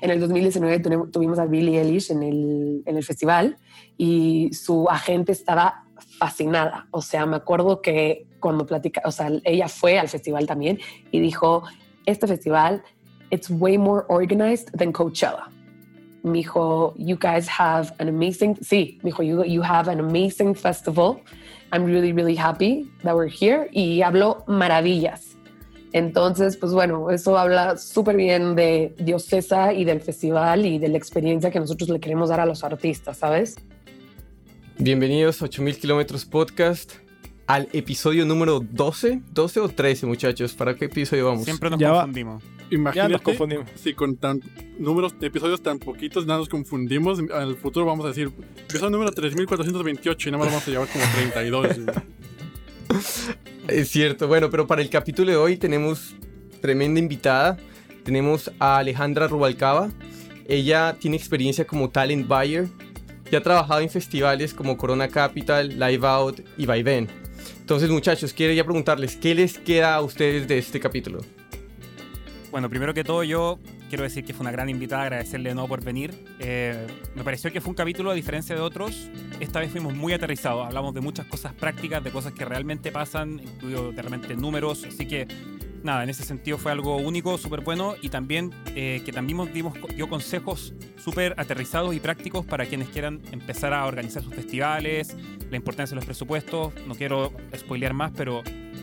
En 0.00 0.10
el 0.10 0.20
2019 0.20 0.80
tuvimos 1.10 1.38
a 1.38 1.46
Billie 1.46 1.80
Eilish 1.80 2.10
en 2.10 2.22
el, 2.22 3.04
festival 3.04 3.56
y 3.96 4.50
su 4.52 4.88
agente 4.88 5.32
estaba 5.32 5.84
fascinada. 6.18 6.86
O 6.90 7.02
sea, 7.02 7.26
me 7.26 7.36
acuerdo 7.36 7.80
que 7.80 8.26
cuando 8.40 8.66
platica, 8.66 9.02
o 9.04 9.10
sea, 9.10 9.30
ella 9.44 9.68
fue 9.68 9.98
al 9.98 10.08
festival 10.08 10.46
también 10.46 10.78
y 11.10 11.20
dijo, 11.20 11.64
este 12.04 12.26
festival, 12.26 12.82
it's 13.30 13.50
way 13.50 13.78
more 13.78 14.04
organized 14.08 14.70
than 14.76 14.92
Coachella. 14.92 15.50
Me 16.22 16.38
dijo, 16.38 16.94
you 16.96 17.16
guys 17.16 17.48
have 17.48 17.92
an 17.98 18.08
amazing, 18.08 18.56
sí, 18.60 18.98
me 19.02 19.10
dijo, 19.10 19.22
you 19.22 19.62
have 19.62 19.88
an 19.88 20.00
amazing 20.00 20.54
festival. 20.54 21.20
I'm 21.72 21.84
really, 21.84 22.12
really 22.12 22.36
happy 22.36 22.90
that 23.02 23.14
we're 23.14 23.28
here. 23.28 23.68
Y 23.72 24.02
habló 24.02 24.44
maravillas. 24.46 25.35
Entonces, 25.96 26.58
pues 26.58 26.72
bueno, 26.72 27.10
eso 27.10 27.38
habla 27.38 27.78
súper 27.78 28.18
bien 28.18 28.54
de 28.54 28.94
Diocesa 28.98 29.72
y 29.72 29.86
del 29.86 30.02
festival 30.02 30.66
y 30.66 30.78
de 30.78 30.90
la 30.90 30.98
experiencia 30.98 31.50
que 31.50 31.58
nosotros 31.58 31.88
le 31.88 32.00
queremos 32.00 32.28
dar 32.28 32.38
a 32.38 32.44
los 32.44 32.62
artistas, 32.64 33.16
¿sabes? 33.16 33.56
Bienvenidos 34.76 35.40
a 35.40 35.46
8000 35.46 35.78
kilómetros 35.78 36.26
podcast 36.26 36.92
al 37.46 37.70
episodio 37.72 38.26
número 38.26 38.60
12, 38.60 39.22
12 39.32 39.60
o 39.60 39.68
13 39.70 40.04
muchachos, 40.04 40.52
¿para 40.52 40.74
qué 40.74 40.84
episodio 40.84 41.28
vamos? 41.28 41.44
Siempre 41.46 41.70
nos 41.70 41.80
confundimos. 41.80 42.42
Imagínate 42.70 43.12
nos 43.14 43.22
confundimos. 43.22 43.70
si 43.76 43.94
con 43.94 44.16
tan 44.16 44.42
números 44.78 45.18
de 45.18 45.28
episodios 45.28 45.62
tan 45.62 45.78
poquitos 45.78 46.26
nada 46.26 46.40
nos 46.40 46.50
confundimos, 46.50 47.20
al 47.32 47.56
futuro 47.56 47.86
vamos 47.86 48.04
a 48.04 48.08
decir, 48.08 48.30
episodio 48.68 48.90
número 48.90 49.12
3428 49.12 50.28
y 50.28 50.32
nada 50.32 50.44
más 50.44 50.52
vamos 50.52 50.68
a 50.68 50.70
llevar 50.70 50.88
como 50.88 51.04
32. 51.14 51.68
es 53.68 53.88
cierto, 53.88 54.28
bueno, 54.28 54.50
pero 54.50 54.66
para 54.66 54.82
el 54.82 54.90
capítulo 54.90 55.30
de 55.30 55.36
hoy 55.36 55.56
tenemos 55.56 56.14
tremenda 56.60 57.00
invitada, 57.00 57.56
tenemos 58.04 58.50
a 58.58 58.78
Alejandra 58.78 59.28
Rubalcaba, 59.28 59.90
ella 60.48 60.96
tiene 60.98 61.16
experiencia 61.16 61.66
como 61.66 61.90
talent 61.90 62.26
buyer, 62.26 62.68
ya 63.30 63.38
ha 63.38 63.42
trabajado 63.42 63.80
en 63.80 63.90
festivales 63.90 64.54
como 64.54 64.76
Corona 64.76 65.08
Capital, 65.08 65.78
Live 65.78 66.06
Out 66.06 66.40
y 66.56 66.66
Vaivén. 66.66 67.08
Entonces, 67.60 67.90
muchachos, 67.90 68.32
quiero 68.32 68.52
ya 68.52 68.64
preguntarles, 68.64 69.16
¿qué 69.16 69.34
les 69.34 69.58
queda 69.58 69.94
a 69.96 70.00
ustedes 70.00 70.46
de 70.46 70.58
este 70.58 70.78
capítulo? 70.78 71.20
Bueno, 72.50 72.70
primero 72.70 72.94
que 72.94 73.04
todo, 73.04 73.22
yo 73.24 73.58
quiero 73.88 74.04
decir 74.04 74.24
que 74.24 74.32
fue 74.32 74.42
una 74.42 74.52
gran 74.52 74.68
invitada, 74.68 75.02
agradecerle 75.02 75.50
de 75.50 75.54
nuevo 75.54 75.68
por 75.68 75.84
venir. 75.84 76.14
Eh, 76.38 76.86
me 77.14 77.24
pareció 77.24 77.52
que 77.52 77.60
fue 77.60 77.70
un 77.70 77.74
capítulo, 77.74 78.10
a 78.10 78.14
diferencia 78.14 78.54
de 78.54 78.60
otros, 78.60 79.10
esta 79.40 79.60
vez 79.60 79.70
fuimos 79.70 79.94
muy 79.94 80.12
aterrizados. 80.12 80.66
Hablamos 80.66 80.94
de 80.94 81.00
muchas 81.00 81.26
cosas 81.26 81.52
prácticas, 81.52 82.02
de 82.02 82.10
cosas 82.10 82.32
que 82.32 82.44
realmente 82.44 82.92
pasan, 82.92 83.40
incluido 83.40 83.92
realmente 83.92 84.34
números, 84.36 84.84
así 84.84 85.06
que 85.06 85.26
nada, 85.82 86.02
en 86.02 86.10
ese 86.10 86.24
sentido 86.24 86.56
fue 86.58 86.72
algo 86.72 86.96
único, 86.96 87.36
súper 87.38 87.60
bueno 87.60 87.94
y 88.00 88.08
también 88.08 88.52
eh, 88.74 89.02
que 89.04 89.12
también 89.12 89.52
dimos, 89.52 89.74
dio 89.94 90.08
consejos 90.08 90.74
súper 90.98 91.34
aterrizados 91.38 91.94
y 91.94 92.00
prácticos 92.00 92.44
para 92.46 92.66
quienes 92.66 92.88
quieran 92.88 93.20
empezar 93.32 93.72
a 93.72 93.86
organizar 93.86 94.22
sus 94.22 94.34
festivales, 94.34 95.16
la 95.50 95.56
importancia 95.56 95.94
de 95.94 95.96
los 95.96 96.04
presupuestos. 96.04 96.72
No 96.86 96.94
quiero 96.94 97.32
spoilear 97.56 97.92
más, 97.92 98.12
pero 98.16 98.42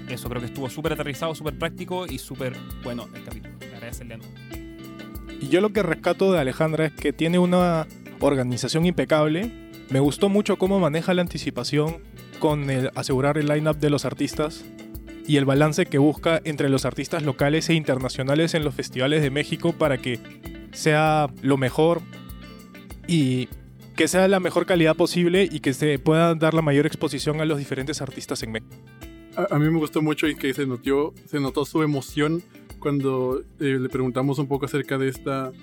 eso 0.09 0.30
creo 0.30 0.41
que 0.41 0.47
estuvo 0.47 0.69
súper 0.69 0.94
aterrizado, 0.94 1.36
súper 1.36 1.58
práctico 1.58 2.06
y 2.06 2.17
súper 2.17 2.56
bueno 2.84 3.08
el 3.14 3.23
capítulo. 3.23 3.53
Agradecerle 3.84 4.20
Y 5.42 5.50
yo 5.50 5.62
lo 5.62 5.72
que 5.73 5.84
rescato 5.84 6.31
de 6.31 6.39
Alejandra 6.39 6.86
es 6.86 6.94
que 6.94 7.14
tiene 7.14 7.39
una 7.39 7.88
organización 8.20 8.86
impecable. 8.86 9.52
Me 9.90 10.00
gustó 10.00 10.30
mucho 10.30 10.58
cómo 10.58 10.80
maneja 10.80 11.14
la 11.14 11.22
anticipación 11.22 12.02
con 12.40 12.70
el 12.70 12.92
asegurar 12.95 13.38
el 13.38 13.48
line-up 13.48 13.78
de 13.78 13.90
los 13.90 14.06
artistas 14.06 14.64
y 15.25 15.38
el 15.38 15.45
balance 15.45 15.86
que 15.86 15.98
busca 15.98 16.42
entre 16.44 16.70
los 16.70 16.86
artistas 16.86 17.23
locales 17.23 17.70
e 17.70 17.73
internacionales 17.73 18.53
en 18.53 18.64
los 18.64 18.73
festivales 18.73 19.22
de 19.22 19.30
México 19.30 19.73
para 19.73 19.97
que 19.97 20.20
sea 20.72 21.28
lo 21.42 21.58
mejor 21.58 22.02
y 23.08 23.47
que 23.95 24.08
sea 24.08 24.28
la 24.28 24.40
mejor 24.40 24.66
calidad 24.66 24.95
posible 24.95 25.47
y 25.50 25.59
que 25.59 25.73
se 25.73 26.00
pueda 26.00 26.36
dar 26.36 26.53
la 26.53 26.62
mayor 26.62 26.86
exposición 26.86 27.42
a 27.42 27.45
los 27.45 27.58
diferentes 27.58 28.02
artistas 28.02 28.42
en 28.44 28.53
México. 28.53 28.75
A, 29.35 29.58
mí 29.58 29.69
me 29.69 29.79
gustó 29.79 30.02
mucho 30.02 30.28
y 30.28 30.35
que 30.35 30.53
se 30.53 30.68
notó, 30.68 31.13
se 31.25 31.40
notó 31.40 31.66
su 31.66 31.81
emoción 31.81 32.44
cuando 32.84 33.42
eh, 33.62 33.78
le 33.80 33.88
preguntamos 33.88 34.40
un 34.40 34.48
poco 34.48 34.66
acerca 34.66 34.98
de 34.98 35.08
esta, 35.08 35.54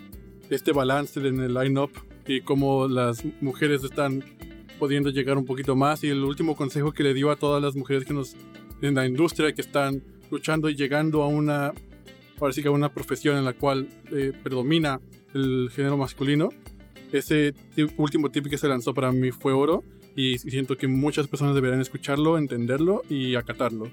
este 0.49 0.73
balance 0.73 1.21
en 1.21 1.39
el 1.39 1.53
line-up 1.53 1.91
y 2.27 2.41
cómo 2.41 2.89
las 2.89 3.23
mujeres 3.43 3.85
están 3.85 4.25
pudiendo 4.79 5.11
llegar 5.11 5.37
un 5.37 5.45
poquito 5.45 5.77
más 5.77 6.03
y 6.03 6.09
el 6.09 6.25
último 6.25 6.57
consejo 6.57 6.93
que 6.93 7.03
le 7.03 7.13
dio 7.13 7.31
a 7.31 7.37
todas 7.37 7.63
las 7.63 7.77
mujeres 7.77 8.07
que 8.07 8.15
nos 8.15 8.37
en 8.81 8.95
la 8.95 9.07
industria 9.07 9.53
que 9.53 9.61
están 9.61 10.03
luchando 10.31 10.71
y 10.71 10.77
llegando 10.77 11.23
a 11.23 11.27
una, 11.27 11.75
parece 12.39 12.63
que 12.63 12.69
a 12.69 12.71
una 12.71 12.91
profesión 12.91 13.37
en 13.37 13.45
la 13.45 13.53
cual 13.53 13.87
eh, 14.11 14.33
predomina 14.43 14.99
el 15.35 15.69
género 15.75 15.99
masculino. 15.99 16.49
Ese 17.13 17.53
último 17.99 18.31
tip 18.31 18.47
que 18.49 18.57
se 18.57 18.67
lanzó 18.67 18.95
para 18.95 19.13
mí 19.13 19.31
fue 19.31 19.53
oro 19.53 19.85
y 20.17 20.39
siento 20.39 20.79
que 20.79 20.89
muchas 20.89 21.29
personas 21.29 21.55
deberían 21.55 21.83
escucharlo, 21.83 22.39
entenderlo 22.39 23.03
y 23.11 23.35
acatarlo. 23.35 23.91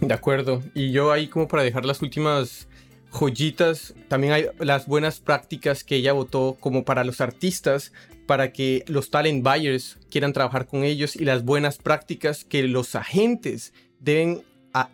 De 0.00 0.14
acuerdo. 0.14 0.62
Y 0.74 0.92
yo 0.92 1.12
ahí 1.12 1.28
como 1.28 1.48
para 1.48 1.62
dejar 1.62 1.84
las 1.84 2.02
últimas 2.02 2.68
joyitas, 3.10 3.94
también 4.08 4.32
hay 4.32 4.46
las 4.58 4.86
buenas 4.86 5.20
prácticas 5.20 5.84
que 5.84 5.96
ella 5.96 6.12
votó 6.12 6.56
como 6.60 6.84
para 6.84 7.04
los 7.04 7.20
artistas, 7.20 7.92
para 8.26 8.52
que 8.52 8.84
los 8.88 9.10
talent 9.10 9.44
buyers 9.44 9.98
quieran 10.10 10.32
trabajar 10.32 10.66
con 10.66 10.84
ellos 10.84 11.16
y 11.16 11.24
las 11.24 11.44
buenas 11.44 11.78
prácticas 11.78 12.44
que 12.44 12.64
los 12.64 12.94
agentes 12.94 13.72
deben 14.00 14.42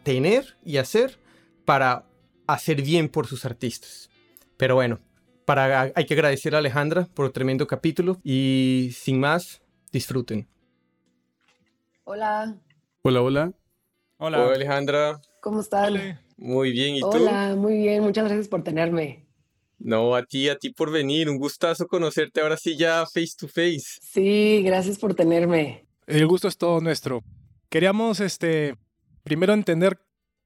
tener 0.02 0.56
y 0.64 0.76
hacer 0.76 1.18
para 1.64 2.04
hacer 2.46 2.82
bien 2.82 3.08
por 3.08 3.26
sus 3.26 3.44
artistas. 3.44 4.10
Pero 4.56 4.74
bueno, 4.74 5.00
para, 5.44 5.92
hay 5.94 6.04
que 6.06 6.14
agradecer 6.14 6.54
a 6.54 6.58
Alejandra 6.58 7.08
por 7.14 7.26
el 7.26 7.32
tremendo 7.32 7.66
capítulo 7.66 8.18
y 8.22 8.90
sin 8.94 9.20
más, 9.20 9.62
disfruten. 9.92 10.46
Hola. 12.04 12.58
Hola, 13.02 13.22
hola. 13.22 13.59
Hola. 14.22 14.44
Hola, 14.44 14.54
Alejandra. 14.54 15.20
¿Cómo 15.40 15.62
están? 15.62 16.20
Muy 16.36 16.72
bien, 16.72 16.96
¿y 16.96 17.00
tú? 17.00 17.06
Hola, 17.06 17.54
muy 17.56 17.78
bien, 17.78 18.02
muchas 18.02 18.26
gracias 18.26 18.48
por 18.48 18.62
tenerme. 18.62 19.26
No, 19.78 20.14
a 20.14 20.26
ti, 20.26 20.50
a 20.50 20.58
ti 20.58 20.68
por 20.68 20.92
venir, 20.92 21.30
un 21.30 21.38
gustazo 21.38 21.86
conocerte 21.86 22.42
ahora 22.42 22.58
sí 22.58 22.76
ya 22.76 23.06
face 23.06 23.32
to 23.38 23.48
face. 23.48 23.98
Sí, 24.02 24.60
gracias 24.62 24.98
por 24.98 25.14
tenerme. 25.14 25.86
El 26.06 26.26
gusto 26.26 26.48
es 26.48 26.58
todo 26.58 26.82
nuestro. 26.82 27.22
Queríamos 27.70 28.20
este 28.20 28.76
primero 29.22 29.54
entender 29.54 29.98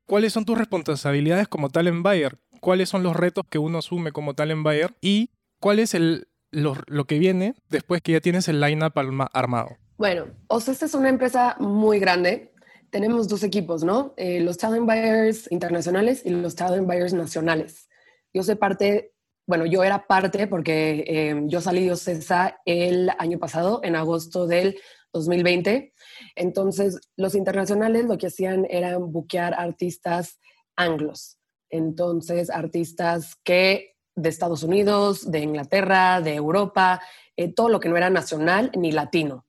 cuáles 0.06 0.32
son 0.32 0.44
tus 0.44 0.56
responsabilidades 0.56 1.48
como 1.48 1.68
talent 1.68 2.04
buyer, 2.04 2.38
cuáles 2.60 2.88
son 2.88 3.02
los 3.02 3.16
retos 3.16 3.44
que 3.50 3.58
uno 3.58 3.78
asume 3.78 4.12
como 4.12 4.34
talent 4.34 4.62
buyer 4.62 4.94
y 5.00 5.30
cuál 5.58 5.80
es 5.80 5.94
el, 5.94 6.28
lo, 6.52 6.76
que 7.06 7.18
viene 7.18 7.56
después 7.70 8.02
que 8.02 8.12
ya 8.12 8.20
tienes 8.20 8.46
el 8.46 8.60
lineup 8.60 8.96
armado. 9.32 9.78
Bueno, 9.96 10.26
OCESA 10.48 10.86
es 10.86 10.94
una 10.94 11.08
empresa 11.08 11.56
muy 11.60 11.98
grande. 12.00 12.52
Tenemos 12.94 13.26
dos 13.26 13.42
equipos, 13.42 13.82
¿no? 13.82 14.14
Eh, 14.16 14.38
los 14.38 14.56
talent 14.56 14.86
buyers 14.86 15.50
internacionales 15.50 16.22
y 16.24 16.30
los 16.30 16.54
talent 16.54 16.86
buyers 16.86 17.12
nacionales. 17.12 17.88
Yo 18.32 18.44
soy 18.44 18.54
parte, 18.54 19.12
bueno, 19.48 19.66
yo 19.66 19.82
era 19.82 20.06
parte 20.06 20.46
porque 20.46 21.04
eh, 21.08 21.42
yo 21.46 21.60
salí 21.60 21.86
de 21.86 21.90
OCESA 21.90 22.60
el 22.64 23.10
año 23.18 23.40
pasado, 23.40 23.80
en 23.82 23.96
agosto 23.96 24.46
del 24.46 24.78
2020 25.12 25.92
entonces, 26.36 27.00
los 27.16 27.34
internacionales 27.34 28.04
lo 28.04 28.16
que 28.16 28.28
hacían 28.28 28.64
era 28.70 28.96
buquear 28.98 29.54
artistas 29.54 30.38
anglos. 30.76 31.38
Entonces, 31.70 32.48
artistas 32.48 33.34
que 33.42 33.96
de 34.14 34.28
Estados 34.28 34.62
Unidos, 34.62 35.28
de 35.32 35.40
Inglaterra, 35.40 36.20
de 36.20 36.36
Europa, 36.36 37.02
eh, 37.36 37.52
todo 37.52 37.68
lo 37.68 37.80
que 37.80 37.88
no 37.88 37.96
era 37.96 38.10
nacional 38.10 38.70
ni 38.76 38.92
latino. 38.92 39.46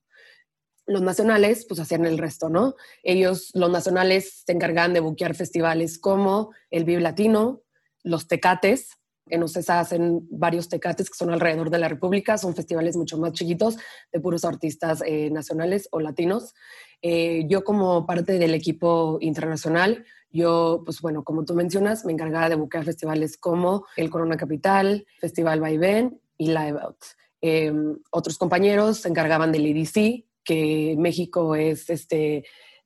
Los 0.87 1.01
nacionales, 1.01 1.65
pues 1.67 1.79
hacían 1.79 2.05
el 2.05 2.17
resto, 2.17 2.49
¿no? 2.49 2.75
Ellos, 3.03 3.51
los 3.53 3.71
nacionales, 3.71 4.43
se 4.45 4.51
encargaban 4.51 4.93
de 4.93 4.99
buquear 4.99 5.35
festivales 5.35 5.97
como 5.97 6.51
el 6.69 6.85
Vive 6.85 7.01
Latino, 7.01 7.61
los 8.03 8.27
Tecates, 8.27 8.97
en 9.27 9.41
OCESA 9.41 9.79
hacen 9.79 10.27
varios 10.29 10.69
tecates 10.69 11.09
que 11.09 11.17
son 11.17 11.31
alrededor 11.31 11.71
de 11.71 11.79
la 11.79 11.89
República, 11.89 12.37
son 12.37 12.53
festivales 12.53 12.95
mucho 12.95 13.17
más 13.17 13.33
chiquitos 13.33 13.77
de 14.11 14.19
puros 14.19 14.45
artistas 14.45 15.01
eh, 15.05 15.31
nacionales 15.31 15.87
o 15.91 15.99
latinos. 15.99 16.53
Eh, 17.01 17.45
yo 17.47 17.63
como 17.63 18.05
parte 18.05 18.37
del 18.37 18.53
equipo 18.53 19.17
internacional, 19.21 20.05
yo, 20.29 20.83
pues 20.85 21.01
bueno, 21.01 21.23
como 21.23 21.43
tú 21.43 21.55
mencionas, 21.55 22.05
me 22.05 22.13
encargaba 22.13 22.49
de 22.49 22.55
buscar 22.55 22.83
festivales 22.83 23.37
como 23.37 23.85
el 23.95 24.09
Corona 24.09 24.37
Capital, 24.37 25.07
Festival 25.19 25.59
Vaivén 25.59 26.21
y 26.37 26.47
Live 26.47 26.79
Out. 26.81 26.97
Em, 27.41 27.97
otros 28.11 28.37
compañeros 28.37 28.99
se 28.99 29.09
encargaban 29.09 29.51
del 29.51 29.65
EDC, 29.65 30.25
que 30.45 30.95
México 30.97 31.55
es 31.55 31.89
este 31.89 32.45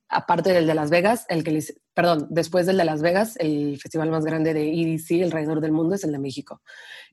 aparte 0.09 0.51
del 0.51 0.65
de 0.65 0.73
Las 0.73 0.89
Vegas, 0.89 1.25
el 1.29 1.43
que 1.43 1.51
les, 1.51 1.79
perdón, 1.93 2.27
después 2.31 2.65
del 2.65 2.77
de 2.77 2.85
Las 2.85 3.01
Vegas, 3.01 3.37
el 3.37 3.79
festival 3.79 4.09
más 4.09 4.25
grande 4.25 4.55
de 4.55 4.67
EDC 4.67 5.23
alrededor 5.23 5.61
del 5.61 5.71
mundo 5.71 5.95
es 5.95 6.03
el 6.03 6.11
de 6.11 6.17
México. 6.17 6.61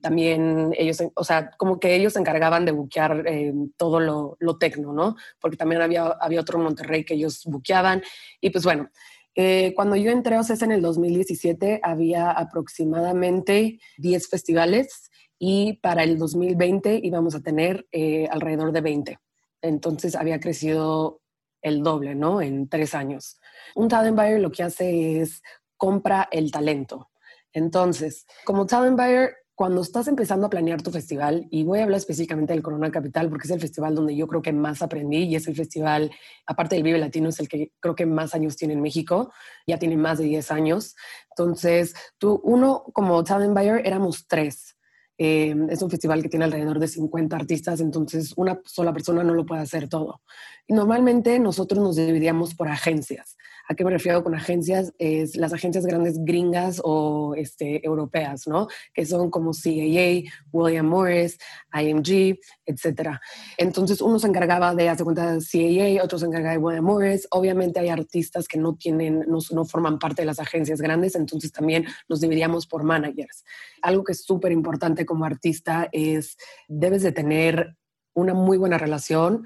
También 0.01 0.73
ellos, 0.75 1.03
o 1.13 1.23
sea, 1.23 1.51
como 1.57 1.79
que 1.79 1.95
ellos 1.95 2.13
se 2.13 2.19
encargaban 2.19 2.65
de 2.65 2.71
buquear 2.71 3.23
eh, 3.27 3.53
todo 3.77 3.99
lo, 3.99 4.35
lo 4.39 4.57
tecno, 4.57 4.93
¿no? 4.93 5.15
Porque 5.39 5.57
también 5.57 5.81
había, 5.81 6.07
había 6.19 6.41
otro 6.41 6.57
en 6.57 6.63
Monterrey 6.63 7.05
que 7.05 7.13
ellos 7.13 7.43
buqueaban. 7.45 8.01
Y 8.41 8.49
pues 8.49 8.63
bueno, 8.63 8.89
eh, 9.35 9.73
cuando 9.75 9.95
yo 9.95 10.09
entré 10.09 10.35
a 10.35 10.39
OCESA 10.39 10.65
en 10.65 10.71
el 10.71 10.81
2017, 10.81 11.79
había 11.83 12.31
aproximadamente 12.31 13.79
10 13.99 14.27
festivales 14.27 15.11
y 15.37 15.73
para 15.73 16.01
el 16.01 16.17
2020 16.17 16.99
íbamos 17.03 17.35
a 17.35 17.43
tener 17.43 17.87
eh, 17.91 18.27
alrededor 18.31 18.71
de 18.71 18.81
20. 18.81 19.19
Entonces 19.67 20.15
había 20.15 20.39
crecido 20.39 21.21
el 21.61 21.83
doble, 21.83 22.15
¿no? 22.15 22.41
En 22.41 22.69
tres 22.69 22.95
años. 22.95 23.39
Un 23.75 23.87
talent 23.87 24.17
buyer 24.17 24.39
lo 24.39 24.51
que 24.51 24.63
hace 24.63 25.21
es 25.21 25.41
compra 25.77 26.27
el 26.31 26.51
talento. 26.51 27.09
Entonces, 27.53 28.25
como 28.45 28.65
talent 28.65 28.97
buyer, 28.97 29.35
cuando 29.55 29.81
estás 29.81 30.07
empezando 30.07 30.45
a 30.45 30.49
planear 30.51 30.83
tu 30.83 30.91
festival, 30.91 31.47
y 31.49 31.63
voy 31.63 31.79
a 31.79 31.83
hablar 31.83 31.97
específicamente 31.97 32.53
del 32.53 32.61
Corona 32.61 32.91
Capital 32.91 33.27
porque 33.27 33.47
es 33.47 33.51
el 33.51 33.59
festival 33.59 33.95
donde 33.95 34.15
yo 34.15 34.27
creo 34.27 34.43
que 34.43 34.53
más 34.53 34.83
aprendí 34.83 35.23
y 35.23 35.35
es 35.35 35.47
el 35.47 35.55
festival, 35.55 36.11
aparte 36.45 36.75
del 36.75 36.83
Vive 36.83 36.99
Latino, 36.99 37.29
es 37.29 37.39
el 37.39 37.49
que 37.49 37.71
creo 37.79 37.95
que 37.95 38.05
más 38.05 38.35
años 38.35 38.55
tiene 38.55 38.75
en 38.75 38.81
México, 38.81 39.33
ya 39.65 39.79
tiene 39.79 39.97
más 39.97 40.19
de 40.19 40.25
10 40.25 40.51
años. 40.51 40.95
Entonces, 41.31 41.95
tú, 42.19 42.39
uno 42.43 42.83
como 42.93 43.23
talent 43.23 43.55
buyer 43.55 43.81
éramos 43.83 44.27
tres. 44.27 44.76
Eh, 45.17 45.55
es 45.69 45.81
un 45.81 45.89
festival 45.89 46.21
que 46.21 46.29
tiene 46.29 46.45
alrededor 46.45 46.79
de 46.79 46.87
50 46.87 47.35
artistas, 47.35 47.81
entonces 47.81 48.33
una 48.35 48.61
sola 48.65 48.93
persona 48.93 49.23
no 49.23 49.33
lo 49.33 49.45
puede 49.45 49.61
hacer 49.61 49.89
todo. 49.89 50.21
normalmente 50.67 51.39
nosotros 51.39 51.81
nos 51.81 51.95
dividíamos 51.95 52.53
por 52.53 52.67
agencias. 52.67 53.37
¿A 53.69 53.75
qué 53.75 53.83
me 53.83 53.91
refiero 53.91 54.23
con 54.23 54.33
agencias? 54.33 54.93
Es 54.97 55.35
las 55.35 55.51
agencias 55.51 55.85
grandes 55.85 56.23
gringas 56.23 56.81
o 56.83 57.35
este, 57.35 57.85
europeas, 57.85 58.47
¿no? 58.47 58.69
Que 58.93 59.05
son 59.05 59.29
como 59.29 59.51
CAA, 59.51 60.23
William 60.53 60.87
Morris, 60.87 61.37
IMG, 61.73 62.39
etc. 62.65 63.17
Entonces 63.57 64.01
uno 64.01 64.19
se 64.19 64.27
encargaba 64.27 64.73
de, 64.73 64.87
hacer 64.87 65.03
cuenta, 65.03 65.33
de 65.33 65.41
CAA, 65.41 66.03
otro 66.03 66.17
se 66.17 66.27
encargaba 66.27 66.53
de 66.53 66.59
William 66.59 66.85
Morris. 66.85 67.27
Obviamente 67.31 67.81
hay 67.81 67.89
artistas 67.89 68.47
que 68.47 68.57
no 68.57 68.75
tienen, 68.75 69.25
no, 69.27 69.39
no 69.51 69.65
forman 69.65 69.99
parte 69.99 70.21
de 70.21 70.27
las 70.27 70.39
agencias 70.39 70.79
grandes, 70.79 71.15
entonces 71.15 71.51
también 71.51 71.85
nos 72.07 72.21
dividíamos 72.21 72.67
por 72.67 72.83
managers. 72.83 73.43
Algo 73.81 74.05
que 74.05 74.13
es 74.13 74.23
súper 74.23 74.53
importante 74.53 75.05
como 75.05 75.25
artista 75.25 75.89
es, 75.91 76.37
debes 76.69 77.03
de 77.03 77.11
tener 77.11 77.75
una 78.13 78.33
muy 78.33 78.57
buena 78.57 78.77
relación 78.77 79.43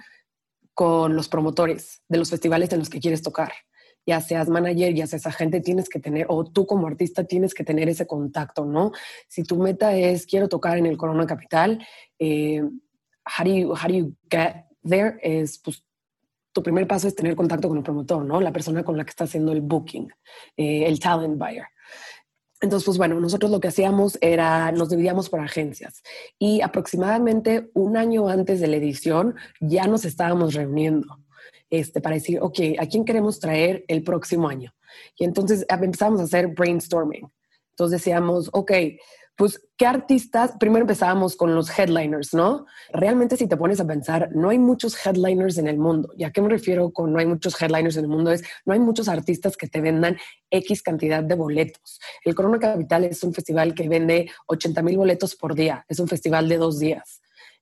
con 0.75 1.15
los 1.15 1.27
promotores 1.27 2.03
de 2.07 2.19
los 2.19 2.29
festivales 2.29 2.71
en 2.71 2.79
los 2.79 2.89
que 2.89 2.99
quieres 2.99 3.23
tocar 3.23 3.51
ya 4.05 4.21
seas 4.21 4.49
manager, 4.49 4.93
ya 4.93 5.07
seas 5.07 5.25
agente, 5.27 5.61
tienes 5.61 5.89
que 5.89 5.99
tener, 5.99 6.25
o 6.29 6.43
tú 6.43 6.65
como 6.65 6.87
artista 6.87 7.23
tienes 7.23 7.53
que 7.53 7.63
tener 7.63 7.89
ese 7.89 8.07
contacto, 8.07 8.65
¿no? 8.65 8.91
Si 9.27 9.43
tu 9.43 9.57
meta 9.57 9.95
es, 9.95 10.25
quiero 10.25 10.49
tocar 10.49 10.77
en 10.77 10.85
el 10.85 10.97
Corona 10.97 11.25
Capital, 11.25 11.85
eh, 12.19 12.61
how, 12.61 13.45
do 13.45 13.53
you, 13.53 13.71
how 13.71 13.87
do 13.87 13.93
you 13.93 14.15
get 14.29 14.65
there? 14.83 15.17
Es, 15.21 15.59
pues, 15.59 15.83
tu 16.51 16.61
primer 16.61 16.87
paso 16.87 17.07
es 17.07 17.15
tener 17.15 17.35
contacto 17.35 17.67
con 17.69 17.77
el 17.77 17.83
promotor, 17.83 18.25
¿no? 18.25 18.41
La 18.41 18.51
persona 18.51 18.83
con 18.83 18.97
la 18.97 19.05
que 19.05 19.11
está 19.11 19.23
haciendo 19.23 19.51
el 19.51 19.61
booking, 19.61 20.11
eh, 20.57 20.85
el 20.85 20.99
talent 20.99 21.37
buyer. 21.37 21.65
Entonces, 22.59 22.85
pues 22.85 22.97
bueno, 22.97 23.19
nosotros 23.19 23.49
lo 23.49 23.59
que 23.59 23.69
hacíamos 23.69 24.19
era, 24.21 24.71
nos 24.71 24.89
dividíamos 24.89 25.29
por 25.29 25.39
agencias 25.39 26.03
y 26.37 26.61
aproximadamente 26.61 27.71
un 27.73 27.97
año 27.97 28.29
antes 28.29 28.59
de 28.59 28.67
la 28.67 28.75
edición 28.75 29.35
ya 29.59 29.87
nos 29.87 30.05
estábamos 30.05 30.53
reuniendo 30.53 31.17
este, 31.71 32.01
para 32.01 32.15
decir, 32.15 32.39
ok, 32.39 32.59
¿a 32.77 32.85
quién 32.85 33.03
queremos 33.05 33.39
traer 33.39 33.83
el 33.87 34.03
próximo 34.03 34.47
año? 34.47 34.73
Y 35.17 35.23
entonces 35.23 35.65
empezamos 35.67 36.19
a 36.19 36.25
hacer 36.25 36.47
brainstorming. 36.47 37.31
Entonces 37.71 37.99
decíamos, 37.99 38.49
ok, 38.53 38.71
pues, 39.37 39.59
¿qué 39.77 39.87
artistas? 39.87 40.51
Primero 40.59 40.83
empezábamos 40.83 41.35
con 41.35 41.55
los 41.55 41.79
headliners, 41.79 42.33
¿no? 42.33 42.65
Realmente 42.91 43.37
si 43.37 43.47
te 43.47 43.57
pones 43.57 43.79
a 43.79 43.87
pensar, 43.87 44.29
no 44.35 44.49
hay 44.49 44.59
muchos 44.59 44.95
headliners 45.03 45.57
en 45.57 45.67
el 45.67 45.77
mundo. 45.77 46.13
¿Y 46.17 46.25
a 46.25 46.31
qué 46.31 46.41
me 46.41 46.49
refiero 46.49 46.91
con 46.91 47.11
no 47.11 47.19
hay 47.19 47.25
muchos 47.25 47.59
headliners 47.59 47.95
en 47.95 48.03
el 48.03 48.09
mundo? 48.09 48.31
Es, 48.31 48.43
no 48.65 48.73
hay 48.73 48.79
muchos 48.79 49.07
artistas 49.07 49.57
que 49.57 49.67
te 49.67 49.81
vendan 49.81 50.17
X 50.49 50.83
cantidad 50.83 51.23
de 51.23 51.35
boletos. 51.35 51.99
El 52.23 52.35
Corona 52.35 52.59
Capital 52.59 53.05
es 53.05 53.23
un 53.23 53.33
festival 53.33 53.73
que 53.73 53.87
vende 53.87 54.29
80 54.47 54.81
mil 54.83 54.97
boletos 54.97 55.35
por 55.35 55.55
día. 55.55 55.85
Es 55.87 55.99
un 55.99 56.07
festival 56.07 56.49
de 56.49 56.57
dos 56.57 56.77
días. 56.77 57.20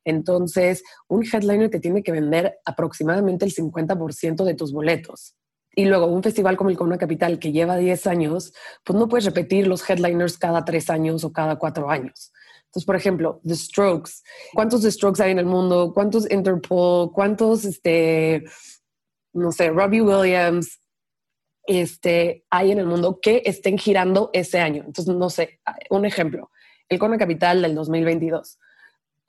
Entonces, 0.09 0.83
un 1.07 1.23
headliner 1.23 1.69
te 1.69 1.79
tiene 1.79 2.03
que 2.03 2.11
vender 2.11 2.59
aproximadamente 2.65 3.45
el 3.45 3.53
50% 3.53 4.43
de 4.43 4.53
tus 4.55 4.73
boletos. 4.73 5.35
Y 5.75 5.85
luego 5.85 6.07
un 6.07 6.23
festival 6.23 6.57
como 6.57 6.69
el 6.69 6.77
Corona 6.77 6.97
Capital 6.97 7.39
que 7.39 7.51
lleva 7.51 7.77
10 7.77 8.07
años, 8.07 8.53
pues 8.83 8.97
no 8.97 9.07
puedes 9.07 9.25
repetir 9.25 9.67
los 9.67 9.87
headliners 9.87 10.37
cada 10.37 10.65
3 10.65 10.89
años 10.89 11.23
o 11.23 11.31
cada 11.31 11.57
4 11.57 11.89
años. 11.89 12.31
Entonces, 12.65 12.85
por 12.85 12.95
ejemplo, 12.95 13.39
The 13.45 13.55
Strokes. 13.55 14.11
¿Cuántos 14.53 14.81
The 14.81 14.91
Strokes 14.91 15.23
hay 15.23 15.31
en 15.31 15.39
el 15.39 15.45
mundo? 15.45 15.91
¿Cuántos 15.93 16.29
Interpol? 16.29 17.11
¿Cuántos, 17.11 17.65
este, 17.65 18.43
no 19.33 19.51
sé, 19.51 19.69
Robbie 19.69 20.01
Williams? 20.01 20.79
Este, 21.65 22.45
hay 22.49 22.71
en 22.71 22.79
el 22.79 22.85
mundo 22.85 23.19
que 23.21 23.43
estén 23.45 23.77
girando 23.77 24.31
ese 24.33 24.59
año. 24.59 24.83
Entonces, 24.85 25.15
no 25.15 25.29
sé, 25.29 25.59
un 25.89 26.05
ejemplo, 26.05 26.51
el 26.89 26.99
Corona 26.99 27.17
Capital 27.17 27.61
del 27.61 27.75
2022 27.75 28.57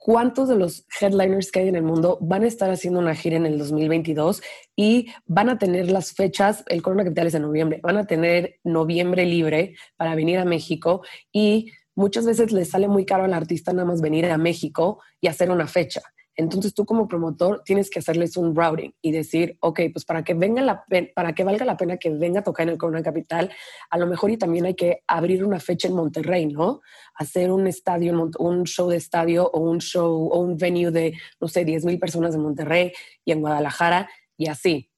cuántos 0.03 0.49
de 0.49 0.55
los 0.55 0.87
headliners 0.99 1.51
que 1.51 1.59
hay 1.59 1.67
en 1.67 1.75
el 1.75 1.83
mundo 1.83 2.17
van 2.21 2.41
a 2.41 2.47
estar 2.47 2.71
haciendo 2.71 2.99
una 2.99 3.13
gira 3.13 3.37
en 3.37 3.45
el 3.45 3.59
2022 3.59 4.41
y 4.75 5.11
van 5.27 5.47
a 5.47 5.59
tener 5.59 5.91
las 5.91 6.13
fechas, 6.13 6.63
el 6.69 6.81
Corona 6.81 7.03
Capital 7.03 7.27
es 7.27 7.35
en 7.35 7.43
noviembre, 7.43 7.79
van 7.83 7.97
a 7.97 8.07
tener 8.07 8.59
noviembre 8.63 9.27
libre 9.27 9.75
para 9.97 10.15
venir 10.15 10.39
a 10.39 10.45
México 10.45 11.03
y 11.31 11.71
muchas 11.93 12.25
veces 12.25 12.51
les 12.51 12.71
sale 12.71 12.87
muy 12.87 13.05
caro 13.05 13.25
al 13.25 13.33
artista 13.33 13.73
nada 13.73 13.85
más 13.85 14.01
venir 14.01 14.25
a 14.25 14.39
México 14.39 14.99
y 15.21 15.27
hacer 15.27 15.51
una 15.51 15.67
fecha. 15.67 16.01
Entonces 16.41 16.73
tú 16.73 16.85
como 16.85 17.07
promotor 17.07 17.61
tienes 17.63 17.91
que 17.91 17.99
hacerles 17.99 18.35
un 18.35 18.55
routing 18.55 18.91
y 18.99 19.11
decir, 19.11 19.57
ok, 19.59 19.79
pues 19.93 20.05
para 20.05 20.23
que, 20.23 20.33
venga 20.33 20.63
la 20.63 20.83
para 21.13 21.33
que 21.33 21.43
valga 21.43 21.65
la 21.65 21.77
pena 21.77 21.97
que 21.97 22.09
venga 22.09 22.39
a 22.39 22.43
tocar 22.43 22.63
en 22.63 22.73
el 22.73 22.77
Corona 22.79 23.03
Capital, 23.03 23.51
a 23.91 23.97
lo 23.99 24.07
mejor 24.07 24.31
y 24.31 24.37
también 24.37 24.65
hay 24.65 24.73
que 24.73 25.03
abrir 25.05 25.45
una 25.45 25.59
fecha 25.59 25.87
en 25.87 25.93
Monterrey, 25.93 26.47
¿no? 26.47 26.81
Hacer 27.13 27.51
un 27.51 27.67
estadio, 27.67 28.31
un 28.39 28.63
show 28.63 28.89
de 28.89 28.97
estadio 28.97 29.51
o 29.53 29.59
un 29.59 29.79
show 29.81 30.29
o 30.31 30.39
un 30.39 30.57
venue 30.57 30.89
de, 30.89 31.13
no 31.39 31.47
sé, 31.47 31.63
10 31.63 31.85
mil 31.85 31.99
personas 31.99 32.33
en 32.33 32.41
Monterrey 32.41 32.91
y 33.23 33.33
en 33.33 33.41
Guadalajara 33.41 34.09
y 34.35 34.47
así. 34.47 34.89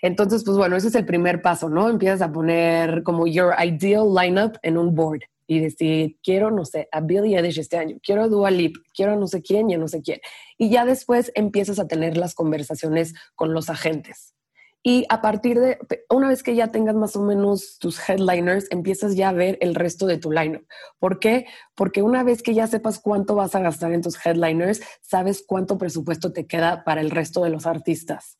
Entonces, 0.00 0.42
pues 0.42 0.56
bueno, 0.56 0.76
ese 0.76 0.88
es 0.88 0.94
el 0.94 1.04
primer 1.04 1.42
paso, 1.42 1.68
¿no? 1.68 1.90
Empiezas 1.90 2.22
a 2.22 2.32
poner 2.32 3.02
como 3.02 3.26
your 3.26 3.52
ideal 3.62 4.06
lineup 4.14 4.56
en 4.62 4.78
un 4.78 4.94
board 4.94 5.20
y 5.46 5.60
decir, 5.60 6.18
quiero, 6.22 6.50
no 6.50 6.64
sé, 6.64 6.88
a 6.92 7.00
Billie 7.00 7.36
Eilish 7.36 7.58
este 7.58 7.76
año, 7.76 7.98
quiero 8.02 8.24
a 8.24 8.28
Dua 8.28 8.50
Lip, 8.50 8.76
quiero 8.94 9.16
no 9.16 9.26
sé 9.26 9.42
quién 9.42 9.70
y 9.70 9.76
no 9.76 9.88
sé 9.88 10.02
quién. 10.02 10.20
Y 10.58 10.70
ya 10.70 10.84
después 10.84 11.32
empiezas 11.34 11.78
a 11.78 11.86
tener 11.86 12.16
las 12.16 12.34
conversaciones 12.34 13.14
con 13.34 13.52
los 13.54 13.70
agentes. 13.70 14.34
Y 14.82 15.04
a 15.08 15.20
partir 15.20 15.58
de, 15.58 15.78
una 16.10 16.28
vez 16.28 16.44
que 16.44 16.54
ya 16.54 16.70
tengas 16.70 16.94
más 16.94 17.16
o 17.16 17.22
menos 17.22 17.78
tus 17.80 18.08
headliners, 18.08 18.68
empiezas 18.70 19.16
ya 19.16 19.30
a 19.30 19.32
ver 19.32 19.58
el 19.60 19.74
resto 19.74 20.06
de 20.06 20.18
tu 20.18 20.30
lineup. 20.30 20.64
¿Por 21.00 21.18
qué? 21.18 21.46
Porque 21.74 22.02
una 22.02 22.22
vez 22.22 22.40
que 22.40 22.54
ya 22.54 22.68
sepas 22.68 23.00
cuánto 23.00 23.34
vas 23.34 23.56
a 23.56 23.60
gastar 23.60 23.92
en 23.92 24.02
tus 24.02 24.24
headliners, 24.24 24.80
sabes 25.02 25.42
cuánto 25.44 25.76
presupuesto 25.76 26.32
te 26.32 26.46
queda 26.46 26.84
para 26.84 27.00
el 27.00 27.10
resto 27.10 27.42
de 27.42 27.50
los 27.50 27.66
artistas 27.66 28.38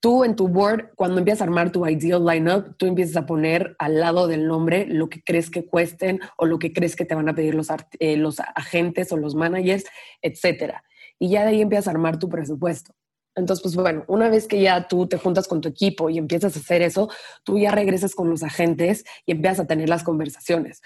tú 0.00 0.24
en 0.24 0.36
tu 0.36 0.48
board, 0.48 0.90
cuando 0.94 1.18
empiezas 1.18 1.42
a 1.42 1.44
armar 1.44 1.72
tu 1.72 1.86
ideal 1.86 2.24
lineup, 2.24 2.76
tú 2.76 2.86
empiezas 2.86 3.16
a 3.16 3.26
poner 3.26 3.76
al 3.78 4.00
lado 4.00 4.26
del 4.28 4.46
nombre 4.46 4.86
lo 4.86 5.08
que 5.08 5.22
crees 5.22 5.50
que 5.50 5.66
cuesten 5.66 6.20
o 6.36 6.46
lo 6.46 6.58
que 6.58 6.72
crees 6.72 6.96
que 6.96 7.04
te 7.04 7.14
van 7.14 7.28
a 7.28 7.34
pedir 7.34 7.54
los, 7.54 7.68
eh, 7.98 8.16
los 8.16 8.40
agentes 8.40 9.12
o 9.12 9.16
los 9.16 9.34
managers, 9.34 9.84
etcétera. 10.22 10.84
Y 11.18 11.30
ya 11.30 11.42
de 11.42 11.48
ahí 11.48 11.62
empiezas 11.62 11.88
a 11.88 11.90
armar 11.92 12.18
tu 12.18 12.28
presupuesto. 12.28 12.94
Entonces, 13.34 13.62
pues 13.62 13.76
bueno, 13.76 14.04
una 14.08 14.30
vez 14.30 14.48
que 14.48 14.60
ya 14.60 14.88
tú 14.88 15.06
te 15.06 15.18
juntas 15.18 15.46
con 15.46 15.60
tu 15.60 15.68
equipo 15.68 16.08
y 16.08 16.16
empiezas 16.16 16.56
a 16.56 16.60
hacer 16.60 16.80
eso, 16.80 17.10
tú 17.44 17.58
ya 17.58 17.70
regresas 17.70 18.14
con 18.14 18.30
los 18.30 18.42
agentes 18.42 19.04
y 19.26 19.32
empiezas 19.32 19.60
a 19.60 19.66
tener 19.66 19.90
las 19.90 20.02
conversaciones. 20.02 20.80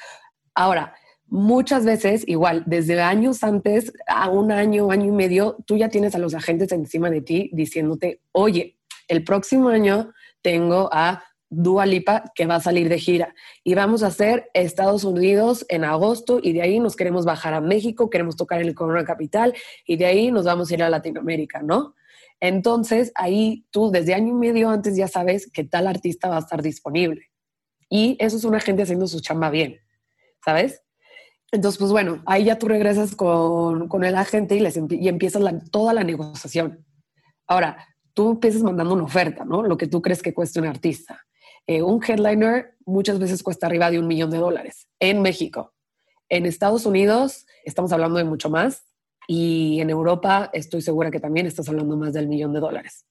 Ahora, 0.55 0.95
muchas 1.27 1.85
veces, 1.85 2.25
igual, 2.27 2.65
desde 2.67 3.01
años 3.01 3.45
antes, 3.45 3.93
a 4.09 4.29
un 4.29 4.51
año, 4.51 4.91
año 4.91 5.07
y 5.07 5.13
medio, 5.13 5.59
tú 5.65 5.77
ya 5.77 5.89
tienes 5.91 6.17
a 6.17 6.19
los 6.19 6.35
agentes 6.35 6.73
encima 6.73 7.09
de 7.09 7.21
ti 7.21 7.51
diciéndote, 7.53 8.21
oye, 8.33 8.80
el 9.11 9.25
próximo 9.25 9.69
año 9.69 10.13
tengo 10.41 10.89
a 10.93 11.25
Dua 11.49 11.85
Lipa 11.85 12.33
que 12.37 12.47
va 12.47 12.55
a 12.55 12.61
salir 12.61 12.89
de 12.89 12.99
gira 12.99 13.35
y 13.65 13.75
vamos 13.75 14.05
a 14.05 14.07
hacer 14.07 14.49
Estados 14.55 15.03
Unidos 15.03 15.67
en 15.69 15.85
agosto 15.85 16.39
y 16.41 16.53
de 16.53 16.63
ahí 16.63 16.79
nos 16.79 16.95
queremos 16.95 17.25
bajar 17.25 17.55
a 17.55 17.61
México, 17.61 18.09
queremos 18.09 18.37
tocar 18.37 18.61
en 18.61 18.69
el 18.69 18.75
Corona 18.77 19.05
Capital 19.05 19.53
y 19.85 19.97
de 19.97 20.07
ahí 20.07 20.31
nos 20.31 20.45
vamos 20.45 20.71
a 20.71 20.75
ir 20.75 20.83
a 20.85 20.89
Latinoamérica, 20.89 21.61
¿no? 21.61 21.97
Entonces 22.39 23.11
ahí 23.17 23.67
tú 23.73 23.91
desde 23.91 24.15
año 24.15 24.29
y 24.29 24.39
medio 24.39 24.71
antes 24.71 24.97
ya 24.97 25.09
sabes 25.09 25.51
que 25.51 25.65
tal 25.65 25.89
artista 25.89 26.29
va 26.29 26.37
a 26.37 26.41
estar 26.41 26.63
disponible 26.63 27.31
y 27.89 28.17
eso 28.21 28.37
es 28.37 28.45
una 28.45 28.61
gente 28.61 28.85
haciendo 28.85 29.09
su 29.09 29.19
chamba 29.19 29.51
bien, 29.51 29.81
¿sabes? 30.45 30.85
Entonces, 31.51 31.81
pues 31.81 31.91
bueno, 31.91 32.23
ahí 32.27 32.45
ya 32.45 32.59
tú 32.59 32.69
regresas 32.69 33.17
con, 33.17 34.05
el 34.05 34.15
agente 34.15 34.55
y, 34.55 34.61
les 34.61 34.77
y 34.77 35.09
empiezas 35.09 35.43
toda 35.73 35.93
la 35.93 36.05
negociación. 36.05 36.87
Ahora, 37.49 37.90
tú 38.15 38.31
empiezas 38.31 38.63
mandando 38.63 38.95
una 38.95 39.05
oferta, 39.05 39.45
¿no? 39.45 39.63
Lo 39.63 39.77
que 39.77 39.87
tú 39.87 40.03
crees 40.03 40.23
que 40.23 40.35
cuesta 40.35 40.61
un 40.61 40.67
artista. 40.67 41.27
Eh, 41.67 41.83
un 41.83 42.03
headliner 42.03 42.77
muchas 42.85 43.19
veces 43.19 43.43
cuesta 43.43 43.67
arriba 43.67 43.91
de 43.91 43.99
un 43.99 44.07
millón 44.07 44.31
de 44.31 44.39
dólares 44.39 44.89
en 44.99 45.23
México. 45.23 45.75
En 46.29 46.47
Estados 46.47 46.87
Unidos 46.87 47.47
estamos 47.65 47.93
hablando 47.93 48.19
de 48.19 48.25
mucho 48.25 48.51
más 48.51 48.85
y 49.27 49.81
en 49.81 49.91
Europa 49.91 50.51
estoy 50.53 50.83
segura 50.83 51.11
que 51.11 51.21
también 51.21 51.47
estás 51.47 51.69
hablando 51.69 51.97
más 51.97 52.13
del 52.13 52.29
millón 52.29 52.53
de 52.53 52.61
dólares. 52.61 53.07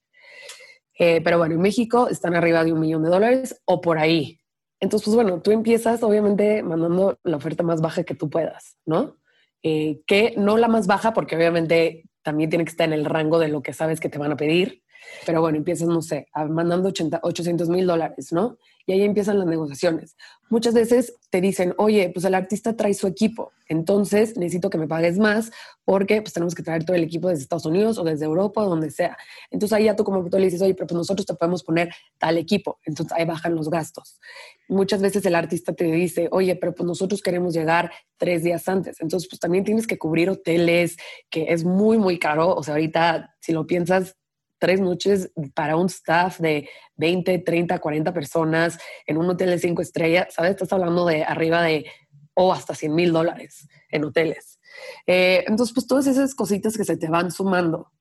Eh, 0.97 1.21
pero 1.23 1.37
bueno, 1.37 1.55
en 1.55 1.61
México 1.61 2.09
están 2.09 2.35
arriba 2.35 2.63
de 2.63 2.73
un 2.73 2.79
millón 2.79 3.03
de 3.03 3.09
dólares 3.09 3.61
o 3.65 3.79
por 3.79 3.97
ahí. 3.99 4.39
Entonces, 4.81 5.05
pues 5.05 5.15
bueno, 5.15 5.41
tú 5.41 5.51
empiezas 5.51 6.03
obviamente 6.03 6.63
mandando 6.63 7.19
la 7.23 7.37
oferta 7.37 7.63
más 7.63 7.81
baja 7.81 8.03
que 8.03 8.15
tú 8.15 8.29
puedas, 8.29 8.77
¿no? 8.85 9.19
eh, 9.63 10.01
que 10.05 10.33
no 10.37 10.57
la 10.57 10.67
más 10.67 10.87
baja, 10.87 11.13
porque 11.13 11.35
obviamente 11.35 12.05
también 12.21 12.49
tiene 12.49 12.65
que 12.65 12.71
estar 12.71 12.87
en 12.87 12.93
el 12.93 13.05
rango 13.05 13.39
de 13.39 13.49
lo 13.49 13.61
que 13.61 13.73
sabes 13.73 13.99
que 13.99 14.09
te 14.09 14.17
van 14.17 14.31
a 14.31 14.37
pedir. 14.37 14.83
Pero 15.25 15.41
bueno, 15.41 15.57
empiezas, 15.57 15.87
no 15.87 16.01
sé, 16.01 16.27
mandando 16.49 16.89
80, 16.89 17.19
800 17.23 17.69
mil 17.69 17.85
dólares, 17.87 18.31
¿no? 18.31 18.57
y 18.89 18.91
ahí 18.91 19.03
empiezan 19.03 19.37
las 19.37 19.47
negociaciones. 19.47 20.17
Muchas 20.49 20.73
veces 20.73 21.13
te 21.29 21.41
dicen, 21.41 21.75
oye, 21.77 22.09
pues 22.11 22.25
el 22.25 22.33
artista 22.33 22.75
trae 22.75 22.95
su 22.95 23.05
equipo, 23.05 23.51
entonces 23.67 24.35
necesito 24.35 24.71
que 24.71 24.79
me 24.79 24.87
pagues 24.87 25.19
más 25.19 25.51
porque 25.85 26.23
pues 26.23 26.33
tenemos 26.33 26.55
que 26.55 26.63
traer 26.63 26.85
todo 26.85 26.95
el 26.95 27.03
equipo 27.03 27.29
desde 27.29 27.43
Estados 27.43 27.67
Unidos 27.67 27.99
o 27.99 28.03
desde 28.03 28.25
Europa 28.25 28.63
o 28.63 28.67
donde 28.67 28.89
sea. 28.89 29.15
Entonces 29.51 29.77
ahí 29.77 29.83
ya 29.83 29.95
tú 29.95 30.03
como 30.03 30.27
tú 30.27 30.39
le 30.39 30.45
dices, 30.45 30.63
oye, 30.63 30.73
pero 30.73 30.87
pues 30.87 30.97
nosotros 30.97 31.27
te 31.27 31.35
podemos 31.35 31.63
poner 31.63 31.93
tal 32.17 32.39
equipo, 32.39 32.79
entonces 32.83 33.15
ahí 33.15 33.25
bajan 33.25 33.53
los 33.53 33.69
gastos. 33.69 34.19
Muchas 34.67 35.03
veces 35.03 35.23
el 35.23 35.35
artista 35.35 35.71
te 35.73 35.83
dice, 35.83 36.27
oye, 36.31 36.55
pero 36.55 36.73
pues 36.73 36.87
nosotros 36.87 37.21
queremos 37.21 37.53
llegar 37.53 37.91
tres 38.17 38.41
días 38.41 38.67
antes, 38.67 38.99
entonces 39.01 39.29
pues 39.29 39.39
también 39.39 39.65
tienes 39.65 39.85
que 39.85 39.99
cubrir 39.99 40.31
hoteles, 40.31 40.97
que 41.29 41.53
es 41.53 41.63
muy, 41.63 41.99
muy 41.99 42.17
caro, 42.17 42.55
o 42.55 42.63
sea, 42.63 42.73
ahorita 42.73 43.35
si 43.39 43.51
lo 43.51 43.67
piensas, 43.67 44.15
tres 44.59 44.79
noches 44.81 45.31
para 45.53 45.75
un 45.75 45.87
staff 45.87 46.39
de 46.39 46.69
20, 46.97 47.39
30, 47.39 47.79
40 47.79 48.13
personas 48.13 48.77
en 49.07 49.17
un 49.17 49.29
hotel 49.29 49.49
de 49.49 49.59
cinco 49.59 49.81
estrellas, 49.81 50.27
¿sabes? 50.33 50.51
Estás 50.51 50.73
hablando 50.73 51.05
de 51.05 51.23
arriba 51.23 51.63
de 51.63 51.85
o 52.33 52.53
hasta 52.53 52.75
100 52.75 52.95
mil 52.95 53.11
dólares 53.11 53.67
en 53.89 54.05
hoteles. 54.05 54.59
Eh, 55.07 55.43
entonces, 55.47 55.73
pues 55.73 55.87
todas 55.87 56.07
esas 56.07 56.35
cositas 56.35 56.77
que 56.77 56.85
se 56.85 56.95
te 56.95 57.09
van 57.09 57.31
sumando. 57.31 57.91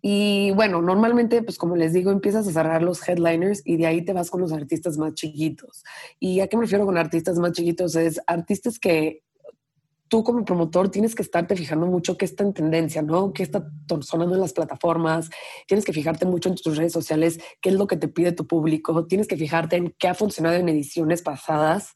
Y 0.00 0.52
bueno, 0.52 0.80
normalmente, 0.80 1.42
pues 1.42 1.58
como 1.58 1.74
les 1.74 1.92
digo, 1.92 2.10
empiezas 2.10 2.46
a 2.46 2.52
cerrar 2.52 2.82
los 2.82 3.06
headliners 3.08 3.62
y 3.64 3.76
de 3.76 3.86
ahí 3.86 4.04
te 4.04 4.12
vas 4.12 4.30
con 4.30 4.40
los 4.40 4.52
artistas 4.52 4.96
más 4.96 5.14
chiquitos. 5.14 5.84
¿Y 6.20 6.40
a 6.40 6.46
qué 6.46 6.56
me 6.56 6.64
refiero 6.64 6.86
con 6.86 6.98
artistas 6.98 7.38
más 7.38 7.52
chiquitos? 7.52 7.96
Es 7.96 8.20
artistas 8.26 8.78
que 8.78 9.22
tú 10.08 10.24
como 10.24 10.44
promotor 10.44 10.90
tienes 10.90 11.14
que 11.14 11.22
estarte 11.22 11.54
fijando 11.56 11.86
mucho 11.86 12.16
qué 12.16 12.24
está 12.24 12.42
en 12.42 12.54
tendencia, 12.54 13.02
¿no? 13.02 13.32
¿Qué 13.32 13.42
está 13.42 13.70
sonando 14.00 14.34
en 14.34 14.40
las 14.40 14.52
plataformas? 14.52 15.30
Tienes 15.66 15.84
que 15.84 15.92
fijarte 15.92 16.26
mucho 16.26 16.48
en 16.48 16.56
tus 16.56 16.76
redes 16.76 16.92
sociales, 16.92 17.38
qué 17.60 17.68
es 17.68 17.74
lo 17.76 17.86
que 17.86 17.96
te 17.96 18.08
pide 18.08 18.32
tu 18.32 18.46
público. 18.46 19.06
Tienes 19.06 19.28
que 19.28 19.36
fijarte 19.36 19.76
en 19.76 19.94
qué 19.98 20.08
ha 20.08 20.14
funcionado 20.14 20.56
en 20.56 20.68
ediciones 20.68 21.22
pasadas, 21.22 21.94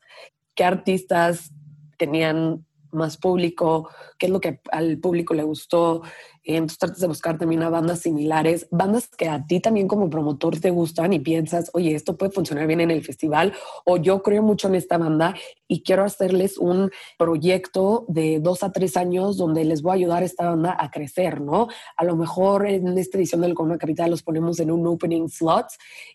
qué 0.54 0.64
artistas 0.64 1.50
tenían 1.98 2.64
más 2.92 3.16
público, 3.16 3.88
qué 4.18 4.26
es 4.26 4.32
lo 4.32 4.40
que 4.40 4.60
al 4.70 4.98
público 4.98 5.34
le 5.34 5.42
gustó, 5.42 6.02
entonces 6.44 6.78
tratas 6.78 7.00
de 7.00 7.06
buscar 7.06 7.38
también 7.38 7.62
a 7.62 7.70
bandas 7.70 8.00
similares, 8.00 8.66
bandas 8.70 9.08
que 9.08 9.28
a 9.28 9.46
ti 9.46 9.60
también 9.60 9.88
como 9.88 10.10
promotor 10.10 10.58
te 10.58 10.70
gustan 10.70 11.12
y 11.12 11.20
piensas, 11.20 11.70
oye, 11.72 11.94
esto 11.94 12.16
puede 12.16 12.32
funcionar 12.32 12.66
bien 12.66 12.80
en 12.80 12.90
el 12.90 13.04
festival 13.04 13.52
o 13.84 13.96
yo 13.96 14.22
creo 14.22 14.42
mucho 14.42 14.68
en 14.68 14.74
esta 14.74 14.98
banda 14.98 15.34
y 15.68 15.82
quiero 15.82 16.04
hacerles 16.04 16.58
un 16.58 16.90
proyecto 17.16 18.04
de 18.08 18.40
dos 18.40 18.62
a 18.62 18.72
tres 18.72 18.96
años 18.96 19.36
donde 19.36 19.64
les 19.64 19.82
voy 19.82 19.92
a 19.92 19.94
ayudar 19.94 20.22
a 20.22 20.26
esta 20.26 20.50
banda 20.50 20.76
a 20.78 20.90
crecer, 20.90 21.40
¿no? 21.40 21.68
A 21.96 22.04
lo 22.04 22.16
mejor 22.16 22.66
en 22.66 22.98
esta 22.98 23.18
edición 23.18 23.40
del 23.40 23.54
Corona 23.54 23.78
Capital 23.78 24.10
los 24.10 24.22
ponemos 24.22 24.58
en 24.60 24.70
un 24.70 24.86
opening 24.86 25.28
slot 25.28 25.68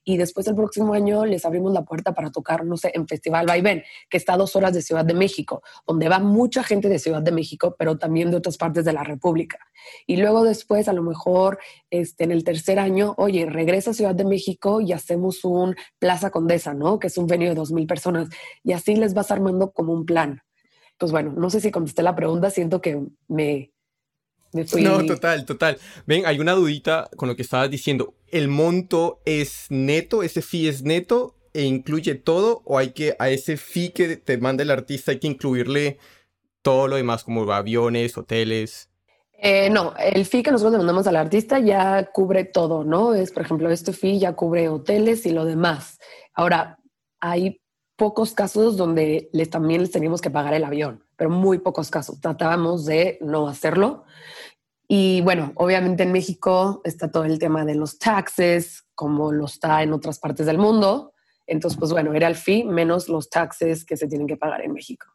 y 0.04 0.18
después 0.18 0.46
el 0.48 0.56
próximo 0.56 0.94
año 0.94 1.26
les 1.26 1.46
abrimos 1.46 1.74
la 1.74 1.86
puerta 1.86 2.14
para 2.14 2.32
tocar, 2.32 2.66
no 2.66 2.78
sé, 2.78 2.92
en 2.94 3.08
Festival 3.08 3.46
Vaivén, 3.46 3.84
que 4.10 4.18
está 4.18 4.34
a 4.34 4.38
dos 4.38 4.56
horas 4.56 4.74
de 4.74 4.82
Ciudad 4.82 5.06
de 5.06 5.14
México, 5.14 5.64
donde 5.88 6.10
va 6.10 6.20
mucha 6.20 6.64
gente 6.64 6.90
de 6.90 7.00
Ciudad 7.00 7.22
de 7.22 7.32
México, 7.32 7.76
pero 7.80 7.98
también 7.98 8.30
de 8.30 8.38
otras 8.38 8.58
partes 8.58 8.86
de 8.86 8.94
la 8.94 9.04
República. 9.04 9.60
Y 10.06 10.17
y 10.18 10.22
luego 10.22 10.44
después, 10.44 10.88
a 10.88 10.94
lo 10.94 11.04
mejor 11.04 11.60
este, 11.92 12.24
en 12.24 12.32
el 12.32 12.44
tercer 12.44 12.80
año, 12.80 13.14
oye, 13.20 13.46
regresa 13.46 13.92
a 13.92 13.94
Ciudad 13.94 14.16
de 14.16 14.26
México 14.26 14.82
y 14.82 14.92
hacemos 14.92 15.46
un 15.46 15.76
Plaza 16.00 16.32
Condesa, 16.32 16.74
¿no? 16.74 16.98
Que 16.98 17.06
es 17.06 17.20
un 17.20 17.28
venio 17.28 17.50
de 17.50 17.54
dos 17.54 17.72
mil 17.72 17.86
personas. 17.86 18.28
Y 18.64 18.72
así 18.72 18.96
les 18.96 19.14
vas 19.14 19.30
armando 19.30 19.70
como 19.70 19.94
un 19.94 20.08
plan. 20.08 20.42
Pues 20.98 21.12
bueno, 21.12 21.34
no 21.38 21.52
sé 21.52 21.62
si 21.62 21.70
contesté 21.70 22.02
la 22.02 22.16
pregunta, 22.16 22.50
siento 22.50 22.82
que 22.82 23.00
me, 23.28 23.72
me 24.54 24.66
fui... 24.66 24.82
No, 24.82 25.06
total, 25.06 25.46
total. 25.46 25.78
Ven, 26.08 26.26
hay 26.26 26.40
una 26.40 26.54
dudita 26.54 27.12
con 27.16 27.30
lo 27.30 27.36
que 27.36 27.44
estabas 27.44 27.70
diciendo. 27.70 28.16
¿El 28.30 28.48
monto 28.48 29.22
es 29.24 29.68
neto? 29.70 30.24
¿Ese 30.24 30.42
fee 30.42 30.68
es 30.68 30.82
neto 30.82 31.36
e 31.54 31.62
incluye 31.62 32.16
todo? 32.16 32.64
¿O 32.66 32.80
hay 32.80 32.90
que 32.90 33.16
a 33.20 33.30
ese 33.30 33.56
fee 33.56 33.92
que 33.92 34.18
te 34.18 34.40
manda 34.40 34.64
el 34.64 34.72
artista 34.72 35.12
hay 35.12 35.20
que 35.20 35.28
incluirle 35.28 36.00
todo 36.64 36.88
lo 36.88 36.96
demás, 36.96 37.24
como 37.24 37.44
aviones, 37.52 38.18
hoteles? 38.18 38.87
Eh, 39.40 39.70
no, 39.70 39.94
el 40.00 40.26
fee 40.26 40.42
que 40.42 40.52
nosotros 40.52 40.74
le 40.74 40.80
mandamos 40.80 41.06
al 41.06 41.16
artista 41.16 41.60
ya 41.60 42.12
cubre 42.12 42.44
todo, 42.44 42.84
¿no? 42.84 43.14
Es, 43.14 43.32
por 43.32 43.44
ejemplo, 43.44 43.70
este 43.70 43.94
fee 43.94 44.20
ya 44.20 44.34
cubre 44.34 44.68
hoteles 44.68 45.26
y 45.28 45.30
lo 45.30 45.46
demás. 45.46 46.00
Ahora, 46.34 46.80
hay 47.20 47.62
pocos 47.96 48.34
casos 48.34 48.78
donde 48.78 49.30
les, 49.34 49.50
también 49.50 49.82
les 49.82 49.92
teníamos 49.92 50.22
que 50.22 50.32
pagar 50.32 50.56
el 50.56 50.64
avión, 50.64 51.04
pero 51.16 51.30
muy 51.30 51.60
pocos 51.60 51.92
casos. 51.92 52.20
Tratábamos 52.20 52.86
de 52.86 53.20
no 53.22 53.48
hacerlo. 53.48 54.06
Y 54.88 55.22
bueno, 55.22 55.52
obviamente 55.56 56.04
en 56.04 56.14
México 56.14 56.82
está 56.84 57.12
todo 57.12 57.26
el 57.26 57.40
tema 57.40 57.64
de 57.64 57.76
los 57.76 58.00
taxes, 58.00 58.86
como 58.96 59.32
lo 59.32 59.46
está 59.46 59.84
en 59.84 59.94
otras 59.94 60.18
partes 60.18 60.46
del 60.46 60.58
mundo. 60.58 61.14
Entonces, 61.46 61.78
pues 61.78 61.92
bueno, 61.92 62.14
era 62.14 62.28
el 62.28 62.36
fee 62.36 62.64
menos 62.64 63.08
los 63.08 63.30
taxes 63.30 63.86
que 63.86 63.98
se 63.98 64.08
tienen 64.08 64.28
que 64.28 64.38
pagar 64.38 64.62
en 64.62 64.74
México. 64.74 65.08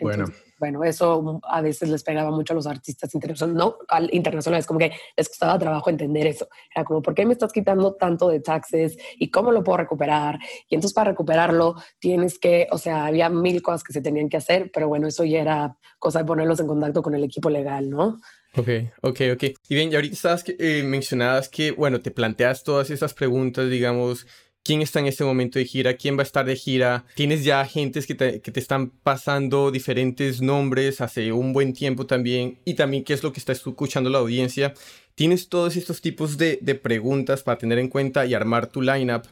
Bueno 0.00 0.26
bueno, 0.58 0.84
eso 0.84 1.40
a 1.44 1.60
veces 1.60 1.88
les 1.90 2.02
pegaba 2.02 2.30
mucho 2.30 2.54
a 2.54 2.56
los 2.56 2.66
artistas 2.66 3.14
internacionales, 3.14 3.58
no 3.58 3.76
internacionales, 4.10 4.66
como 4.66 4.78
que 4.78 4.92
les 5.16 5.28
costaba 5.28 5.58
trabajo 5.58 5.90
entender 5.90 6.26
eso. 6.26 6.48
Era 6.74 6.84
como, 6.84 7.02
¿por 7.02 7.14
qué 7.14 7.26
me 7.26 7.34
estás 7.34 7.52
quitando 7.52 7.94
tanto 7.94 8.28
de 8.28 8.40
taxes 8.40 8.96
y 9.18 9.30
cómo 9.30 9.52
lo 9.52 9.62
puedo 9.62 9.78
recuperar? 9.78 10.38
Y 10.68 10.74
entonces 10.74 10.94
para 10.94 11.10
recuperarlo 11.10 11.74
tienes 11.98 12.38
que, 12.38 12.68
o 12.70 12.78
sea, 12.78 13.06
había 13.06 13.28
mil 13.28 13.60
cosas 13.60 13.84
que 13.84 13.92
se 13.92 14.00
tenían 14.00 14.28
que 14.28 14.38
hacer, 14.38 14.70
pero 14.72 14.88
bueno, 14.88 15.06
eso 15.06 15.24
ya 15.24 15.40
era 15.40 15.76
cosa 15.98 16.20
de 16.20 16.24
ponerlos 16.24 16.60
en 16.60 16.66
contacto 16.66 17.02
con 17.02 17.14
el 17.14 17.24
equipo 17.24 17.50
legal, 17.50 17.90
¿no? 17.90 18.20
Ok, 18.56 18.68
ok, 19.02 19.20
ok. 19.34 19.44
Y 19.68 19.74
bien, 19.74 19.92
y 19.92 19.96
ahorita 19.96 20.14
estabas 20.14 20.42
que, 20.42 20.56
eh, 20.58 20.82
mencionadas 20.82 21.50
que, 21.50 21.72
bueno, 21.72 22.00
te 22.00 22.10
planteas 22.10 22.64
todas 22.64 22.88
esas 22.88 23.12
preguntas, 23.12 23.68
digamos, 23.68 24.26
quién 24.66 24.82
está 24.82 24.98
en 24.98 25.06
este 25.06 25.22
momento 25.22 25.60
de 25.60 25.64
gira, 25.64 25.94
quién 25.94 26.16
va 26.16 26.22
a 26.22 26.24
estar 26.24 26.44
de 26.44 26.56
gira. 26.56 27.04
Tienes 27.14 27.44
ya 27.44 27.60
agentes 27.60 28.04
que 28.04 28.16
te, 28.16 28.40
que 28.40 28.50
te, 28.50 28.58
están 28.58 28.90
pasando 28.90 29.70
diferentes 29.70 30.42
nombres 30.42 31.00
hace 31.00 31.30
un 31.30 31.52
buen 31.52 31.72
tiempo 31.72 32.04
también 32.06 32.58
y 32.64 32.74
también 32.74 33.04
qué 33.04 33.14
es 33.14 33.22
lo 33.22 33.32
que 33.32 33.38
está 33.38 33.52
escuchando 33.52 34.10
la 34.10 34.18
audiencia. 34.18 34.74
Tienes 35.14 35.48
todos 35.48 35.76
estos 35.76 36.00
tipos 36.00 36.36
de, 36.36 36.58
de 36.60 36.74
preguntas 36.74 37.44
para 37.44 37.58
tener 37.58 37.78
en 37.78 37.88
cuenta 37.88 38.26
y 38.26 38.34
armar 38.34 38.66
tu 38.66 38.82
lineup. 38.82 39.26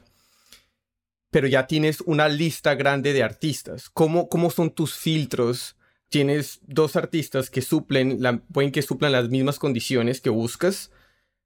Pero 1.33 1.49
ya 1.49 1.67
tienes 1.67 2.01
una 2.03 2.29
lista 2.29 2.77
grande 2.77 3.13
de 3.13 3.25
artistas. 3.25 3.91
¿Cómo, 3.91 4.29
cómo 4.29 4.51
son 4.51 4.71
tus 4.71 4.95
filtros? 4.95 5.75
Tienes 6.11 6.61
dos 6.63 6.95
artistas 6.95 7.51
que 7.51 7.61
suplen, 7.61 8.21
pueden 8.53 8.71
que 8.71 8.83
suplan 8.83 9.11
las 9.11 9.31
mismas 9.31 9.59
condiciones 9.59 10.21
que 10.21 10.31
buscas, 10.31 10.93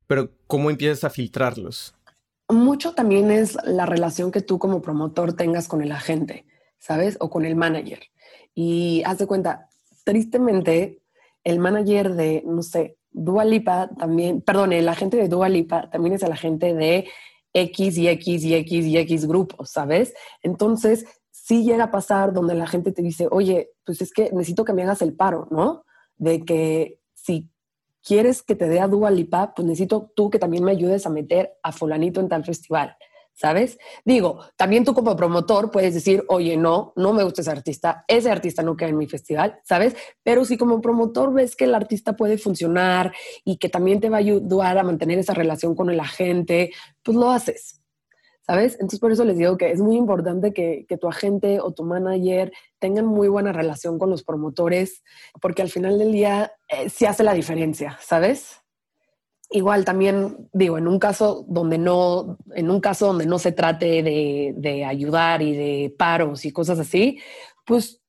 pero 0.06 0.30
¿cómo 0.46 0.68
empiezas 0.68 1.04
a 1.04 1.10
filtrarlos? 1.10 1.94
Mucho 2.48 2.94
también 2.94 3.30
es 3.30 3.56
la 3.64 3.86
relación 3.86 4.30
que 4.30 4.40
tú 4.40 4.58
como 4.58 4.82
promotor 4.82 5.34
tengas 5.34 5.68
con 5.68 5.82
el 5.82 5.92
agente, 5.92 6.46
¿sabes? 6.78 7.16
O 7.20 7.30
con 7.30 7.44
el 7.44 7.56
manager. 7.56 8.00
Y 8.54 9.02
haz 9.04 9.18
de 9.18 9.26
cuenta, 9.26 9.68
tristemente, 10.04 11.02
el 11.44 11.58
manager 11.58 12.14
de, 12.14 12.42
no 12.46 12.62
sé, 12.62 12.96
Dualipa 13.10 13.90
también, 13.98 14.40
perdón, 14.40 14.72
el 14.72 14.88
agente 14.88 15.16
de 15.16 15.28
Dualipa 15.28 15.90
también 15.90 16.14
es 16.14 16.22
el 16.22 16.32
agente 16.32 16.74
de 16.74 17.08
X 17.52 17.98
y 17.98 18.08
X 18.08 18.44
y 18.44 18.54
X 18.54 18.86
y 18.86 18.98
X 18.98 19.26
grupos, 19.26 19.70
¿sabes? 19.70 20.14
Entonces, 20.42 21.06
sí 21.30 21.64
llega 21.64 21.84
a 21.84 21.90
pasar 21.90 22.32
donde 22.32 22.54
la 22.54 22.66
gente 22.66 22.92
te 22.92 23.02
dice, 23.02 23.28
oye, 23.30 23.70
pues 23.84 24.02
es 24.02 24.12
que 24.12 24.30
necesito 24.32 24.64
que 24.64 24.72
me 24.72 24.82
hagas 24.82 25.02
el 25.02 25.14
paro, 25.14 25.48
¿no? 25.50 25.84
De 26.16 26.44
que 26.44 27.00
si 27.14 27.50
quieres 28.08 28.42
que 28.42 28.54
te 28.54 28.68
dé 28.68 28.80
a 28.80 28.88
Dua 28.88 29.10
Lipa, 29.10 29.52
pues 29.54 29.68
necesito 29.68 30.10
tú 30.16 30.30
que 30.30 30.38
también 30.38 30.64
me 30.64 30.72
ayudes 30.72 31.04
a 31.04 31.10
meter 31.10 31.58
a 31.62 31.72
fulanito 31.72 32.20
en 32.20 32.28
tal 32.30 32.42
festival, 32.42 32.96
¿sabes? 33.34 33.78
Digo, 34.02 34.40
también 34.56 34.82
tú 34.82 34.94
como 34.94 35.14
promotor 35.14 35.70
puedes 35.70 35.92
decir, 35.92 36.24
oye, 36.28 36.56
no, 36.56 36.94
no 36.96 37.12
me 37.12 37.22
gusta 37.22 37.42
ese 37.42 37.50
artista, 37.50 38.06
ese 38.08 38.30
artista 38.30 38.62
no 38.62 38.78
queda 38.78 38.88
en 38.88 38.96
mi 38.96 39.06
festival, 39.06 39.60
¿sabes? 39.62 39.94
Pero 40.22 40.46
si 40.46 40.56
como 40.56 40.80
promotor 40.80 41.34
ves 41.34 41.54
que 41.54 41.64
el 41.64 41.74
artista 41.74 42.16
puede 42.16 42.38
funcionar 42.38 43.12
y 43.44 43.58
que 43.58 43.68
también 43.68 44.00
te 44.00 44.08
va 44.08 44.16
a 44.16 44.20
ayudar 44.20 44.78
a 44.78 44.84
mantener 44.84 45.18
esa 45.18 45.34
relación 45.34 45.74
con 45.74 45.90
el 45.90 46.00
agente, 46.00 46.70
pues 47.02 47.14
lo 47.14 47.30
haces, 47.30 47.77
¿sabes? 48.48 48.74
Entonces 48.74 48.98
por 48.98 49.12
eso 49.12 49.24
les 49.24 49.36
digo 49.36 49.58
que 49.58 49.70
es 49.70 49.80
muy 49.80 49.96
importante 49.96 50.54
que, 50.54 50.86
tu 50.98 51.06
agente 51.06 51.60
o 51.60 51.72
tu 51.72 51.84
manager 51.84 52.50
tengan 52.78 53.04
muy 53.04 53.28
buena 53.28 53.52
relación 53.52 53.98
con 53.98 54.08
los 54.08 54.24
promotores, 54.24 55.04
porque 55.42 55.60
al 55.60 55.68
final 55.68 55.98
del 55.98 56.12
día 56.12 56.52
eh, 56.68 56.88
sí 56.88 57.04
hace 57.04 57.22
la 57.24 57.34
diferencia, 57.34 57.98
¿sabes? 58.00 58.62
Igual 59.50 59.84
también 59.84 60.48
digo, 60.54 60.78
en 60.78 60.88
un 60.88 60.98
caso 60.98 61.44
donde 61.46 61.76
no, 61.76 62.38
en 62.54 62.70
un 62.70 62.80
caso 62.80 63.08
donde 63.08 63.26
no 63.26 63.38
se 63.38 63.52
trate 63.52 64.02
de, 64.02 64.54
de 64.56 64.84
ayudar 64.86 65.42
y 65.42 65.54
de 65.54 65.94
paros 65.98 66.46
y 66.46 66.50
cosas 66.50 66.78
así, 66.78 67.18
pues 67.66 68.00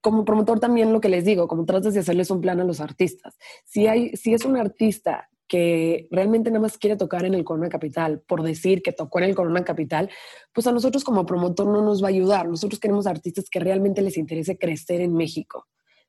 como 0.00 0.24
promotor 0.24 0.58
también 0.58 0.92
lo 0.92 1.00
que 1.00 1.08
les 1.08 1.24
digo, 1.24 1.46
como 1.46 1.64
tratas 1.64 1.94
de 1.94 2.00
hacerles 2.00 2.30
un 2.32 2.40
plan 2.40 2.60
a 2.60 2.64
los 2.64 2.80
artistas. 2.80 3.38
Si, 3.64 3.86
hay, 3.86 4.16
si 4.16 4.34
es 4.34 4.44
un 4.44 4.56
artista 4.56 5.28
que 5.48 6.08
realmente 6.10 6.50
nada 6.50 6.60
más 6.60 6.78
quiere 6.78 6.96
tocar 6.96 7.24
en 7.24 7.34
el 7.34 7.44
Corona 7.44 7.68
Capital 7.68 8.20
por 8.26 8.42
decir 8.42 8.82
que 8.82 8.92
tocó 8.92 9.18
en 9.18 9.26
el 9.26 9.34
Corona 9.34 9.64
Capital, 9.64 10.10
pues 10.52 10.66
a 10.66 10.72
nosotros 10.72 11.04
como 11.04 11.26
promotor 11.26 11.66
no 11.66 11.82
nos 11.82 12.02
va 12.02 12.08
a 12.08 12.10
ayudar. 12.10 12.48
Nosotros 12.48 12.80
queremos 12.80 13.06
artistas 13.06 13.48
que 13.50 13.60
realmente 13.60 14.02
les 14.02 14.16
interese 14.16 14.58
crecer 14.58 15.00
en 15.00 15.14
México. 15.14 15.66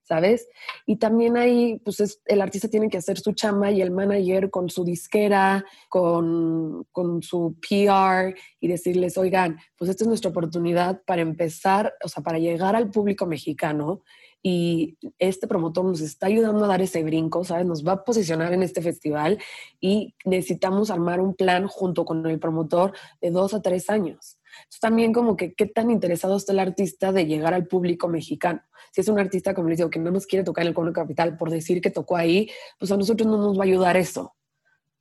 ¿sabes? 0.07 0.47
Y 0.85 0.97
también 0.97 1.35
ahí, 1.35 1.79
pues 1.83 1.99
es, 1.99 2.21
el 2.25 2.41
artista 2.41 2.69
tiene 2.69 2.89
que 2.89 2.97
hacer 2.97 3.19
su 3.19 3.33
chamba 3.33 3.71
y 3.71 3.81
el 3.81 3.91
manager 3.91 4.49
con 4.49 4.69
su 4.69 4.85
disquera, 4.85 5.65
con, 5.89 6.85
con 6.93 7.21
su 7.21 7.57
PR 7.59 8.33
y 8.61 8.67
decirles, 8.69 9.17
oigan, 9.17 9.57
pues 9.77 9.91
esta 9.91 10.05
es 10.05 10.07
nuestra 10.07 10.31
oportunidad 10.31 11.01
para 11.05 11.21
empezar, 11.21 11.93
o 12.03 12.07
sea, 12.07 12.23
para 12.23 12.39
llegar 12.39 12.75
al 12.75 12.89
público 12.89 13.25
mexicano 13.25 14.01
y 14.49 14.97
este 15.19 15.45
promotor 15.45 15.83
nos 15.83 15.99
está 15.99 16.27
ayudando 16.27 16.63
a 16.63 16.69
dar 16.69 16.81
ese 16.81 17.03
brinco, 17.03 17.43
¿sabes? 17.43 17.65
Nos 17.65 17.85
va 17.85 17.91
a 17.91 18.03
posicionar 18.05 18.53
en 18.53 18.63
este 18.63 18.81
festival 18.81 19.39
y 19.81 20.15
necesitamos 20.23 20.89
armar 20.89 21.19
un 21.19 21.35
plan 21.35 21.67
junto 21.67 22.05
con 22.05 22.25
el 22.25 22.39
promotor 22.39 22.93
de 23.19 23.29
dos 23.29 23.53
a 23.53 23.61
tres 23.61 23.89
años. 23.89 24.39
Entonces, 24.59 24.79
también 24.79 25.11
como 25.11 25.35
que 25.35 25.53
qué 25.53 25.65
tan 25.65 25.91
interesado 25.91 26.37
está 26.37 26.53
el 26.53 26.59
artista 26.59 27.11
de 27.11 27.25
llegar 27.25 27.53
al 27.53 27.67
público 27.67 28.07
mexicano. 28.07 28.61
Si 28.93 29.01
es 29.01 29.09
un 29.09 29.19
artista, 29.19 29.53
como 29.53 29.67
les 29.67 29.79
digo, 29.79 29.89
que 29.89 29.99
no 29.99 30.11
nos 30.11 30.25
quiere 30.25 30.45
tocar 30.45 30.61
en 30.61 30.69
el 30.69 30.73
Cono 30.73 30.93
Capital 30.93 31.35
por 31.35 31.49
decir 31.49 31.81
que 31.81 31.91
tocó 31.91 32.15
ahí, 32.15 32.49
pues 32.79 32.89
a 32.89 32.95
nosotros 32.95 33.27
no 33.27 33.35
nos 33.35 33.59
va 33.59 33.63
a 33.63 33.67
ayudar 33.67 33.97
eso. 33.97 34.33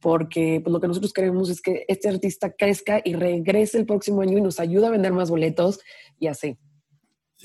Porque 0.01 0.61
pues, 0.61 0.73
lo 0.73 0.81
que 0.81 0.89
nosotros 0.89 1.13
queremos 1.13 1.51
es 1.51 1.63
que 1.63 1.85
este 1.87 2.09
artista 2.09 2.51
crezca 2.51 3.01
y 3.05 3.15
regrese 3.15 3.79
el 3.79 3.87
próximo 3.87 4.23
año 4.23 4.39
y 4.39 4.41
nos 4.41 4.59
ayude 4.59 4.89
a 4.89 4.91
vender 4.91 5.13
más 5.13 5.31
boletos 5.31 5.79
y 6.19 6.27
así. 6.27 6.59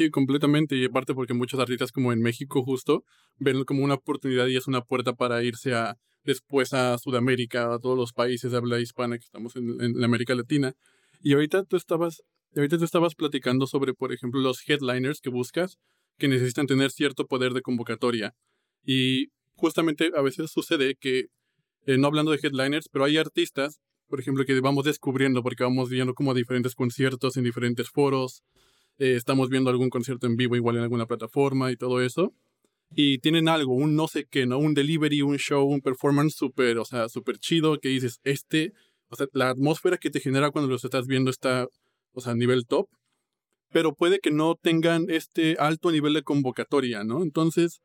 Completamente. 0.09 0.75
Y 0.75 0.85
aparte 0.85 1.13
porque 1.13 1.33
muchos 1.33 1.59
artistas 1.59 1.91
como 1.91 2.13
en 2.13 2.21
México 2.21 2.63
justo 2.63 3.03
ven 3.37 3.63
como 3.65 3.83
una 3.83 3.95
oportunidad 3.95 4.47
y 4.47 4.57
es 4.57 4.67
una 4.67 4.81
puerta 4.81 5.13
para 5.13 5.43
irse 5.43 5.73
a 5.73 5.97
después 6.23 6.73
a 6.73 6.97
Sudamérica, 6.97 7.73
a 7.73 7.79
todos 7.79 7.97
los 7.97 8.13
países 8.13 8.51
de 8.51 8.57
habla 8.57 8.79
hispana 8.79 9.17
que 9.17 9.25
estamos 9.25 9.55
en, 9.55 9.81
en 9.81 10.03
América 10.03 10.35
Latina. 10.35 10.73
Y 11.21 11.33
ahorita 11.33 11.63
tú 11.63 11.77
estabas, 11.77 12.23
ahorita 12.55 12.77
tú 12.77 12.85
estabas 12.85 13.15
platicando 13.15 13.67
sobre, 13.67 13.93
por 13.93 14.13
ejemplo, 14.13 14.41
los 14.41 14.67
headliners 14.67 15.21
que 15.21 15.29
buscas, 15.29 15.77
que 16.17 16.27
necesitan 16.27 16.67
tener 16.67 16.91
cierto 16.91 17.27
poder 17.27 17.53
de 17.53 17.61
convocatoria. 17.61 18.33
Y 18.83 19.27
justamente 19.55 20.11
a 20.15 20.21
veces 20.21 20.51
sucede 20.51 20.95
que, 20.95 21.27
eh, 21.85 21.97
no 21.97 22.07
hablando 22.07 22.31
de 22.31 22.39
headliners, 22.41 22.89
pero 22.91 23.05
hay 23.05 23.17
artistas, 23.17 23.79
por 24.07 24.19
ejemplo, 24.19 24.45
que 24.45 24.59
vamos 24.59 24.85
descubriendo 24.85 25.43
porque 25.43 25.63
vamos 25.63 25.89
viendo 25.89 26.13
como 26.13 26.33
diferentes 26.33 26.75
conciertos 26.75 27.37
en 27.37 27.43
diferentes 27.43 27.89
foros, 27.89 28.43
eh, 29.01 29.15
estamos 29.15 29.49
viendo 29.49 29.71
algún 29.71 29.89
concierto 29.89 30.27
en 30.27 30.35
vivo 30.35 30.55
igual 30.55 30.77
en 30.77 30.83
alguna 30.83 31.07
plataforma 31.07 31.71
y 31.71 31.75
todo 31.75 32.01
eso. 32.03 32.35
Y 32.93 33.17
tienen 33.17 33.47
algo, 33.49 33.73
un 33.73 33.95
no 33.95 34.07
sé 34.07 34.27
qué, 34.29 34.45
¿no? 34.45 34.59
Un 34.59 34.75
delivery, 34.75 35.23
un 35.23 35.37
show, 35.37 35.65
un 35.65 35.81
performance 35.81 36.35
súper, 36.35 36.77
o 36.77 36.85
sea, 36.85 37.09
súper 37.09 37.39
chido 37.39 37.79
que 37.79 37.89
dices, 37.89 38.19
este, 38.23 38.73
o 39.07 39.15
sea, 39.15 39.25
la 39.33 39.49
atmósfera 39.49 39.97
que 39.97 40.11
te 40.11 40.19
genera 40.19 40.51
cuando 40.51 40.69
los 40.69 40.83
estás 40.83 41.07
viendo 41.07 41.31
está, 41.31 41.67
o 42.13 42.21
sea, 42.21 42.33
a 42.33 42.35
nivel 42.35 42.67
top. 42.67 42.89
Pero 43.71 43.95
puede 43.95 44.19
que 44.19 44.29
no 44.29 44.53
tengan 44.61 45.09
este 45.09 45.55
alto 45.57 45.89
nivel 45.91 46.13
de 46.13 46.21
convocatoria, 46.21 47.03
¿no? 47.03 47.23
Entonces, 47.23 47.81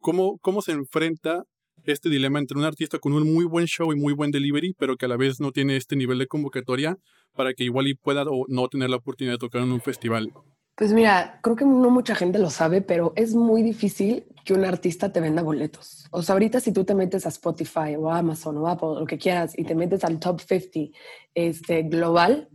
¿cómo, 0.00 0.38
cómo 0.42 0.60
se 0.60 0.72
enfrenta 0.72 1.44
este 1.84 2.10
dilema 2.10 2.38
entre 2.38 2.58
un 2.58 2.64
artista 2.64 2.98
con 2.98 3.14
un 3.14 3.32
muy 3.32 3.46
buen 3.46 3.66
show 3.66 3.92
y 3.94 3.96
muy 3.96 4.12
buen 4.12 4.30
delivery, 4.30 4.74
pero 4.78 4.96
que 4.96 5.06
a 5.06 5.08
la 5.08 5.16
vez 5.16 5.40
no 5.40 5.52
tiene 5.52 5.76
este 5.76 5.96
nivel 5.96 6.18
de 6.18 6.26
convocatoria 6.26 6.98
para 7.34 7.54
que 7.54 7.64
igual 7.64 7.88
y 7.88 7.94
pueda 7.94 8.22
o 8.22 8.46
no 8.48 8.68
tener 8.68 8.90
la 8.90 8.96
oportunidad 8.96 9.34
de 9.34 9.38
tocar 9.38 9.62
en 9.62 9.72
un 9.72 9.80
festival? 9.80 10.32
Pues 10.76 10.92
mira, 10.92 11.38
creo 11.42 11.54
que 11.54 11.64
no 11.64 11.90
mucha 11.90 12.16
gente 12.16 12.38
lo 12.38 12.50
sabe, 12.50 12.80
pero 12.82 13.12
es 13.14 13.34
muy 13.34 13.62
difícil 13.62 14.26
que 14.44 14.54
un 14.54 14.64
artista 14.64 15.12
te 15.12 15.20
venda 15.20 15.42
boletos. 15.42 16.06
O 16.10 16.22
sea, 16.22 16.32
ahorita 16.32 16.58
si 16.58 16.72
tú 16.72 16.84
te 16.84 16.94
metes 16.94 17.26
a 17.26 17.28
Spotify 17.28 17.94
o 17.96 18.10
Amazon 18.10 18.58
o 18.58 18.66
Apple, 18.66 19.00
lo 19.00 19.06
que 19.06 19.16
quieras, 19.16 19.56
y 19.56 19.64
te 19.64 19.74
metes 19.74 20.02
al 20.04 20.18
top 20.18 20.40
50 20.40 20.96
este, 21.34 21.82
global, 21.84 22.48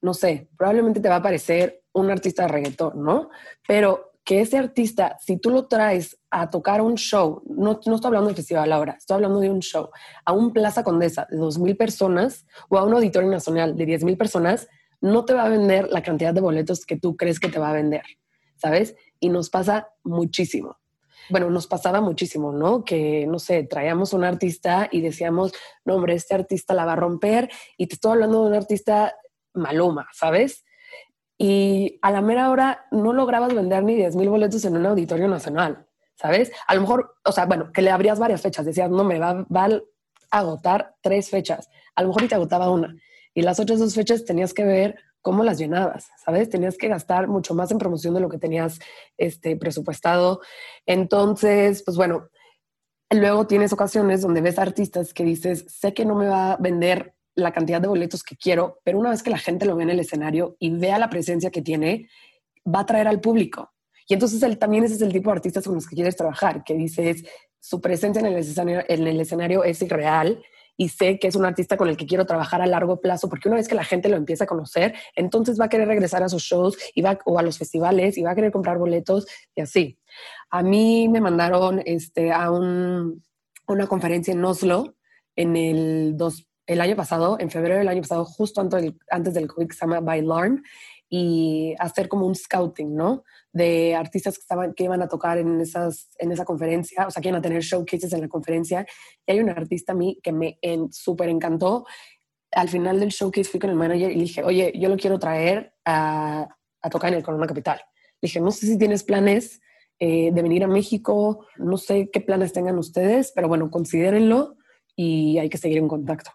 no 0.00 0.14
sé, 0.14 0.48
probablemente 0.56 1.00
te 1.00 1.08
va 1.08 1.16
a 1.16 1.18
aparecer 1.18 1.82
un 1.92 2.10
artista 2.10 2.42
de 2.42 2.48
reggaetón, 2.48 3.02
¿no? 3.02 3.30
Pero 3.66 4.13
que 4.24 4.40
ese 4.40 4.56
artista, 4.56 5.18
si 5.20 5.36
tú 5.36 5.50
lo 5.50 5.66
traes 5.66 6.18
a 6.30 6.48
tocar 6.48 6.80
un 6.80 6.94
show, 6.96 7.42
no, 7.46 7.78
no 7.84 7.94
estoy 7.94 8.08
hablando 8.08 8.30
de 8.30 8.36
festival 8.36 8.72
ahora, 8.72 8.94
estoy 8.98 9.16
hablando 9.16 9.38
de 9.38 9.50
un 9.50 9.60
show, 9.60 9.90
a 10.24 10.32
un 10.32 10.52
Plaza 10.52 10.82
Condesa 10.82 11.26
de 11.30 11.36
2.000 11.36 11.76
personas 11.76 12.46
o 12.70 12.78
a 12.78 12.84
un 12.84 12.94
auditorio 12.94 13.30
nacional 13.30 13.76
de 13.76 13.86
10.000 13.86 14.16
personas, 14.16 14.66
no 15.02 15.26
te 15.26 15.34
va 15.34 15.44
a 15.44 15.50
vender 15.50 15.88
la 15.90 16.02
cantidad 16.02 16.32
de 16.32 16.40
boletos 16.40 16.86
que 16.86 16.98
tú 16.98 17.16
crees 17.16 17.38
que 17.38 17.48
te 17.48 17.58
va 17.58 17.68
a 17.68 17.74
vender, 17.74 18.04
¿sabes? 18.56 18.96
Y 19.20 19.28
nos 19.28 19.50
pasa 19.50 19.88
muchísimo. 20.02 20.78
Bueno, 21.28 21.50
nos 21.50 21.66
pasaba 21.66 22.00
muchísimo, 22.00 22.52
¿no? 22.52 22.84
Que, 22.84 23.26
no 23.26 23.38
sé, 23.38 23.64
traíamos 23.64 24.14
un 24.14 24.24
artista 24.24 24.88
y 24.90 25.02
decíamos, 25.02 25.52
no, 25.84 25.96
hombre, 25.96 26.14
este 26.14 26.34
artista 26.34 26.74
la 26.74 26.86
va 26.86 26.94
a 26.94 26.96
romper 26.96 27.50
y 27.76 27.86
te 27.86 27.94
estoy 27.94 28.12
hablando 28.12 28.42
de 28.42 28.48
un 28.48 28.54
artista 28.54 29.14
maluma, 29.52 30.08
¿sabes? 30.12 30.64
Y 31.38 31.98
a 32.02 32.10
la 32.10 32.20
mera 32.20 32.50
hora 32.50 32.86
no 32.90 33.12
lograbas 33.12 33.54
vender 33.54 33.82
ni 33.82 33.96
10 33.96 34.16
mil 34.16 34.28
boletos 34.28 34.64
en 34.64 34.76
un 34.76 34.86
auditorio 34.86 35.28
nacional, 35.28 35.86
¿sabes? 36.14 36.52
A 36.66 36.74
lo 36.74 36.82
mejor, 36.82 37.16
o 37.24 37.32
sea, 37.32 37.46
bueno, 37.46 37.72
que 37.72 37.82
le 37.82 37.90
abrías 37.90 38.18
varias 38.18 38.40
fechas, 38.40 38.64
decías, 38.64 38.90
no, 38.90 39.04
me 39.04 39.18
va, 39.18 39.44
a 39.50 39.80
agotar 40.30 40.94
tres 41.00 41.30
fechas, 41.30 41.68
a 41.94 42.02
lo 42.02 42.08
mejor 42.08 42.24
y 42.24 42.28
te 42.28 42.34
agotaba 42.34 42.70
una, 42.70 42.96
y 43.34 43.42
las 43.42 43.58
otras 43.60 43.78
dos 43.78 43.94
fechas 43.94 44.24
tenías 44.24 44.54
que 44.54 44.64
ver 44.64 44.96
cómo 45.20 45.42
las 45.42 45.58
llenabas, 45.58 46.08
¿sabes? 46.22 46.50
Tenías 46.50 46.76
que 46.76 46.88
gastar 46.88 47.28
mucho 47.28 47.54
más 47.54 47.70
en 47.70 47.78
promoción 47.78 48.12
de 48.14 48.20
lo 48.20 48.28
que 48.28 48.36
tenías 48.36 48.78
este, 49.16 49.56
presupuestado. 49.56 50.42
Entonces, 50.84 51.82
pues 51.82 51.96
bueno, 51.96 52.28
luego 53.10 53.46
tienes 53.46 53.72
ocasiones 53.72 54.20
donde 54.20 54.42
ves 54.42 54.58
artistas 54.58 55.14
que 55.14 55.24
dices, 55.24 55.64
sé 55.68 55.94
que 55.94 56.04
no 56.04 56.14
me 56.14 56.28
va 56.28 56.52
a 56.52 56.56
vender 56.58 57.14
la 57.34 57.52
cantidad 57.52 57.80
de 57.80 57.88
boletos 57.88 58.22
que 58.22 58.36
quiero, 58.36 58.80
pero 58.84 58.98
una 58.98 59.10
vez 59.10 59.22
que 59.22 59.30
la 59.30 59.38
gente 59.38 59.66
lo 59.66 59.76
ve 59.76 59.82
en 59.84 59.90
el 59.90 60.00
escenario 60.00 60.56
y 60.58 60.70
vea 60.70 60.98
la 60.98 61.10
presencia 61.10 61.50
que 61.50 61.62
tiene, 61.62 62.08
va 62.66 62.80
a 62.80 62.82
atraer 62.82 63.08
al 63.08 63.20
público. 63.20 63.72
Y 64.08 64.14
entonces 64.14 64.42
él, 64.42 64.58
también 64.58 64.84
ese 64.84 64.94
es 64.94 65.02
el 65.02 65.12
tipo 65.12 65.30
de 65.30 65.36
artistas 65.36 65.64
con 65.64 65.74
los 65.74 65.86
que 65.86 65.96
quieres 65.96 66.16
trabajar, 66.16 66.62
que 66.64 66.74
dices, 66.74 67.24
su 67.58 67.80
presencia 67.80 68.20
en 68.20 68.26
el, 68.26 68.36
escenario, 68.36 68.84
en 68.88 69.06
el 69.06 69.20
escenario 69.20 69.64
es 69.64 69.80
irreal 69.82 70.42
y 70.76 70.88
sé 70.88 71.18
que 71.18 71.28
es 71.28 71.36
un 71.36 71.44
artista 71.44 71.76
con 71.76 71.88
el 71.88 71.96
que 71.96 72.06
quiero 72.06 72.26
trabajar 72.26 72.60
a 72.60 72.66
largo 72.66 73.00
plazo, 73.00 73.28
porque 73.28 73.48
una 73.48 73.56
vez 73.56 73.68
que 73.68 73.74
la 73.74 73.84
gente 73.84 74.08
lo 74.08 74.16
empieza 74.16 74.44
a 74.44 74.46
conocer, 74.46 74.94
entonces 75.14 75.58
va 75.58 75.66
a 75.66 75.68
querer 75.68 75.88
regresar 75.88 76.22
a 76.22 76.28
sus 76.28 76.42
shows 76.42 76.76
y 76.94 77.02
va, 77.02 77.18
o 77.24 77.38
a 77.38 77.42
los 77.42 77.58
festivales 77.58 78.18
y 78.18 78.22
va 78.22 78.32
a 78.32 78.34
querer 78.34 78.52
comprar 78.52 78.78
boletos 78.78 79.26
y 79.54 79.60
así. 79.60 79.98
A 80.50 80.62
mí 80.62 81.08
me 81.08 81.20
mandaron 81.20 81.80
este, 81.84 82.32
a 82.32 82.50
un, 82.50 83.22
una 83.66 83.86
conferencia 83.86 84.32
en 84.32 84.44
Oslo 84.44 84.96
en 85.36 85.56
el 85.56 86.16
dos, 86.16 86.46
el 86.66 86.80
año 86.80 86.96
pasado, 86.96 87.36
en 87.38 87.50
febrero 87.50 87.78
del 87.78 87.88
año 87.88 88.02
pasado, 88.02 88.24
justo 88.24 88.60
antes 88.60 89.34
del, 89.34 89.48
COVID, 89.48 89.68
que 89.68 89.74
se 89.74 89.86
llama 89.86 90.00
y 91.08 91.74
hacer 91.78 92.08
como 92.08 92.26
un 92.26 92.34
scouting, 92.34 92.94
¿no? 92.94 93.22
De 93.52 93.94
artistas 93.94 94.34
que, 94.34 94.40
estaban, 94.40 94.74
que 94.74 94.84
iban 94.84 95.02
a 95.02 95.08
tocar 95.08 95.38
en, 95.38 95.60
esas, 95.60 96.10
en 96.18 96.32
esa 96.32 96.44
conferencia, 96.44 97.06
o 97.06 97.10
sea, 97.10 97.22
que 97.22 97.28
iban 97.28 97.38
a 97.38 97.42
tener 97.42 97.62
showcases 97.62 98.12
en 98.12 98.22
la 98.22 98.28
conferencia. 98.28 98.86
Y 99.26 99.32
hay 99.32 99.40
un 99.40 99.50
artista 99.50 99.92
a 99.92 99.94
mí 99.94 100.18
que 100.22 100.32
me 100.32 100.58
súper 100.90 101.28
encantó. 101.28 101.86
Al 102.50 102.68
final 102.68 102.98
del 102.98 103.10
showcase 103.10 103.48
fui 103.48 103.60
con 103.60 103.70
el 103.70 103.76
manager 103.76 104.10
y 104.10 104.20
dije, 104.20 104.42
oye, 104.42 104.72
yo 104.76 104.88
lo 104.88 104.96
quiero 104.96 105.18
traer 105.18 105.74
a, 105.84 106.48
a 106.82 106.90
tocar 106.90 107.12
en 107.12 107.18
el 107.18 107.22
Corona 107.22 107.46
Capital. 107.46 107.78
Le 108.20 108.26
dije, 108.26 108.40
no 108.40 108.50
sé 108.50 108.66
si 108.66 108.78
tienes 108.78 109.04
planes 109.04 109.60
eh, 110.00 110.32
de 110.32 110.42
venir 110.42 110.64
a 110.64 110.68
México, 110.68 111.46
no 111.56 111.76
sé 111.76 112.10
qué 112.12 112.20
planes 112.20 112.52
tengan 112.52 112.78
ustedes, 112.78 113.30
pero 113.34 113.46
bueno, 113.46 113.70
considérenlo 113.70 114.56
y 114.96 115.38
hay 115.38 115.48
que 115.48 115.58
seguir 115.58 115.78
en 115.78 115.88
contacto 115.88 116.32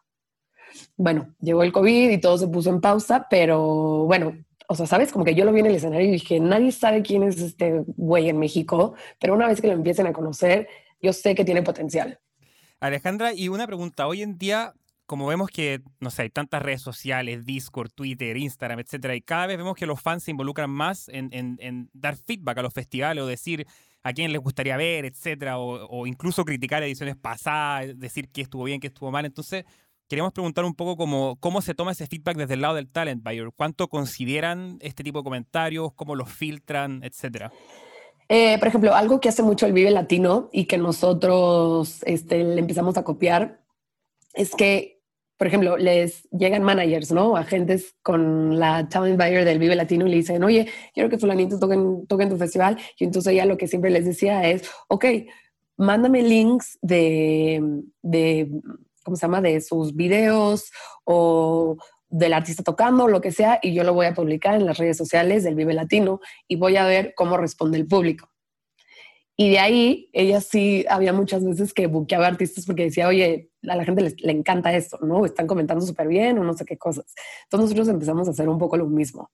bueno, 0.97 1.33
llegó 1.39 1.63
el 1.63 1.71
COVID 1.71 2.09
y 2.09 2.17
todo 2.19 2.37
se 2.37 2.47
puso 2.47 2.69
en 2.69 2.81
pausa, 2.81 3.27
pero 3.29 4.05
bueno, 4.05 4.35
o 4.71 4.75
sea, 4.75 4.85
sabes, 4.85 5.11
como 5.11 5.25
que 5.25 5.33
yo 5.33 5.45
lo 5.45 5.51
vi 5.51 5.61
en 5.61 5.65
el 5.65 5.75
escenario 5.75 6.07
y 6.07 6.11
dije, 6.11 6.39
nadie 6.39 6.71
sabe 6.71 7.01
quién 7.01 7.23
es 7.23 7.41
este 7.41 7.83
güey 7.97 8.29
en 8.29 8.37
México, 8.37 8.93
pero 9.19 9.33
una 9.33 9.47
vez 9.47 9.59
que 9.61 9.67
lo 9.67 9.73
empiecen 9.73 10.05
a 10.05 10.13
conocer, 10.13 10.67
yo 11.01 11.11
sé 11.11 11.33
que 11.33 11.43
tiene 11.43 11.63
potencial. 11.63 12.19
Alejandra, 12.79 13.33
y 13.33 13.49
una 13.49 13.65
pregunta, 13.65 14.05
hoy 14.05 14.21
en 14.21 14.37
día, 14.37 14.73
como 15.07 15.25
vemos 15.25 15.49
que, 15.49 15.81
no 15.99 16.11
sé, 16.11 16.21
hay 16.21 16.29
tantas 16.29 16.61
redes 16.61 16.83
sociales, 16.83 17.45
Discord, 17.45 17.89
Twitter, 17.89 18.37
Instagram, 18.37 18.77
etcétera, 18.77 19.15
y 19.15 19.21
cada 19.21 19.47
vez 19.47 19.57
vemos 19.57 19.75
que 19.75 19.87
los 19.87 19.99
fans 19.99 20.21
se 20.21 20.31
involucran 20.31 20.69
más 20.69 21.09
en, 21.09 21.29
en, 21.31 21.89
dar 21.93 22.15
feedback 22.15 22.59
a 22.59 22.61
los 22.61 22.73
festivales 22.73 23.23
o 23.23 23.27
decir 23.27 23.65
a 24.03 24.13
quién 24.13 24.31
les 24.31 24.39
gustaría 24.39 24.77
ver, 24.77 25.03
etcétera, 25.03 25.57
o, 25.57 25.87
o 25.87 26.05
incluso 26.05 26.45
criticar 26.45 26.83
ediciones 26.83 27.17
pasadas, 27.17 27.99
decir 27.99 28.29
qué 28.29 28.41
estuvo 28.41 28.65
bien, 28.65 28.79
qué 28.79 28.87
estuvo 28.87 29.09
mal. 29.09 29.25
Entonces, 29.25 29.65
queríamos 30.09 30.33
preguntar 30.33 30.65
un 30.65 30.73
poco 30.73 30.97
cómo, 30.97 31.37
cómo 31.39 31.61
se 31.61 31.75
toma 31.75 31.91
ese 31.91 32.07
feedback 32.07 32.35
desde 32.35 32.55
el 32.55 32.61
lado 32.61 32.75
del 32.75 32.89
talent 32.89 33.23
buyer. 33.23 33.49
¿Cuánto 33.55 33.87
consideran 33.87 34.77
este 34.81 35.03
tipo 35.03 35.19
de 35.19 35.23
comentarios? 35.23 35.93
¿Cómo 35.93 36.15
los 36.15 36.29
filtran? 36.29 37.01
Etcétera. 37.03 37.51
Eh, 38.27 38.57
por 38.59 38.67
ejemplo, 38.67 38.93
algo 38.93 39.19
que 39.19 39.29
hace 39.29 39.43
mucho 39.43 39.65
el 39.65 39.73
Vive 39.73 39.91
Latino 39.91 40.49
y 40.51 40.65
que 40.65 40.77
nosotros 40.77 42.01
este, 42.05 42.43
le 42.43 42.59
empezamos 42.59 42.97
a 42.97 43.03
copiar 43.03 43.61
es 44.33 44.55
que, 44.55 45.01
por 45.37 45.47
ejemplo, 45.47 45.77
les 45.77 46.27
llegan 46.31 46.63
managers, 46.63 47.11
¿no? 47.11 47.35
Agentes 47.35 47.95
con 48.01 48.59
la 48.59 48.89
talent 48.89 49.17
buyer 49.17 49.45
del 49.45 49.59
Vive 49.59 49.75
Latino 49.75 50.07
y 50.07 50.09
le 50.09 50.17
dicen, 50.17 50.43
oye, 50.43 50.67
quiero 50.93 51.09
que 51.09 51.17
fulanito 51.17 51.59
toque 51.59 52.23
en 52.23 52.29
tu 52.29 52.37
festival. 52.37 52.77
Y 52.97 53.03
entonces 53.03 53.33
ella 53.33 53.45
lo 53.45 53.57
que 53.57 53.67
siempre 53.67 53.91
les 53.91 54.05
decía 54.05 54.47
es, 54.47 54.69
ok, 54.87 55.05
mándame 55.77 56.21
links 56.21 56.77
de, 56.81 57.81
de 58.01 58.51
¿cómo 59.09 59.15
se 59.17 59.25
llama?, 59.25 59.41
de 59.41 59.59
sus 59.61 59.95
videos 59.95 60.71
o 61.03 61.77
del 62.09 62.33
artista 62.33 62.63
tocando, 62.63 63.07
lo 63.07 63.21
que 63.21 63.31
sea, 63.31 63.59
y 63.61 63.73
yo 63.73 63.83
lo 63.83 63.93
voy 63.93 64.05
a 64.05 64.13
publicar 64.13 64.55
en 64.55 64.65
las 64.65 64.77
redes 64.77 64.97
sociales 64.97 65.43
del 65.43 65.55
Vive 65.55 65.73
Latino 65.73 66.19
y 66.47 66.55
voy 66.55 66.77
a 66.77 66.85
ver 66.85 67.13
cómo 67.15 67.37
responde 67.37 67.77
el 67.77 67.87
público. 67.87 68.29
Y 69.35 69.51
de 69.51 69.59
ahí, 69.59 70.09
ella 70.13 70.41
sí, 70.41 70.85
había 70.89 71.13
muchas 71.13 71.45
veces 71.45 71.73
que 71.73 71.87
buqueaba 71.87 72.27
artistas 72.27 72.65
porque 72.65 72.83
decía, 72.83 73.07
oye, 73.07 73.51
a 73.67 73.75
la 73.75 73.85
gente 73.85 74.13
le 74.17 74.31
encanta 74.31 74.75
esto, 74.75 74.99
¿no? 75.01 75.25
Están 75.25 75.47
comentando 75.47 75.85
súper 75.85 76.07
bien 76.07 76.37
o 76.39 76.43
no 76.43 76.53
sé 76.53 76.65
qué 76.65 76.77
cosas. 76.77 77.13
Entonces 77.45 77.69
nosotros 77.69 77.87
empezamos 77.87 78.27
a 78.27 78.31
hacer 78.31 78.49
un 78.49 78.57
poco 78.57 78.77
lo 78.77 78.85
mismo 78.87 79.31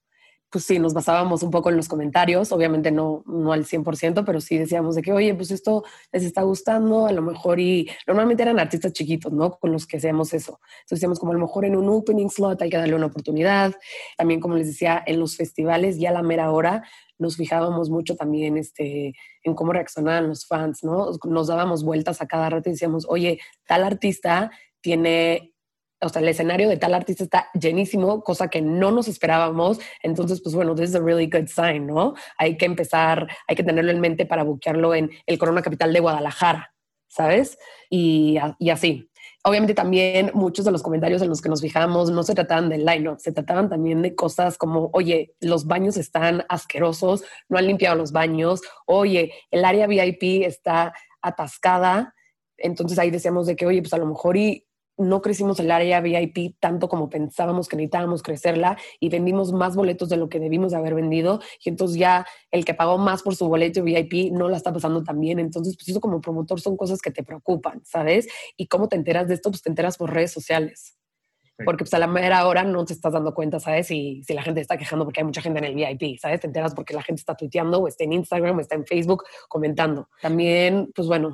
pues 0.56 0.64
sí, 0.64 0.80
nos 0.80 0.94
basábamos 0.94 1.44
un 1.44 1.52
poco 1.52 1.70
en 1.70 1.76
los 1.76 1.90
comentarios, 1.90 2.54
obviamente 2.54 2.90
no, 2.90 3.26
no 3.26 3.52
al 3.52 3.66
100%, 3.66 4.24
pero 4.24 4.40
sí 4.40 4.58
decíamos 4.58 4.96
de 4.96 5.02
que, 5.02 5.12
oye, 5.12 5.36
pues 5.36 5.52
esto 5.52 5.84
les 6.14 6.24
está 6.24 6.44
gustando, 6.44 7.08
a 7.08 7.12
lo 7.12 7.22
mejor, 7.22 7.60
y 7.60 7.90
normalmente 8.08 8.44
eran 8.44 8.58
artistas 8.58 8.94
chiquitos, 8.94 9.34
¿no? 9.34 9.60
Con 9.60 9.74
los 9.74 9.86
que 9.86 9.98
hacíamos 9.98 10.34
eso. 10.34 10.62
Entonces 10.62 10.92
decíamos 10.92 11.20
como 11.20 11.34
a 11.34 11.36
lo 11.36 11.42
mejor 11.42 11.66
en 11.66 11.76
un 11.76 11.90
opening 11.90 12.30
slot 12.30 12.62
hay 12.62 12.70
que 12.70 12.78
darle 12.78 12.96
una 12.96 13.08
oportunidad. 13.08 13.74
También, 14.18 14.40
como 14.40 14.56
les 14.56 14.68
decía, 14.68 15.04
en 15.06 15.20
los 15.20 15.36
festivales 15.36 16.00
ya 16.00 16.12
a 16.12 16.14
la 16.14 16.24
mera 16.24 16.50
hora 16.50 16.84
nos 17.18 17.36
fijábamos 17.36 17.90
mucho 17.90 18.16
también 18.16 18.56
este, 18.56 19.14
en 19.44 19.56
cómo 19.56 19.74
reaccionaban 19.74 20.30
los 20.30 20.48
fans, 20.48 20.86
¿no? 20.86 21.12
Nos 21.26 21.48
dábamos 21.48 21.84
vueltas 21.84 22.22
a 22.22 22.28
cada 22.28 22.50
rato 22.50 22.70
y 22.70 22.72
decíamos, 22.72 23.06
oye, 23.10 23.42
tal 23.68 23.84
artista 23.84 24.52
tiene 24.80 25.54
o 26.02 26.10
sea, 26.10 26.22
el 26.22 26.28
escenario 26.28 26.70
de 26.70 26.78
tal 26.78 26.94
artista 26.94 27.24
está 27.24 27.48
llenísimo, 27.60 28.24
cosa 28.24 28.48
que 28.48 28.62
no 28.62 28.92
nos 28.92 29.08
esperábamos. 29.08 29.80
Entonces, 30.02 30.42
pues 30.42 30.56
bueno, 30.56 30.76
this 30.76 30.90
is 30.90 30.96
a 30.96 31.00
really 31.00 31.28
good 31.28 31.48
sign, 31.48 31.88
¿no? 31.88 32.14
Hay 32.38 32.58
que 32.58 32.66
empezar, 32.66 33.28
hay 33.48 33.56
que 33.56 33.64
tenerlo 33.64 33.92
en 33.92 34.02
mente 34.02 34.26
para 34.26 34.44
buquearlo 34.44 34.94
en 34.94 35.12
el 35.26 35.38
Corona 35.38 35.62
Capital 35.62 35.94
de 35.94 36.00
Guadalajara, 36.00 36.74
¿sabes? 37.08 37.58
Y, 37.90 38.38
y 38.60 38.70
así. 38.70 39.10
Obviamente 39.48 39.76
también 39.76 40.32
muchos 40.34 40.66
de 40.66 40.72
los 40.72 40.82
comentarios 40.82 41.22
en 41.22 41.30
los 41.30 41.40
que 41.40 41.50
nos 41.50 41.62
fijamos 41.62 42.10
no 42.10 42.24
se 42.24 42.34
trataban 42.34 42.68
del 42.68 42.84
line-up, 42.84 43.20
se 43.20 43.32
trataban 43.32 43.70
también 43.70 44.02
de 44.02 44.16
cosas 44.16 44.58
como, 44.58 44.90
oye, 44.92 45.36
los 45.40 45.68
baños 45.68 45.98
están 45.98 46.44
asquerosos, 46.50 47.24
no 47.48 47.60
han 47.60 47.68
limpiado 47.68 47.96
los 47.96 48.12
baños, 48.12 48.62
oye, 48.88 49.34
el 49.52 49.64
área 49.64 49.86
VIP 49.86 50.46
está 50.46 50.94
atascada. 51.22 52.16
Entonces 52.58 52.98
ahí 52.98 53.12
decíamos 53.12 53.46
de 53.46 53.56
que, 53.56 53.68
oye, 53.68 53.82
pues 53.84 53.94
a 53.94 54.00
lo 54.00 54.08
mejor 54.08 54.36
y 54.36 54.65
no 54.98 55.22
crecimos 55.22 55.60
el 55.60 55.72
área 55.72 56.02
VIP 56.02 56.56
tanto 56.60 56.88
como 56.88 57.10
pensábamos 57.10 57.68
que 57.68 57.76
necesitábamos 57.76 58.24
crecerla 58.24 58.78
y 59.00 59.10
vendimos 59.10 59.52
más 59.54 59.76
boletos 59.76 60.10
de 60.10 60.18
lo 60.18 60.30
que 60.30 60.40
debimos 60.40 60.74
haber 60.74 60.96
vendido 60.96 61.42
y 61.64 61.70
entonces 61.70 61.98
ya 61.98 62.26
el 62.52 62.66
que 62.66 62.74
pagó 62.74 62.98
más 62.98 63.24
por 63.24 63.36
su 63.36 63.48
boleto 63.48 63.84
VIP 63.84 64.32
no 64.32 64.50
la 64.50 64.58
está 64.58 64.72
pasando 64.72 65.04
tan 65.04 65.20
bien. 65.20 65.40
Entonces, 65.40 65.76
pues 65.76 65.90
eso 65.90 66.00
como 66.00 66.22
promotor 66.22 66.62
son 66.62 66.78
cosas 66.78 67.02
que 67.02 67.12
te 67.12 67.24
preocupan, 67.24 67.82
¿sabes? 67.86 68.28
¿Y 68.58 68.68
cómo 68.68 68.88
te 68.88 68.96
enteras 68.96 69.28
de 69.28 69.34
esto? 69.36 69.50
Pues 69.50 69.62
te 69.62 69.70
enteras 69.70 69.98
por 69.98 70.14
redes 70.14 70.32
sociales. 70.32 70.98
Porque 71.64 71.86
pues 71.86 71.94
a 71.94 72.00
la 72.00 72.08
mera 72.08 72.46
hora 72.48 72.64
no 72.64 72.84
te 72.84 72.92
estás 72.92 73.14
dando 73.14 73.34
cuenta, 73.34 73.62
¿sabes? 73.62 73.90
Y 73.90 74.22
si 74.24 74.34
la 74.34 74.44
gente 74.44 74.60
está 74.60 74.78
quejando 74.78 75.06
porque 75.06 75.22
hay 75.22 75.26
mucha 75.26 75.42
gente 75.42 75.60
en 75.60 75.66
el 75.66 75.76
VIP, 75.76 76.20
¿sabes? 76.20 76.42
Te 76.42 76.48
enteras 76.48 76.74
porque 76.74 76.94
la 76.94 77.02
gente 77.02 77.22
está 77.22 77.36
tuiteando 77.36 77.80
o 77.80 77.88
está 77.88 78.04
en 78.04 78.12
Instagram 78.12 78.58
o 78.58 78.60
está 78.60 78.76
en 78.76 78.86
Facebook 78.86 79.24
comentando. 79.48 80.10
También, 80.22 80.92
pues 80.94 81.08
bueno, 81.08 81.32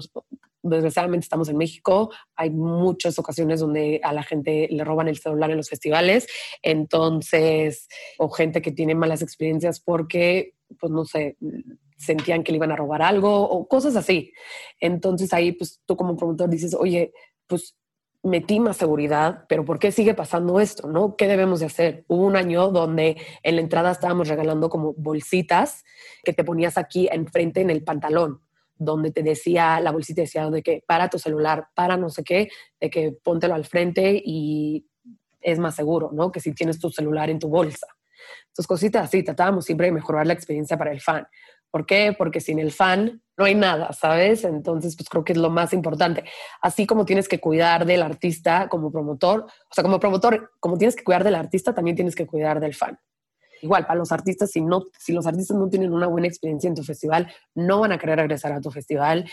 desgraciadamente 0.63 1.25
estamos 1.25 1.49
en 1.49 1.57
México, 1.57 2.11
hay 2.35 2.49
muchas 2.49 3.17
ocasiones 3.19 3.59
donde 3.59 3.99
a 4.03 4.13
la 4.13 4.23
gente 4.23 4.67
le 4.69 4.83
roban 4.83 5.07
el 5.07 5.17
celular 5.17 5.51
en 5.51 5.57
los 5.57 5.69
festivales, 5.69 6.27
entonces, 6.61 7.87
o 8.17 8.29
gente 8.29 8.61
que 8.61 8.71
tiene 8.71 8.95
malas 8.95 9.21
experiencias 9.21 9.79
porque, 9.79 10.53
pues 10.79 10.91
no 10.91 11.05
sé, 11.05 11.37
sentían 11.97 12.43
que 12.43 12.51
le 12.51 12.57
iban 12.57 12.71
a 12.71 12.75
robar 12.75 13.01
algo 13.01 13.41
o 13.41 13.67
cosas 13.67 13.95
así. 13.95 14.33
Entonces 14.79 15.33
ahí, 15.33 15.51
pues 15.51 15.81
tú 15.85 15.95
como 15.95 16.15
promotor 16.15 16.49
dices, 16.49 16.73
oye, 16.73 17.13
pues 17.47 17.75
metí 18.23 18.59
más 18.59 18.77
seguridad, 18.77 19.45
pero 19.49 19.65
¿por 19.65 19.79
qué 19.79 19.91
sigue 19.91 20.13
pasando 20.13 20.59
esto? 20.59 20.87
¿No? 20.87 21.15
¿Qué 21.15 21.27
debemos 21.27 21.59
de 21.59 21.65
hacer? 21.67 22.05
Hubo 22.07 22.25
un 22.25 22.35
año 22.35 22.69
donde 22.69 23.17
en 23.43 23.55
la 23.55 23.61
entrada 23.61 23.91
estábamos 23.91 24.27
regalando 24.27 24.69
como 24.69 24.93
bolsitas 24.93 25.83
que 26.23 26.33
te 26.33 26.43
ponías 26.43 26.77
aquí 26.77 27.07
enfrente 27.11 27.61
en 27.61 27.69
el 27.71 27.83
pantalón 27.83 28.41
donde 28.83 29.11
te 29.11 29.21
decía, 29.21 29.79
la 29.79 29.91
bolsita 29.91 30.21
decía 30.21 30.49
de 30.49 30.63
que 30.63 30.83
para 30.87 31.07
tu 31.07 31.19
celular, 31.19 31.67
para 31.75 31.97
no 31.97 32.09
sé 32.09 32.23
qué, 32.23 32.49
de 32.79 32.89
que 32.89 33.11
póntelo 33.11 33.53
al 33.53 33.65
frente 33.65 34.21
y 34.25 34.87
es 35.39 35.59
más 35.59 35.75
seguro, 35.75 36.09
¿no? 36.11 36.31
Que 36.31 36.39
si 36.39 36.53
tienes 36.53 36.79
tu 36.79 36.89
celular 36.89 37.29
en 37.29 37.37
tu 37.37 37.47
bolsa. 37.47 37.87
Entonces, 38.47 38.67
cositas 38.67 39.03
así, 39.05 39.23
tratábamos 39.23 39.65
siempre 39.65 39.87
de 39.87 39.93
mejorar 39.93 40.25
la 40.25 40.33
experiencia 40.33 40.77
para 40.77 40.91
el 40.91 40.99
fan. 40.99 41.27
¿Por 41.69 41.85
qué? 41.85 42.13
Porque 42.17 42.41
sin 42.41 42.59
el 42.59 42.71
fan 42.71 43.21
no 43.37 43.45
hay 43.45 43.55
nada, 43.55 43.93
¿sabes? 43.93 44.43
Entonces, 44.43 44.95
pues 44.95 45.07
creo 45.07 45.23
que 45.23 45.33
es 45.33 45.37
lo 45.37 45.51
más 45.51 45.73
importante. 45.73 46.23
Así 46.61 46.87
como 46.87 47.05
tienes 47.05 47.29
que 47.29 47.39
cuidar 47.39 47.85
del 47.85 48.01
artista 48.01 48.67
como 48.67 48.91
promotor, 48.91 49.41
o 49.41 49.73
sea, 49.73 49.83
como 49.83 49.99
promotor, 49.99 50.51
como 50.59 50.77
tienes 50.77 50.95
que 50.95 51.03
cuidar 51.03 51.23
del 51.23 51.35
artista, 51.35 51.73
también 51.73 51.95
tienes 51.95 52.15
que 52.15 52.25
cuidar 52.25 52.59
del 52.59 52.73
fan. 52.73 52.99
Igual, 53.61 53.85
para 53.85 53.99
los 53.99 54.11
artistas, 54.11 54.51
si, 54.51 54.61
no, 54.61 54.83
si 54.97 55.13
los 55.13 55.27
artistas 55.27 55.57
no 55.57 55.69
tienen 55.69 55.93
una 55.93 56.07
buena 56.07 56.27
experiencia 56.27 56.67
en 56.67 56.75
tu 56.75 56.83
festival, 56.83 57.31
no 57.55 57.79
van 57.81 57.91
a 57.91 57.97
querer 57.97 58.17
regresar 58.17 58.51
a 58.53 58.61
tu 58.61 58.71
festival. 58.71 59.29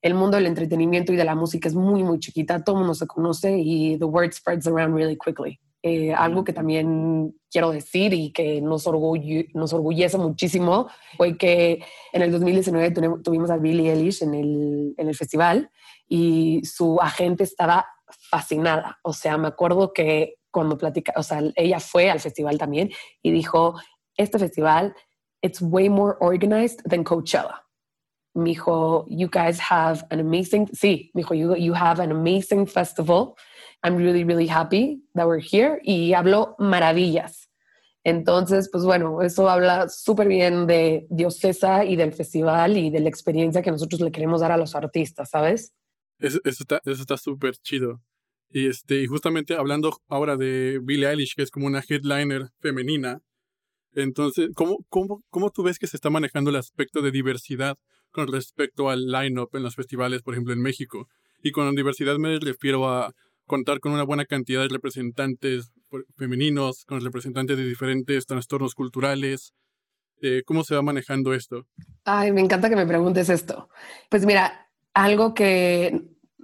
El 0.00 0.14
mundo 0.14 0.36
del 0.36 0.46
entretenimiento 0.46 1.12
y 1.12 1.16
de 1.16 1.24
la 1.24 1.34
música 1.34 1.68
es 1.68 1.74
muy, 1.74 2.02
muy 2.02 2.18
chiquita, 2.18 2.62
todo 2.64 2.76
el 2.76 2.80
mundo 2.80 2.94
se 2.94 3.06
conoce 3.06 3.58
y 3.58 3.98
the 3.98 4.04
word 4.04 4.32
spreads 4.32 4.66
around 4.66 4.94
really 4.94 5.16
quickly. 5.16 5.60
Eh, 5.84 6.12
algo 6.14 6.44
que 6.44 6.52
también 6.52 7.34
quiero 7.50 7.72
decir 7.72 8.14
y 8.14 8.30
que 8.30 8.60
nos, 8.60 8.86
nos 8.86 9.72
orgullece 9.72 10.16
muchísimo 10.16 10.86
fue 11.16 11.36
que 11.36 11.82
en 12.12 12.22
el 12.22 12.30
2019 12.30 12.92
tuvimos 13.24 13.50
a 13.50 13.56
Billie 13.56 13.92
Eilish 13.92 14.22
en 14.22 14.34
el, 14.34 14.94
en 14.96 15.08
el 15.08 15.16
festival 15.16 15.70
y 16.08 16.64
su 16.64 17.00
agente 17.00 17.42
estaba 17.42 17.86
fascinada. 18.30 19.00
O 19.02 19.12
sea, 19.12 19.36
me 19.38 19.48
acuerdo 19.48 19.92
que 19.92 20.36
cuando 20.52 20.78
platica, 20.78 21.12
o 21.16 21.22
sea, 21.22 21.42
ella 21.56 21.80
fue 21.80 22.10
al 22.10 22.20
festival 22.20 22.58
también 22.58 22.90
y 23.22 23.32
dijo, 23.32 23.74
este 24.16 24.38
festival, 24.38 24.94
it's 25.42 25.60
way 25.60 25.88
more 25.88 26.16
organized 26.20 26.80
than 26.88 27.02
Coachella. 27.02 27.62
Me 28.34 28.50
dijo, 28.50 29.04
you 29.08 29.28
guys 29.28 29.58
have 29.58 30.04
an 30.10 30.20
amazing, 30.20 30.68
sí, 30.72 31.10
me 31.14 31.22
dijo, 31.22 31.34
you, 31.34 31.54
you 31.56 31.74
have 31.74 32.00
an 32.00 32.10
amazing 32.10 32.66
festival. 32.66 33.34
I'm 33.82 33.96
really, 33.96 34.24
really 34.24 34.46
happy 34.46 35.02
that 35.14 35.26
we're 35.26 35.40
here. 35.40 35.80
Y 35.82 36.12
habló 36.14 36.54
maravillas. 36.58 37.48
Entonces, 38.04 38.68
pues 38.70 38.84
bueno, 38.84 39.22
eso 39.22 39.48
habla 39.48 39.88
súper 39.88 40.28
bien 40.28 40.66
de 40.66 41.06
Diocesa 41.10 41.84
y 41.84 41.96
del 41.96 42.12
festival 42.12 42.76
y 42.76 42.90
de 42.90 43.00
la 43.00 43.08
experiencia 43.08 43.62
que 43.62 43.70
nosotros 43.70 44.00
le 44.00 44.10
queremos 44.10 44.40
dar 44.40 44.50
a 44.50 44.56
los 44.56 44.74
artistas, 44.74 45.30
¿sabes? 45.30 45.72
Eso, 46.18 46.40
está 46.44 47.16
súper 47.16 47.56
chido. 47.56 48.00
Y, 48.52 48.68
este, 48.68 49.02
y 49.02 49.06
justamente 49.06 49.54
hablando 49.54 49.96
ahora 50.08 50.36
de 50.36 50.78
Billie 50.82 51.08
Eilish, 51.08 51.34
que 51.34 51.42
es 51.42 51.50
como 51.50 51.66
una 51.66 51.82
headliner 51.86 52.50
femenina, 52.60 53.20
entonces, 53.94 54.50
¿cómo, 54.54 54.78
cómo, 54.88 55.22
cómo 55.30 55.50
tú 55.50 55.62
ves 55.62 55.78
que 55.78 55.86
se 55.86 55.96
está 55.96 56.10
manejando 56.10 56.50
el 56.50 56.56
aspecto 56.56 57.02
de 57.02 57.10
diversidad 57.10 57.76
con 58.10 58.30
respecto 58.30 58.90
al 58.90 59.06
line-up 59.06 59.50
en 59.54 59.62
los 59.62 59.74
festivales, 59.74 60.22
por 60.22 60.34
ejemplo, 60.34 60.52
en 60.52 60.60
México? 60.60 61.08
Y 61.42 61.52
con 61.52 61.74
diversidad 61.74 62.16
me 62.18 62.38
refiero 62.38 62.88
a 62.88 63.12
contar 63.46 63.80
con 63.80 63.92
una 63.92 64.04
buena 64.04 64.24
cantidad 64.24 64.62
de 64.62 64.68
representantes 64.68 65.72
femeninos, 66.16 66.84
con 66.84 67.00
representantes 67.00 67.56
de 67.56 67.66
diferentes 67.66 68.26
trastornos 68.26 68.74
culturales. 68.74 69.52
Eh, 70.22 70.42
¿Cómo 70.46 70.64
se 70.64 70.74
va 70.74 70.82
manejando 70.82 71.34
esto? 71.34 71.66
Ay, 72.04 72.32
me 72.32 72.40
encanta 72.40 72.70
que 72.70 72.76
me 72.76 72.86
preguntes 72.86 73.28
esto. 73.28 73.68
Pues 74.08 74.24
mira, 74.24 74.70
algo 74.94 75.34
que 75.34 76.00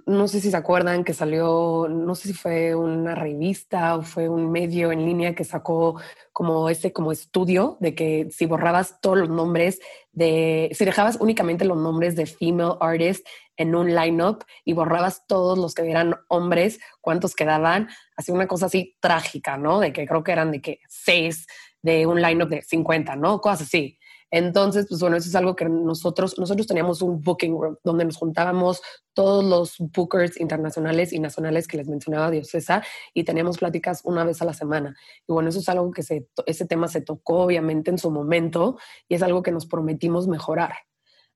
no 0.09 0.27
sé 0.27 0.41
si 0.41 0.49
se 0.49 0.57
acuerdan 0.57 1.03
que 1.03 1.13
salió, 1.13 1.87
no 1.87 2.15
sé 2.15 2.29
si 2.29 2.33
fue 2.33 2.75
una 2.75 3.13
revista 3.13 3.95
o 3.95 4.01
fue 4.01 4.27
un 4.27 4.51
medio 4.51 4.91
en 4.91 5.05
línea 5.05 5.35
que 5.35 5.43
sacó 5.43 6.01
como 6.33 6.69
ese 6.69 6.91
como 6.91 7.11
estudio 7.11 7.77
de 7.79 7.93
que 7.93 8.27
si 8.31 8.45
borrabas 8.45 8.99
todos 9.01 9.19
los 9.19 9.29
nombres 9.29 9.79
de, 10.11 10.69
si 10.73 10.83
dejabas 10.83 11.17
únicamente 11.21 11.63
los 11.63 11.77
nombres 11.77 12.15
de 12.15 12.25
female 12.25 12.75
artists 12.79 13.29
en 13.55 13.75
un 13.75 13.93
lineup 13.93 14.43
y 14.65 14.73
borrabas 14.73 15.27
todos 15.27 15.57
los 15.57 15.75
que 15.75 15.89
eran 15.89 16.15
hombres, 16.27 16.79
cuántos 17.01 17.35
quedaban, 17.35 17.89
así 18.15 18.31
una 18.31 18.47
cosa 18.47 18.65
así 18.65 18.97
trágica, 18.99 19.57
¿no? 19.57 19.79
De 19.79 19.93
que 19.93 20.07
creo 20.07 20.23
que 20.23 20.31
eran 20.31 20.51
de 20.51 20.61
que 20.61 20.79
seis 20.87 21.45
de 21.81 22.07
un 22.07 22.21
lineup 22.21 22.49
de 22.49 22.61
50, 22.63 23.15
¿no? 23.15 23.39
Cosas 23.41 23.63
así. 23.67 23.98
Entonces, 24.31 24.85
pues 24.87 25.01
bueno, 25.01 25.17
eso 25.17 25.27
es 25.27 25.35
algo 25.35 25.55
que 25.55 25.65
nosotros, 25.65 26.37
nosotros 26.37 26.67
teníamos 26.67 27.01
un 27.01 27.21
booking 27.21 27.59
room 27.59 27.77
donde 27.83 28.05
nos 28.05 28.17
juntábamos 28.17 28.81
todos 29.13 29.43
los 29.43 29.75
bookers 29.79 30.39
internacionales 30.39 31.13
y 31.13 31.19
nacionales 31.19 31.67
que 31.67 31.77
les 31.77 31.87
mencionaba 31.87 32.29
Diocesa 32.29 32.83
y 33.13 33.23
teníamos 33.23 33.57
pláticas 33.57 34.01
una 34.03 34.23
vez 34.23 34.41
a 34.41 34.45
la 34.45 34.53
semana. 34.53 34.95
Y 35.27 35.33
bueno, 35.33 35.49
eso 35.49 35.59
es 35.59 35.69
algo 35.69 35.91
que 35.91 36.03
se, 36.03 36.27
ese 36.45 36.65
tema 36.65 36.87
se 36.87 37.01
tocó 37.01 37.39
obviamente 37.39 37.89
en 37.89 37.97
su 37.97 38.11
momento 38.11 38.77
y 39.07 39.15
es 39.15 39.23
algo 39.23 39.41
que 39.41 39.51
nos 39.51 39.65
prometimos 39.65 40.27
mejorar. 40.27 40.73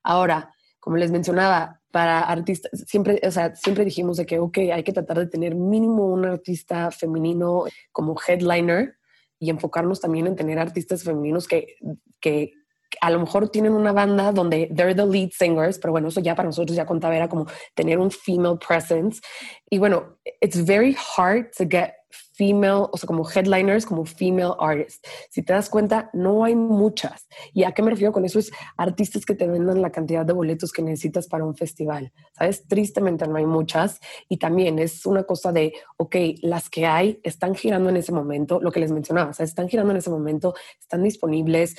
Ahora, 0.03 0.53
como 0.79 0.97
les 0.97 1.12
mencionaba, 1.12 1.82
para 1.91 2.21
artistas, 2.21 2.71
siempre, 2.88 3.21
o 3.23 3.32
sea, 3.32 3.56
siempre 3.56 3.86
dijimos 3.86 4.17
de 4.17 4.25
que, 4.25 4.39
ok, 4.39 4.58
hay 4.73 4.84
que 4.84 4.93
tratar 4.93 5.19
de 5.19 5.27
tener 5.27 5.56
mínimo 5.56 6.08
un 6.08 6.25
artista 6.25 6.89
femenino 6.91 7.65
como 7.91 8.15
headliner 8.27 8.97
y 9.39 9.49
enfocarnos 9.49 10.01
también 10.01 10.25
en 10.25 10.36
tener 10.36 10.58
artistas 10.58 11.03
femeninos 11.03 11.47
que, 11.47 11.75
que 12.19 12.53
a 13.01 13.10
lo 13.10 13.19
mejor 13.19 13.49
tienen 13.49 13.73
una 13.73 13.91
banda 13.91 14.32
donde 14.32 14.69
they're 14.75 14.95
the 14.95 15.06
lead 15.06 15.32
singers, 15.32 15.79
pero 15.79 15.91
bueno, 15.91 16.08
eso 16.08 16.19
ya 16.21 16.36
para 16.36 16.47
nosotros 16.47 16.75
ya 16.75 16.86
contaba 16.86 17.15
era 17.15 17.27
como 17.27 17.47
tener 17.73 17.99
un 17.99 18.12
female 18.12 18.58
presence. 18.58 19.21
Y 19.69 19.77
bueno, 19.77 20.17
it's 20.41 20.63
very 20.63 20.95
hard 20.95 21.51
to 21.58 21.65
get 21.65 21.93
female, 22.34 22.88
o 22.91 22.97
sea, 22.97 23.08
como 23.08 23.28
headliners, 23.30 23.86
como 23.86 24.06
female 24.06 24.54
artists. 24.60 25.08
Si 25.30 25.43
te 25.43 25.54
das 25.54 25.69
cuenta, 25.69 26.10
no 26.13 26.43
hay 26.43 26.56
muchas. 26.56 27.28
¿Y 27.54 27.63
a 27.63 27.71
qué 27.71 27.82
me 27.82 27.91
refiero 27.91 28.12
con 28.12 28.26
eso? 28.26 28.39
Es 28.39 28.52
artistas 28.78 29.26
que 29.26 29.36
te 29.36 29.47
vendan 29.47 29.82
la 29.82 29.91
cantidad 29.91 30.26
de 30.26 30.34
boletos 30.34 30.71
que 30.71 30.82
necesitas 30.82 31.28
para 31.28 31.45
un 31.45 31.56
festival. 31.56 32.12
¿Sabes? 32.38 32.67
Tristemente 32.67 33.28
no 33.28 33.38
hay 33.38 33.45
muchas. 33.45 33.99
Y 34.30 34.38
también 34.38 34.80
es 34.80 35.06
una 35.06 35.23
cosa 35.23 35.52
de, 35.52 35.73
ok, 35.97 36.15
las 36.41 36.69
que 36.69 36.86
hay 36.86 37.19
están 37.23 37.56
girando 37.56 37.89
en 37.89 37.97
ese 37.97 38.12
momento, 38.12 38.60
lo 38.62 38.71
que 38.71 38.80
les 38.80 38.91
mencionaba, 38.91 39.32
o 39.32 39.34
sea, 39.34 39.45
están 39.45 39.69
girando 39.69 39.91
en 39.91 39.97
ese 39.97 40.10
momento, 40.10 40.54
están 40.80 41.04
disponibles, 41.04 41.76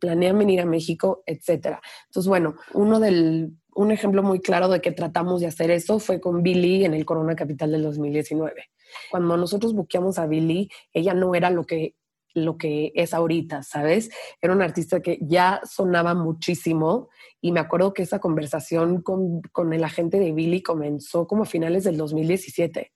planean 0.00 0.38
venir 0.38 0.60
a 0.60 0.66
México, 0.66 1.22
etcétera. 1.26 1.80
Entonces, 2.06 2.28
bueno, 2.28 2.54
uno 2.74 3.00
del 3.00 3.56
un 3.76 3.92
ejemplo 3.92 4.22
muy 4.22 4.40
claro 4.40 4.68
de 4.68 4.80
que 4.80 4.90
tratamos 4.90 5.42
de 5.42 5.46
hacer 5.46 5.70
eso 5.70 5.98
fue 5.98 6.18
con 6.18 6.42
Billy 6.42 6.84
en 6.84 6.94
el 6.94 7.04
Corona 7.04 7.36
Capital 7.36 7.72
del 7.72 7.82
2019. 7.82 8.70
Cuando 9.10 9.36
nosotros 9.36 9.74
buqueamos 9.74 10.18
a 10.18 10.26
Billy, 10.26 10.70
ella 10.92 11.14
no 11.14 11.34
era 11.34 11.50
lo 11.50 11.64
que 11.64 11.94
lo 12.36 12.58
que 12.58 12.92
es 12.94 13.14
ahorita, 13.14 13.62
¿sabes? 13.62 14.10
Era 14.42 14.52
una 14.52 14.66
artista 14.66 15.00
que 15.00 15.18
ya 15.22 15.60
sonaba 15.64 16.14
muchísimo 16.14 17.08
y 17.40 17.50
me 17.50 17.60
acuerdo 17.60 17.94
que 17.94 18.02
esa 18.02 18.18
conversación 18.18 19.00
con, 19.00 19.40
con 19.52 19.72
el 19.72 19.82
agente 19.82 20.20
de 20.20 20.32
Billy 20.32 20.62
comenzó 20.62 21.26
como 21.26 21.44
a 21.44 21.46
finales 21.46 21.84
del 21.84 21.96
2017, 21.96 22.92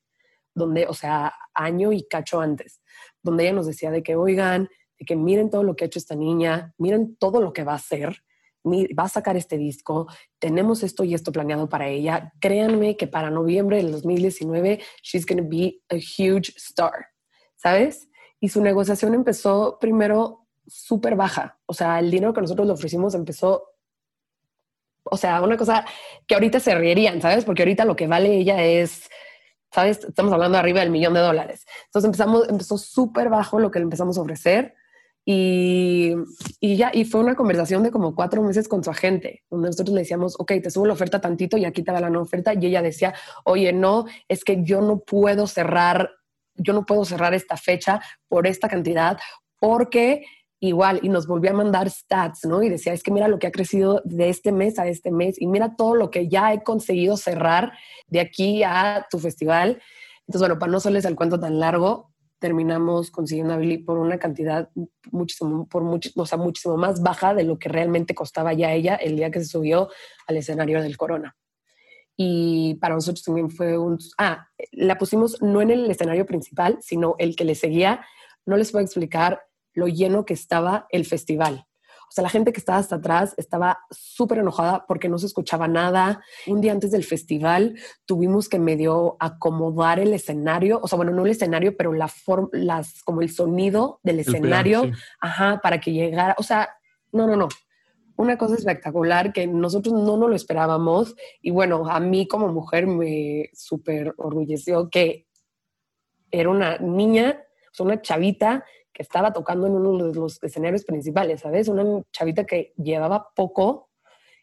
donde, 0.55 0.87
o 0.87 0.95
sea, 0.95 1.33
año 1.55 1.91
y 1.93 2.07
cacho 2.07 2.41
antes, 2.41 2.83
donde 3.23 3.45
ella 3.45 3.55
nos 3.55 3.67
decía 3.67 3.91
de 3.91 4.03
que, 4.03 4.15
oigan, 4.15 4.69
de 4.99 5.07
que 5.07 5.17
miren 5.17 5.49
todo 5.49 5.63
lo 5.63 5.75
que 5.75 5.85
ha 5.85 5.87
hecho 5.87 5.99
esta 5.99 6.17
niña, 6.17 6.75
miren 6.77 7.17
todo 7.17 7.41
lo 7.41 7.55
que 7.55 7.65
va 7.65 7.73
a 7.73 7.77
hacer, 7.77 8.23
va 8.65 9.05
a 9.05 9.09
sacar 9.09 9.37
este 9.37 9.57
disco, 9.57 10.07
tenemos 10.39 10.83
esto 10.83 11.05
y 11.05 11.15
esto 11.15 11.33
planeado 11.33 11.69
para 11.69 11.89
ella. 11.89 12.33
Créanme 12.41 12.97
que 12.97 13.07
para 13.07 13.31
noviembre 13.31 13.79
del 13.79 13.93
2019, 13.93 14.81
she's 15.03 15.27
going 15.27 15.43
to 15.43 15.49
be 15.49 15.81
a 15.91 15.97
huge 15.97 16.53
star, 16.57 17.07
¿sabes? 17.57 18.09
Y 18.41 18.49
su 18.49 18.63
negociación 18.63 19.15
empezó 19.15 19.79
primero 19.81 20.47
súper 20.67 21.17
baja. 21.17 21.59
O 21.67 21.75
sea, 21.75 21.99
el 21.99 22.11
dinero 22.11 22.33
que 22.33 22.41
nosotros 22.41 22.67
le 22.67 22.73
ofrecimos 22.73 23.15
empezó, 23.15 23.65
o 25.05 25.17
sea, 25.17 25.43
una 25.43 25.57
cosa 25.57 25.85
que 26.27 26.35
ahorita 26.35 26.61
se 26.61 26.75
reirían, 26.75 27.21
¿sabes? 27.21 27.45
Porque 27.45 27.63
ahorita 27.63 27.85
lo 27.85 27.97
que 27.97 28.07
vale 28.07 28.35
ella 28.35 28.63
es, 28.63 29.09
¿sabes? 29.73 30.05
Estamos 30.05 30.33
hablando 30.33 30.59
arriba 30.59 30.81
del 30.81 30.91
millón 30.91 31.15
de 31.15 31.21
dólares. 31.21 31.67
Entonces 31.87 32.07
empezamos, 32.07 32.49
empezó 32.49 32.79
súper 32.79 33.29
bajo 33.29 33.59
lo 33.59 33.71
que 33.71 33.79
le 33.79 33.85
empezamos 33.85 34.19
a 34.19 34.23
ofrecer 34.23 34.75
y, 35.25 36.17
ya, 36.61 36.91
y 36.93 37.05
fue 37.05 37.21
una 37.21 37.37
conversación 37.37 37.83
de 37.83 37.91
como 37.91 38.15
cuatro 38.15 38.43
meses 38.43 38.69
con 38.69 38.83
su 38.83 38.91
agente, 38.91 39.45
donde 39.51 39.69
nosotros 39.69 39.95
le 39.95 40.01
decíamos, 40.01 40.35
ok, 40.39 40.53
te 40.63 40.71
subo 40.71 40.87
la 40.87 40.95
oferta 40.95 41.21
tantito 41.21 41.57
y 41.57 41.65
aquí 41.65 41.83
te 41.83 41.93
va 41.93 42.01
la 42.01 42.11
no 42.11 42.23
oferta. 42.23 42.55
Y 42.55 42.67
ella 42.67 42.83
decía, 42.83 43.15
oye, 43.45 43.73
no, 43.73 44.07
es 44.29 44.45
que 44.45 44.63
yo 44.63 44.81
no 44.81 45.01
puedo 45.01 45.47
cerrar, 45.47 46.11
yo 46.55 46.73
no 46.73 46.87
puedo 46.87 47.05
cerrar 47.05 47.35
esta 47.35 47.57
fecha 47.57 48.01
por 48.29 48.47
esta 48.47 48.69
cantidad, 48.69 49.19
porque 49.59 50.25
igual, 50.63 51.01
y 51.03 51.09
nos 51.09 51.27
volvió 51.27 51.51
a 51.51 51.55
mandar 51.55 51.89
stats, 51.89 52.45
¿no? 52.45 52.63
Y 52.63 52.69
decía, 52.69 52.93
es 52.93 53.03
que 53.03 53.11
mira 53.11 53.29
lo 53.29 53.39
que 53.39 53.47
ha 53.47 53.53
crecido 53.53 54.03
de 54.05 54.29
este 54.29 54.53
mes 54.53 54.79
a 54.79 54.87
este 54.87 55.11
mes, 55.11 55.41
y 55.41 55.47
mira 55.47 55.75
todo 55.75 55.95
lo 55.95 56.11
que 56.11 56.29
ya 56.29 56.53
he 56.53 56.63
conseguido 56.63 57.17
cerrar 57.17 57.73
de 58.09 58.21
aquí 58.21 58.63
a 58.63 59.07
tu 59.11 59.19
festival. 59.19 59.81
Entonces, 60.27 60.41
bueno, 60.41 60.59
para 60.59 60.71
no 60.71 60.79
hacerles 60.79 61.07
el 61.07 61.17
cuento 61.17 61.41
tan 61.41 61.59
largo, 61.59 62.10
terminamos 62.41 63.11
consiguiendo 63.11 63.55
a 63.55 63.59
Billy 63.59 63.79
por 63.79 63.99
una 63.99 64.19
cantidad 64.19 64.71
muchísimo, 65.13 65.69
por 65.69 65.85
mucho, 65.85 66.11
o 66.17 66.27
sea, 66.27 66.39
muchísimo 66.39 66.77
más 66.77 67.03
baja 67.03 67.35
de 67.35 67.45
lo 67.45 67.59
que 67.59 67.69
realmente 67.69 68.15
costaba 68.15 68.53
ya 68.53 68.73
ella 68.73 68.97
el 68.97 69.15
día 69.17 69.31
que 69.31 69.41
se 69.41 69.47
subió 69.47 69.89
al 70.27 70.39
escenario 70.39 70.83
del 70.83 70.97
Corona. 70.97 71.37
Y 72.17 72.75
para 72.81 72.95
nosotros 72.95 73.23
también 73.23 73.51
fue 73.51 73.79
un... 73.79 73.99
Ah, 74.19 74.49
la 74.73 74.99
pusimos 74.99 75.41
no 75.41 75.63
en 75.63 75.71
el 75.71 75.91
escenario 75.91 76.27
principal, 76.27 76.79
sino 76.81 77.15
el 77.19 77.37
que 77.37 77.45
le 77.45 77.55
seguía. 77.55 78.05
No 78.45 78.57
les 78.57 78.73
puedo 78.73 78.85
explicar 78.85 79.43
lo 79.73 79.87
lleno 79.87 80.25
que 80.25 80.35
estaba 80.35 80.87
el 80.91 81.07
festival. 81.07 81.67
O 82.11 82.13
sea, 82.13 82.23
la 82.23 82.29
gente 82.29 82.53
que 82.53 82.59
estaba 82.59 82.79
hasta 82.79 82.97
atrás 82.97 83.35
estaba 83.37 83.79
súper 83.89 84.39
enojada 84.39 84.85
porque 84.89 85.09
no 85.09 85.17
se 85.17 85.27
escuchaba 85.27 85.69
nada. 85.69 86.21
Un 86.49 86.61
día 86.61 86.73
antes 86.73 86.91
del 86.91 87.05
festival 87.05 87.79
tuvimos 88.05 88.49
que 88.49 88.59
medio 88.59 89.17
acomodar 89.21 90.01
el 90.01 90.13
escenario, 90.13 90.81
o 90.83 90.89
sea, 90.89 90.97
bueno, 90.97 91.13
no 91.13 91.25
el 91.25 91.31
escenario, 91.31 91.77
pero 91.77 91.93
la 91.93 92.11
las, 92.51 93.05
como 93.05 93.23
el 93.23 93.31
sonido 93.31 94.01
del 94.03 94.19
escenario, 94.19 94.91
ajá, 95.21 95.61
para 95.63 95.79
que 95.79 95.93
llegara, 95.93 96.35
o 96.37 96.43
sea, 96.43 96.71
no, 97.13 97.29
no, 97.29 97.37
no. 97.37 97.49
Una 98.17 98.37
cosa 98.37 98.57
espectacular 98.57 99.33
que 99.33 99.47
nosotros 99.47 99.95
no 99.95 100.17
nos 100.17 100.29
lo 100.29 100.35
esperábamos 100.35 101.15
y 101.41 101.53
bueno, 101.53 101.89
a 101.89 102.01
mí 102.01 102.27
como 102.27 102.49
mujer 102.49 102.89
me 102.89 103.51
súper 103.53 104.15
orgulleció 104.19 104.91
que 104.91 105.29
era 106.33 106.51
una 106.51 106.77
niña, 106.79 107.41
o 107.71 107.75
sea, 107.75 107.87
una 107.87 108.03
chavita 108.03 108.65
estaba 109.01 109.33
tocando 109.33 109.67
en 109.67 109.75
uno 109.75 110.07
de 110.07 110.15
los 110.15 110.43
escenarios 110.43 110.85
principales, 110.85 111.41
¿sabes? 111.41 111.69
Una 111.69 112.03
chavita 112.13 112.45
que 112.45 112.73
llevaba 112.77 113.31
poco 113.35 113.89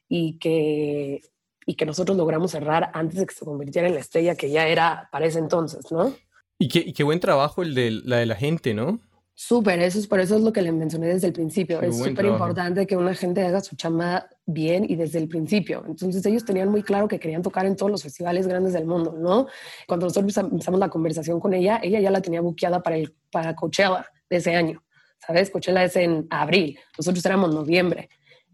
y 0.10 0.38
que, 0.40 1.22
y 1.66 1.76
que 1.76 1.86
nosotros 1.86 2.18
logramos 2.18 2.52
cerrar 2.52 2.90
antes 2.94 3.20
de 3.20 3.26
que 3.26 3.36
se 3.36 3.46
convirtiera 3.46 3.88
en 3.88 3.94
la 3.94 4.00
estrella 4.00 4.36
que 4.36 4.50
ya 4.50 4.68
era 4.68 5.10
para 5.12 5.26
ese 5.26 5.40
entonces, 5.40 5.92
¿no? 5.92 6.14
Y 6.60 6.70
qué, 6.70 6.80
y 6.80 6.94
qué 6.94 7.04
buen 7.04 7.20
trabajo 7.20 7.62
el 7.62 7.76
de 7.76 7.92
la 7.92 8.18
de 8.18 8.26
la 8.26 8.36
gente, 8.36 8.74
¿no? 8.74 9.00
Súper, 9.40 9.80
eso 9.82 10.00
es 10.00 10.08
por 10.08 10.20
eso 10.20 10.36
es 10.36 10.42
lo 10.42 10.52
que 10.52 10.64
le 10.64 10.72
mencioné 10.72 11.10
desde 11.10 11.28
el 11.28 11.34
principio. 11.34 11.80
es 11.84 11.96
súper 11.96 12.26
importante 12.26 12.88
que 12.88 12.98
una 12.98 13.14
gente 13.14 13.46
haga 13.46 13.62
su 13.62 13.76
chamba 13.76 14.28
bien 14.48 14.84
y 14.90 14.96
desde 14.96 15.20
el 15.20 15.28
principio. 15.28 15.84
Entonces 15.86 16.26
ellos 16.26 16.44
tenían 16.44 16.70
muy 16.70 16.82
claro 16.82 17.08
que 17.08 17.20
querían 17.20 17.44
tocar 17.44 17.68
en 17.68 17.76
todos 17.76 17.92
los 17.92 18.02
festivales 18.02 18.48
grandes 18.48 18.74
del 18.74 18.88
mundo, 18.88 19.16
¿no? 19.16 19.46
Cuando 19.88 20.08
nosotros 20.08 20.36
empezamos 20.36 20.80
la 20.80 20.90
conversación 20.90 21.40
con 21.40 21.54
ella, 21.54 21.80
ella 21.84 22.00
ya 22.00 22.10
la 22.10 22.20
tenía 22.20 22.42
buqueada 22.42 22.82
para, 22.82 22.98
el, 22.98 23.14
para 23.30 23.56
Coachella 23.56 24.08
de 24.30 24.38
ese 24.38 24.56
año, 24.56 24.84
¿sabes? 25.26 25.50
Coachella 25.50 25.84
es 25.84 25.96
en 25.96 26.28
abril, 26.30 26.80
nosotros 26.98 27.26
éramos 27.26 27.54
noviembre. 27.54 28.10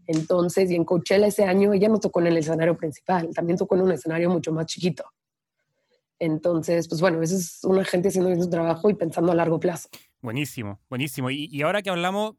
Entonces, 0.06 0.70
y 0.70 0.74
en 0.74 0.84
Coachella 0.84 1.26
ese 1.26 1.44
año 1.44 1.72
ella 1.72 1.88
no 1.88 1.98
tocó 1.98 2.20
en 2.20 2.28
el 2.28 2.36
escenario 2.36 2.76
principal, 2.76 3.30
también 3.34 3.58
tocó 3.58 3.74
en 3.76 3.82
un 3.82 3.92
escenario 3.92 4.30
mucho 4.30 4.52
más 4.52 4.66
chiquito. 4.66 5.04
Entonces, 6.18 6.88
pues 6.88 7.00
bueno, 7.00 7.22
eso 7.22 7.36
es 7.36 7.60
una 7.64 7.84
gente 7.84 8.08
haciendo 8.08 8.34
su 8.40 8.48
trabajo 8.48 8.88
y 8.88 8.94
pensando 8.94 9.32
a 9.32 9.34
largo 9.34 9.58
plazo. 9.58 9.88
Buenísimo, 10.20 10.80
buenísimo. 10.88 11.30
Y, 11.30 11.48
y 11.50 11.62
ahora 11.62 11.82
que 11.82 11.90
hablamos 11.90 12.34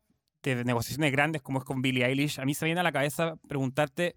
de 0.54 0.64
negociaciones 0.64 1.12
grandes 1.12 1.42
como 1.42 1.60
es 1.60 1.66
con 1.66 1.82
Billie 1.82 2.06
Eilish, 2.06 2.40
a 2.40 2.46
mí 2.46 2.54
se 2.54 2.66
viene 2.66 2.80
a 2.80 2.84
la 2.84 2.92
cabeza 2.92 3.36
preguntarte 3.48 4.16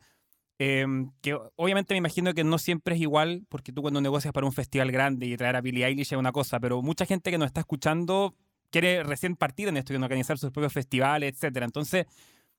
em, 0.59 1.11
que 1.21 1.37
obviamente 1.57 1.95
me 1.95 1.99
imagino 1.99 2.35
que 2.35 2.45
no 2.45 2.59
siempre 2.59 2.95
es 2.95 3.01
igual, 3.01 3.45
porque 3.49 3.73
tú 3.73 3.83
cuando 3.83 4.01
negocias 4.01 4.33
para 4.33 4.47
un 4.47 4.53
festival 4.53 4.93
grande 4.93 5.27
y 5.27 5.37
traer 5.37 5.57
a 5.57 5.61
Billie 5.61 5.87
Eilish 5.87 6.13
es 6.13 6.19
una 6.19 6.33
cosa, 6.33 6.61
pero 6.61 6.83
mucha 6.83 7.07
gente 7.07 7.31
que 7.31 7.39
nos 7.39 7.47
está 7.47 7.61
escuchando 7.61 8.35
quiere 8.71 9.03
recién 9.03 9.37
partir 9.37 9.69
en 9.69 9.77
esto 9.77 9.93
y 9.93 9.97
organizar 9.97 10.39
sus 10.39 10.51
propios 10.51 10.73
festivales, 10.73 11.33
etcétera. 11.33 11.67
Entonces, 11.67 12.07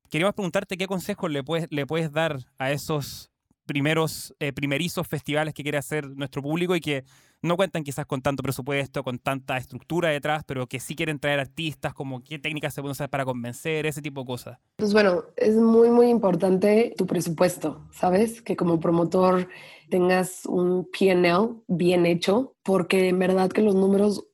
queríamos 0.10 0.36
preguntarte 0.36 0.78
qué 0.78 0.88
consejos 0.88 1.30
le 1.32 1.44
puedes, 1.44 1.68
le 1.72 1.86
puedes 1.86 2.12
dar 2.12 2.40
a 2.58 2.72
esos 2.72 3.32
primeros, 3.66 4.36
eh, 4.40 4.52
primerizos 4.52 5.08
festivales 5.08 5.54
que 5.54 5.62
quiere 5.62 5.78
hacer 5.78 6.10
nuestro 6.10 6.42
público 6.42 6.76
y 6.76 6.82
que 6.82 7.04
no 7.44 7.56
cuentan 7.56 7.84
quizás 7.84 8.08
con 8.08 8.20
tanto 8.22 8.42
presupuesto, 8.42 9.04
con 9.04 9.20
tanta 9.20 9.58
estructura 9.58 10.10
detrás, 10.10 10.44
pero 10.44 10.66
que 10.66 10.80
sí 10.80 10.96
quieren 10.96 11.20
traer 11.20 11.40
artistas, 11.40 11.94
como 11.94 12.24
qué 12.24 12.40
técnicas 12.40 12.74
se 12.74 12.82
pueden 12.82 12.94
usar 12.94 13.10
para 13.10 13.26
convencer, 13.26 13.86
ese 13.86 14.02
tipo 14.02 14.22
de 14.22 14.26
cosas. 14.26 14.58
Pues 14.78 14.92
bueno, 14.92 15.24
es 15.38 15.56
muy, 15.56 15.92
muy 15.92 16.10
importante 16.10 16.96
tu 16.98 17.06
presupuesto, 17.06 17.88
¿sabes? 17.92 18.42
Que 18.42 18.56
como 18.56 18.80
promotor 18.80 19.48
tengas 19.90 20.48
un 20.48 20.90
PNL 20.92 21.62
bien 21.68 22.08
hecho, 22.08 22.56
porque 22.64 23.10
en 23.10 23.20
verdad 23.20 23.52
que 23.52 23.62
los 23.62 23.76
números 23.76 24.29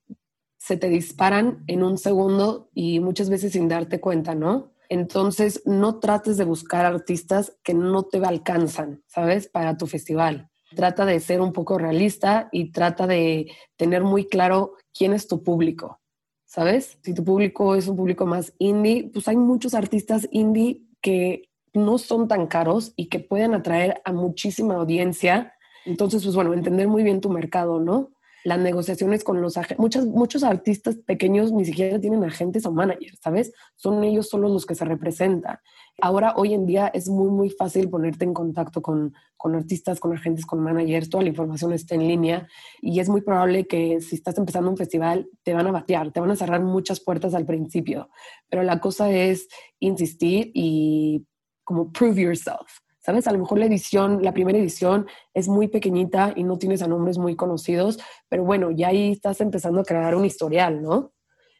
se 0.66 0.78
te 0.78 0.90
disparan 0.90 1.64
en 1.68 1.84
un 1.84 2.00
segundo 2.00 2.72
y 2.74 3.00
muchas 3.00 3.30
veces 3.30 3.54
sin 3.54 3.68
darte 3.68 4.00
cuenta, 4.00 4.34
¿no? 4.34 4.72
Entonces, 4.90 5.62
no 5.68 6.00
trates 6.00 6.38
de 6.38 6.44
buscar 6.44 6.88
artistas 6.88 7.56
que 7.64 7.76
no 7.76 8.02
te 8.02 8.18
alcanzan, 8.18 9.04
¿sabes? 9.06 9.48
Para 9.48 9.78
tu 9.78 9.86
festival. 9.86 10.50
Trata 10.76 11.06
de 11.06 11.20
ser 11.20 11.40
un 11.40 11.54
poco 11.54 11.78
realista 11.78 12.50
y 12.52 12.72
trata 12.72 13.06
de 13.06 13.52
tener 13.76 14.02
muy 14.04 14.26
claro 14.26 14.74
quién 14.92 15.14
es 15.14 15.28
tu 15.28 15.44
público, 15.44 16.00
¿sabes? 16.46 16.98
Si 17.04 17.14
tu 17.14 17.24
público 17.24 17.76
es 17.76 17.88
un 17.88 17.96
público 17.96 18.26
más 18.26 18.52
indie, 18.58 19.12
pues 19.14 19.28
hay 19.28 19.38
muchos 19.38 19.76
artistas 19.76 20.28
indie 20.32 20.82
que 21.00 21.44
no 21.76 22.00
son 22.00 22.28
tan 22.28 22.48
caros 22.48 22.92
y 22.96 23.06
que 23.06 23.20
pueden 23.20 23.54
atraer 23.54 24.02
a 24.04 24.12
muchísima 24.12 24.74
audiencia. 24.74 25.54
Entonces, 25.86 26.24
pues 26.24 26.34
bueno, 26.34 26.56
entender 26.56 26.88
muy 26.88 27.04
bien 27.04 27.22
tu 27.22 27.30
mercado, 27.30 27.80
¿no? 27.80 28.15
Las 28.46 28.60
negociaciones 28.60 29.24
con 29.24 29.42
los 29.42 29.58
agentes. 29.58 30.06
Muchos, 30.06 30.44
artistas 30.44 30.98
pequeños 30.98 31.52
ni 31.52 31.66
siquiera 31.66 32.00
tienen 32.00 32.24
agentes 32.24 32.64
o 32.68 32.72
managers, 32.72 33.18
¿sabes? 33.20 33.52
Son 33.76 34.04
ellos 34.04 34.30
solo 34.30 34.48
los 34.50 34.68
que 34.68 34.76
se 34.76 34.86
representan. 34.86 35.58
Ahora, 36.00 36.36
hoy 36.38 36.54
en 36.54 36.68
día, 36.68 36.88
es 36.94 37.10
muy, 37.10 37.32
muy 37.32 37.50
fácil 37.50 37.90
ponerte 37.90 38.24
en 38.24 38.36
contacto 38.36 38.84
con, 38.84 39.16
con 39.36 39.56
artistas, 39.56 40.00
con 40.00 40.14
agentes, 40.14 40.46
con 40.46 40.60
managers. 40.60 41.10
Toda 41.10 41.24
la 41.24 41.30
información 41.30 41.74
está 41.74 41.96
en 41.96 42.08
línea 42.08 42.48
y 42.82 43.00
es 43.00 43.10
muy 43.10 43.22
probable 43.22 43.66
que 43.66 44.00
si 44.00 44.16
estás 44.16 44.38
empezando 44.38 44.70
un 44.70 44.78
festival, 44.78 45.28
te 45.42 45.56
van 45.56 45.66
a 45.66 45.72
batear, 45.72 46.12
te 46.12 46.20
van 46.20 46.30
a 46.30 46.36
cerrar 46.36 46.62
muchas 46.62 47.00
puertas 47.00 47.34
al 47.34 47.48
principio. 47.48 48.10
Pero 48.48 48.62
la 48.62 48.80
cosa 48.80 49.10
es 49.10 49.48
insistir 49.80 50.52
y 50.54 51.26
como 51.64 51.92
prove 51.92 52.22
yourself. 52.22 52.85
¿Sabes? 53.06 53.28
A 53.28 53.32
lo 53.32 53.38
mejor 53.38 53.60
la 53.60 53.68
edición, 53.68 54.24
la 54.24 54.34
primera 54.34 54.58
edición 54.58 55.06
es 55.36 55.48
muy 55.48 55.68
pequeñita 55.68 56.34
y 56.36 56.44
no 56.44 56.58
tienes 56.58 56.82
a 56.82 56.88
nombres 56.88 57.20
muy 57.20 57.36
conocidos, 57.36 58.00
pero 58.30 58.44
bueno, 58.44 58.72
ya 58.72 58.88
ahí 58.88 59.12
estás 59.12 59.42
empezando 59.42 59.82
a 59.82 59.84
crear 59.84 60.16
un 60.16 60.26
historial, 60.26 60.82
¿no? 60.82 61.14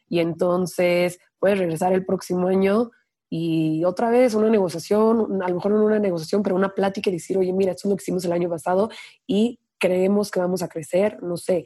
Y 0.08 0.18
entonces 0.18 1.20
puedes 1.38 1.60
regresar 1.60 1.92
el 1.92 2.04
próximo 2.04 2.48
año 2.48 2.90
y 3.30 3.84
otra 3.84 4.10
vez 4.10 4.34
una 4.34 4.50
negociación, 4.50 5.40
a 5.40 5.48
lo 5.48 5.54
mejor 5.54 5.70
no 5.70 5.84
una 5.84 6.00
negociación, 6.00 6.42
pero 6.42 6.56
una 6.56 6.74
plática 6.74 7.10
y 7.10 7.12
decir, 7.12 7.38
oye, 7.38 7.52
mira, 7.52 7.70
esto 7.70 7.86
es 7.86 7.90
lo 7.90 7.96
que 7.96 8.02
hicimos 8.02 8.24
el 8.24 8.32
año 8.32 8.48
pasado 8.48 8.90
y 9.24 9.60
creemos 9.78 10.32
que 10.32 10.40
vamos 10.40 10.64
a 10.64 10.68
crecer, 10.68 11.22
no 11.22 11.36
sé, 11.36 11.64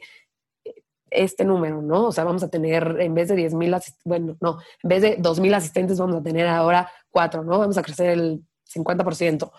este 1.09 1.43
número, 1.43 1.81
¿no? 1.81 2.05
O 2.05 2.11
sea, 2.11 2.23
vamos 2.23 2.43
a 2.43 2.49
tener, 2.49 2.97
en 2.99 3.15
vez 3.15 3.29
de 3.29 3.35
10 3.35 3.55
mil, 3.55 3.75
bueno, 4.05 4.37
no, 4.41 4.59
en 4.83 4.87
vez 4.87 5.01
de 5.01 5.15
2 5.17 5.39
mil 5.39 5.55
asistentes, 5.55 5.97
vamos 5.97 6.17
a 6.17 6.21
tener 6.21 6.45
ahora 6.45 6.87
4, 7.09 7.43
¿no? 7.43 7.57
Vamos 7.57 7.79
a 7.79 7.81
crecer 7.81 8.11
el 8.11 8.43
50% 8.73 9.51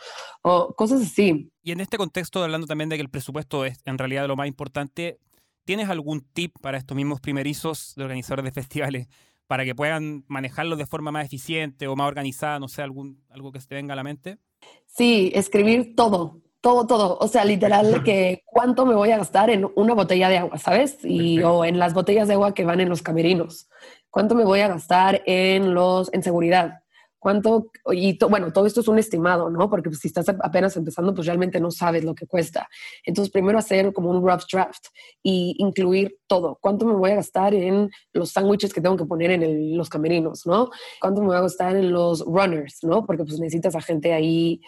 o 0.42 0.74
cosas 0.74 1.02
así. 1.02 1.50
Y 1.62 1.72
en 1.72 1.80
este 1.80 1.96
contexto, 1.96 2.42
hablando 2.42 2.66
también 2.66 2.88
de 2.88 2.96
que 2.96 3.02
el 3.02 3.10
presupuesto 3.10 3.64
es 3.64 3.80
en 3.84 3.98
realidad 3.98 4.26
lo 4.26 4.36
más 4.36 4.48
importante, 4.48 5.18
¿tienes 5.64 5.88
algún 5.88 6.20
tip 6.32 6.54
para 6.60 6.78
estos 6.78 6.96
mismos 6.96 7.20
primerizos 7.20 7.94
de 7.96 8.04
organizadores 8.04 8.44
de 8.44 8.52
festivales 8.52 9.08
para 9.46 9.64
que 9.64 9.74
puedan 9.74 10.24
manejarlo 10.28 10.76
de 10.76 10.86
forma 10.86 11.12
más 11.12 11.26
eficiente 11.26 11.86
o 11.86 11.96
más 11.96 12.08
organizada? 12.08 12.58
No 12.58 12.68
sé, 12.68 12.82
algún, 12.82 13.22
algo 13.30 13.52
que 13.52 13.60
se 13.60 13.68
te 13.68 13.74
venga 13.74 13.92
a 13.92 13.96
la 13.96 14.04
mente. 14.04 14.38
Sí, 14.86 15.32
escribir 15.34 15.94
todo, 15.96 16.40
todo, 16.60 16.86
todo. 16.86 17.18
O 17.18 17.28
sea, 17.28 17.44
literal, 17.44 18.02
que 18.04 18.42
cuánto 18.46 18.86
me 18.86 18.94
voy 18.94 19.10
a 19.10 19.18
gastar 19.18 19.50
en 19.50 19.68
una 19.74 19.94
botella 19.94 20.28
de 20.28 20.38
agua, 20.38 20.58
¿sabes? 20.58 20.98
Y, 21.02 21.42
o 21.42 21.64
en 21.64 21.78
las 21.78 21.94
botellas 21.94 22.28
de 22.28 22.34
agua 22.34 22.54
que 22.54 22.64
van 22.64 22.80
en 22.80 22.88
los 22.88 23.02
camerinos. 23.02 23.68
¿Cuánto 24.10 24.34
me 24.34 24.44
voy 24.44 24.60
a 24.60 24.68
gastar 24.68 25.22
en 25.26 25.74
los, 25.74 26.12
en 26.12 26.22
seguridad? 26.22 26.81
¿Cuánto? 27.22 27.70
Y 27.92 28.18
bueno, 28.28 28.52
todo 28.52 28.66
esto 28.66 28.80
es 28.80 28.88
un 28.88 28.98
estimado, 28.98 29.48
¿no? 29.48 29.70
Porque 29.70 29.90
pues, 29.90 30.00
si 30.00 30.08
estás 30.08 30.28
apenas 30.28 30.76
empezando, 30.76 31.14
pues 31.14 31.24
realmente 31.24 31.60
no 31.60 31.70
sabes 31.70 32.02
lo 32.02 32.16
que 32.16 32.26
cuesta. 32.26 32.68
Entonces, 33.04 33.30
primero 33.30 33.58
hacer 33.58 33.92
como 33.92 34.10
un 34.10 34.28
rough 34.28 34.42
draft 34.52 34.86
y 35.22 35.54
incluir 35.58 36.18
todo. 36.26 36.58
¿Cuánto 36.60 36.84
me 36.84 36.94
voy 36.94 37.12
a 37.12 37.14
gastar 37.14 37.54
en 37.54 37.92
los 38.12 38.32
sándwiches 38.32 38.74
que 38.74 38.80
tengo 38.80 38.96
que 38.96 39.04
poner 39.04 39.30
en 39.30 39.76
los 39.76 39.88
camerinos, 39.88 40.44
¿no? 40.46 40.70
¿Cuánto 41.00 41.20
me 41.20 41.28
voy 41.28 41.36
a 41.36 41.42
gastar 41.42 41.76
en 41.76 41.92
los 41.92 42.24
runners, 42.26 42.78
¿no? 42.82 43.06
Porque 43.06 43.22
pues 43.22 43.38
necesitas 43.38 43.76
a 43.76 43.80
gente 43.80 44.12
ahí 44.12 44.60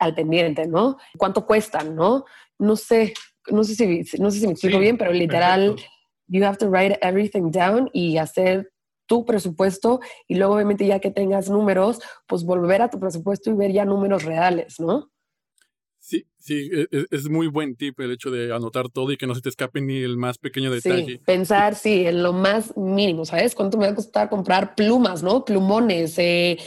al 0.00 0.16
pendiente, 0.16 0.66
¿no? 0.66 0.96
¿Cuánto 1.16 1.46
cuestan, 1.46 1.94
no? 1.94 2.24
No 2.58 2.74
sé, 2.74 3.14
no 3.52 3.62
sé 3.62 3.76
si, 3.76 4.18
no 4.18 4.32
sé 4.32 4.40
si 4.40 4.46
me 4.46 4.54
explico 4.54 4.80
bien, 4.80 4.98
pero 4.98 5.12
literal, 5.12 5.76
you 6.26 6.44
have 6.44 6.58
to 6.58 6.68
write 6.68 6.98
everything 7.02 7.52
down 7.52 7.88
y 7.92 8.18
hacer 8.18 8.72
tu 9.06 9.24
presupuesto 9.24 10.00
y 10.28 10.36
luego 10.36 10.54
obviamente 10.54 10.86
ya 10.86 11.00
que 11.00 11.10
tengas 11.10 11.50
números, 11.50 12.00
pues 12.26 12.44
volver 12.44 12.82
a 12.82 12.90
tu 12.90 12.98
presupuesto 12.98 13.50
y 13.50 13.54
ver 13.54 13.72
ya 13.72 13.84
números 13.84 14.24
reales, 14.24 14.80
¿no? 14.80 15.10
Sí, 15.98 16.26
sí, 16.36 16.68
e, 16.70 16.86
e, 16.90 17.06
es, 17.10 17.30
muy 17.30 17.46
buen 17.46 17.76
tip 17.76 17.98
el 18.00 18.12
hecho 18.12 18.30
de 18.30 18.54
anotar 18.54 18.90
todo 18.90 19.10
y 19.10 19.16
que 19.16 19.26
no 19.26 19.34
se 19.34 19.40
te 19.40 19.48
escape 19.48 19.80
ni 19.80 20.02
el 20.02 20.18
más 20.18 20.36
pequeño 20.36 20.70
detalle. 20.70 21.06
Sí, 21.06 21.18
pensar, 21.24 21.74
sí, 21.74 22.06
en 22.06 22.22
lo 22.22 22.34
más 22.34 22.76
mínimo, 22.76 23.24
¿sabes? 23.24 23.54
¿Cuánto 23.54 23.78
me 23.78 23.86
va 23.86 23.92
a 23.92 23.94
costar 23.94 24.28
comprar 24.28 24.74
plumas, 24.74 25.22
¿no? 25.22 25.46
Plumones, 25.46 26.18
eh, 26.18 26.58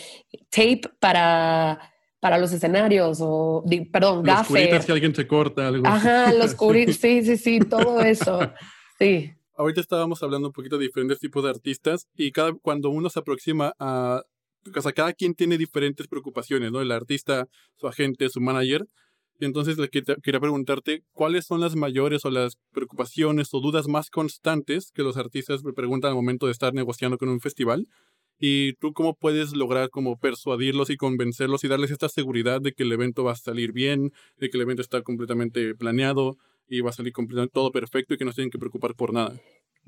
tape 0.50 0.82
para 1.00 1.80
para 2.20 2.40
los 2.40 2.52
escenarios 2.52 3.20
o, 3.22 3.64
perdón, 3.92 4.26
los 4.26 4.48
curitas 4.48 4.86
si 4.86 4.92
alguien 4.92 5.14
se 5.14 5.28
corta 5.28 5.68
algo. 5.68 5.86
Ajá, 5.86 6.34
los 6.34 6.56
curitas, 6.56 6.96
sí, 6.96 7.24
sí, 7.24 7.38
sí, 7.38 7.60
todo 7.60 8.02
eso, 8.02 8.40
sí. 9.00 9.37
Ahorita 9.58 9.82
estábamos 9.82 10.22
hablando 10.22 10.50
un 10.50 10.54
poquito 10.54 10.78
de 10.78 10.86
diferentes 10.86 11.18
tipos 11.18 11.44
de 11.44 11.50
artistas 11.50 12.08
y 12.16 12.32
cada, 12.32 12.54
cuando 12.54 12.92
uno 12.92 13.10
se 13.10 13.20
aproxima 13.20 13.74
a, 13.80 14.22
o 14.76 14.82
sea, 14.82 14.92
cada 14.92 15.14
quien 15.14 15.34
tiene 15.34 15.58
diferentes 15.58 16.08
preocupaciones, 16.08 16.72
¿no? 16.72 16.80
El 16.80 16.92
artista, 16.92 17.48
su 17.76 17.88
agente, 17.88 18.30
su 18.30 18.40
manager. 18.40 18.86
Y 19.40 19.46
entonces 19.46 19.80
le 19.80 19.90
quería 19.90 20.40
preguntarte 20.40 21.04
cuáles 21.12 21.46
son 21.46 21.60
las 21.60 21.76
mayores 21.76 22.24
o 22.26 22.30
las 22.30 22.58
preocupaciones 22.72 23.52
o 23.52 23.60
dudas 23.60 23.88
más 23.88 24.12
constantes 24.12 24.92
que 24.92 25.04
los 25.04 25.18
artistas 25.18 25.64
me 25.64 25.74
preguntan 25.74 26.10
al 26.10 26.16
momento 26.16 26.46
de 26.46 26.52
estar 26.52 26.74
negociando 26.74 27.18
con 27.18 27.30
un 27.30 27.40
festival 27.40 27.88
y 28.40 28.74
tú 28.74 28.94
cómo 28.94 29.16
puedes 29.16 29.56
lograr 29.56 29.90
como 29.90 30.18
persuadirlos 30.18 30.90
y 30.90 30.98
convencerlos 30.98 31.64
y 31.64 31.68
darles 31.68 31.92
esta 31.92 32.10
seguridad 32.10 32.62
de 32.62 32.74
que 32.74 32.84
el 32.84 32.92
evento 32.92 33.24
va 33.24 33.32
a 33.32 33.36
salir 33.36 33.72
bien, 33.72 34.12
de 34.38 34.50
que 34.50 34.58
el 34.58 34.62
evento 34.62 34.82
está 34.82 35.02
completamente 35.02 35.74
planeado 35.76 36.38
y 36.68 36.82
va 36.82 36.90
a 36.90 36.94
salir 36.94 37.14
completamente 37.14 37.54
todo 37.54 37.72
perfecto 37.72 38.14
y 38.14 38.18
que 38.18 38.26
no 38.26 38.32
se 38.32 38.38
tienen 38.38 38.52
que 38.52 38.60
preocupar 38.60 38.96
por 38.96 39.14
nada. 39.14 39.34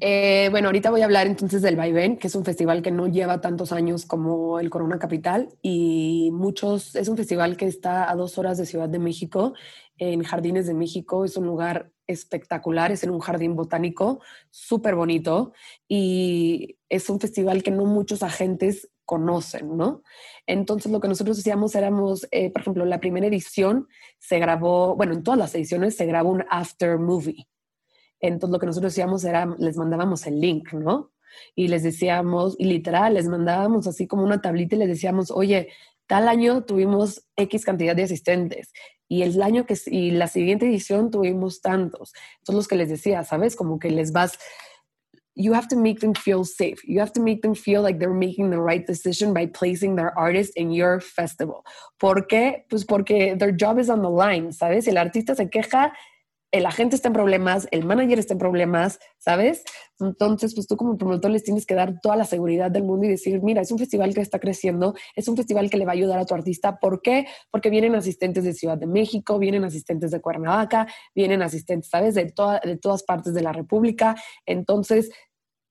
Eh, 0.01 0.47
bueno, 0.51 0.69
ahorita 0.69 0.91
voy 0.91 1.01
a 1.01 1.05
hablar 1.05 1.27
entonces 1.27 1.61
del 1.61 1.75
Vaivén, 1.75 2.17
que 2.17 2.27
es 2.27 2.35
un 2.35 2.45
festival 2.45 2.81
que 2.81 2.91
no 2.91 3.07
lleva 3.07 3.41
tantos 3.41 3.73
años 3.73 4.05
como 4.05 4.59
el 4.59 4.69
Corona 4.69 4.97
Capital 4.97 5.49
y 5.61 6.29
muchos, 6.31 6.95
es 6.95 7.09
un 7.09 7.17
festival 7.17 7.57
que 7.57 7.65
está 7.65 8.09
a 8.09 8.15
dos 8.15 8.37
horas 8.37 8.57
de 8.57 8.65
Ciudad 8.65 8.87
de 8.87 8.99
México, 8.99 9.53
en 9.97 10.23
Jardines 10.23 10.67
de 10.67 10.73
México, 10.73 11.25
es 11.25 11.35
un 11.35 11.45
lugar 11.45 11.91
espectacular, 12.07 12.93
es 12.93 13.03
en 13.03 13.09
un 13.09 13.19
jardín 13.19 13.57
botánico 13.57 14.21
súper 14.49 14.95
bonito 14.95 15.51
y 15.87 16.77
es 16.87 17.09
un 17.09 17.19
festival 17.19 17.61
que 17.61 17.71
no 17.71 17.83
muchos 17.83 18.23
agentes 18.23 18.89
conocen, 19.09 19.75
¿no? 19.75 20.03
Entonces 20.45 20.91
lo 20.91 20.99
que 20.99 21.07
nosotros 21.07 21.39
hacíamos 21.39 21.73
éramos, 21.73 22.27
eh, 22.29 22.51
por 22.51 22.61
ejemplo, 22.61 22.85
la 22.85 22.99
primera 22.99 23.25
edición 23.25 23.87
se 24.19 24.37
grabó, 24.37 24.95
bueno, 24.95 25.13
en 25.13 25.23
todas 25.23 25.39
las 25.39 25.55
ediciones 25.55 25.95
se 25.95 26.05
grabó 26.05 26.29
un 26.29 26.45
after 26.47 26.99
movie. 26.99 27.47
Entonces 28.19 28.53
lo 28.53 28.59
que 28.59 28.67
nosotros 28.67 28.93
hacíamos 28.93 29.23
era, 29.23 29.47
les 29.57 29.77
mandábamos 29.77 30.27
el 30.27 30.39
link, 30.39 30.73
¿no? 30.73 31.11
Y 31.55 31.69
les 31.69 31.81
decíamos, 31.81 32.55
y 32.59 32.65
literal, 32.65 33.15
les 33.15 33.27
mandábamos 33.27 33.87
así 33.87 34.05
como 34.05 34.21
una 34.23 34.41
tablita 34.41 34.75
y 34.75 34.79
les 34.79 34.89
decíamos, 34.89 35.31
oye, 35.31 35.69
tal 36.05 36.27
año 36.27 36.63
tuvimos 36.63 37.25
X 37.35 37.65
cantidad 37.65 37.95
de 37.95 38.03
asistentes 38.03 38.71
y 39.07 39.23
el 39.23 39.41
año 39.41 39.65
que 39.65 39.75
y 39.87 40.11
la 40.11 40.27
siguiente 40.27 40.67
edición 40.67 41.09
tuvimos 41.09 41.61
tantos. 41.61 42.13
Entonces 42.41 42.55
los 42.55 42.67
que 42.67 42.75
les 42.75 42.89
decía, 42.89 43.23
¿sabes? 43.23 43.55
Como 43.55 43.79
que 43.79 43.89
les 43.89 44.11
vas 44.11 44.37
you 45.39 45.53
have 45.53 45.69
to 45.69 45.77
make 45.77 46.01
them 46.01 46.13
feel 46.13 46.43
safe. 46.43 46.83
You 46.83 46.99
have 46.99 47.13
to 47.13 47.21
make 47.21 47.41
them 47.41 47.55
feel 47.55 47.81
like 47.81 47.97
they're 47.97 48.13
making 48.13 48.49
the 48.49 48.59
right 48.59 48.85
decision 48.85 49.33
by 49.33 49.45
placing 49.47 49.95
their 49.95 50.11
artist 50.19 50.51
in 50.57 50.71
your 50.71 50.99
festival. 50.99 51.63
¿Por 51.97 52.27
qué? 52.27 52.65
Pues 52.69 52.83
porque 52.83 53.37
their 53.39 53.55
job 53.55 53.79
is 53.79 53.89
on 53.89 54.01
the 54.01 54.09
line, 54.09 54.51
¿sabes? 54.51 54.87
El 54.87 54.97
artista 54.97 55.35
se 55.35 55.49
queja, 55.49 55.93
el 56.51 56.65
agente 56.65 56.95
está 56.95 57.09
en 57.09 57.13
problemas, 57.13 57.67
el 57.71 57.85
manager 57.85 58.17
está 58.17 58.33
en 58.33 58.39
problemas, 58.39 58.99
¿sabes? 59.19 59.63
Entonces, 59.99 60.55
pues 60.55 60.65
tú 60.67 60.77
como 60.77 60.97
promotor 60.97 61.29
les 61.29 61.43
tienes 61.43 61.65
que 61.65 61.75
dar 61.75 61.99
toda 62.01 62.15
la 62.15 62.25
seguridad 62.25 62.71
del 62.71 62.83
mundo 62.83 63.05
y 63.05 63.09
decir, 63.09 63.41
mira, 63.43 63.61
es 63.61 63.71
un 63.71 63.77
festival 63.77 64.13
que 64.13 64.21
está 64.21 64.39
creciendo, 64.39 64.95
es 65.15 65.27
un 65.27 65.37
festival 65.37 65.69
que 65.69 65.77
le 65.77 65.85
va 65.85 65.91
a 65.91 65.93
ayudar 65.93 66.19
a 66.19 66.25
tu 66.25 66.33
artista. 66.33 66.79
¿Por 66.79 67.01
qué? 67.01 67.27
Porque 67.51 67.69
vienen 67.69 67.95
asistentes 67.95 68.43
de 68.43 68.53
Ciudad 68.53 68.77
de 68.77 68.87
México, 68.87 69.37
vienen 69.37 69.63
asistentes 69.63 70.11
de 70.11 70.21
Cuernavaca, 70.21 70.87
vienen 71.13 71.41
asistentes, 71.43 71.89
¿sabes? 71.89 72.15
De, 72.15 72.33
de 72.63 72.77
todas 72.77 73.03
partes 73.03 73.33
de 73.33 73.41
la 73.41 73.53
República. 73.53 74.15
Entonces, 74.45 75.11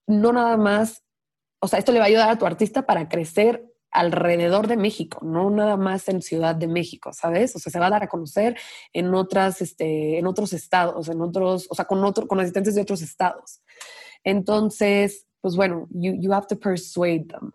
no 0.08 0.32
nada 0.32 0.56
más, 0.56 1.04
o 1.60 1.68
sea, 1.68 1.78
esto 1.78 1.92
le 1.92 1.98
va 1.98 2.06
a 2.06 2.08
ayudar 2.08 2.30
a 2.30 2.38
tu 2.38 2.46
artista 2.46 2.86
para 2.86 3.08
crecer 3.08 3.64
alrededor 3.90 4.66
de 4.66 4.76
México, 4.76 5.20
no 5.22 5.50
nada 5.50 5.76
más 5.76 6.08
en 6.08 6.20
Ciudad 6.20 6.54
de 6.54 6.66
México, 6.66 7.12
¿sabes? 7.12 7.54
O 7.56 7.58
sea, 7.58 7.72
se 7.72 7.78
va 7.78 7.86
a 7.86 7.90
dar 7.90 8.02
a 8.02 8.08
conocer 8.08 8.56
en 8.92 9.14
otras, 9.14 9.62
este, 9.62 10.18
en 10.18 10.26
otros 10.26 10.52
estados, 10.52 11.08
en 11.08 11.20
otros, 11.22 11.66
o 11.70 11.74
sea, 11.74 11.84
con 11.84 12.04
otro, 12.04 12.26
con 12.26 12.40
asistentes 12.40 12.74
de 12.74 12.82
otros 12.82 13.02
estados. 13.02 13.62
Entonces, 14.24 15.26
pues 15.40 15.56
bueno, 15.56 15.86
you, 15.90 16.14
you 16.18 16.32
have 16.32 16.46
to 16.48 16.58
persuade 16.58 17.26
them. 17.28 17.52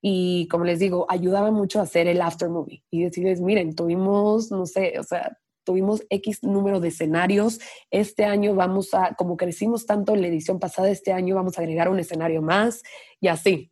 Y 0.00 0.48
como 0.48 0.64
les 0.64 0.78
digo, 0.78 1.06
ayudaba 1.08 1.50
mucho 1.50 1.80
a 1.80 1.82
hacer 1.82 2.06
el 2.06 2.20
after 2.20 2.48
movie 2.48 2.84
y 2.90 3.04
decirles, 3.04 3.40
miren, 3.40 3.74
tuvimos, 3.74 4.50
no 4.50 4.64
sé, 4.66 4.98
o 4.98 5.02
sea, 5.02 5.36
tuvimos 5.66 6.02
X 6.08 6.42
número 6.42 6.80
de 6.80 6.88
escenarios. 6.88 7.60
Este 7.90 8.24
año 8.24 8.54
vamos 8.54 8.94
a, 8.94 9.14
como 9.16 9.36
crecimos 9.36 9.84
tanto 9.84 10.14
en 10.14 10.22
la 10.22 10.28
edición 10.28 10.58
pasada, 10.58 10.88
este 10.88 11.12
año 11.12 11.34
vamos 11.34 11.58
a 11.58 11.60
agregar 11.60 11.90
un 11.90 11.98
escenario 11.98 12.40
más 12.40 12.82
y 13.20 13.28
así. 13.28 13.70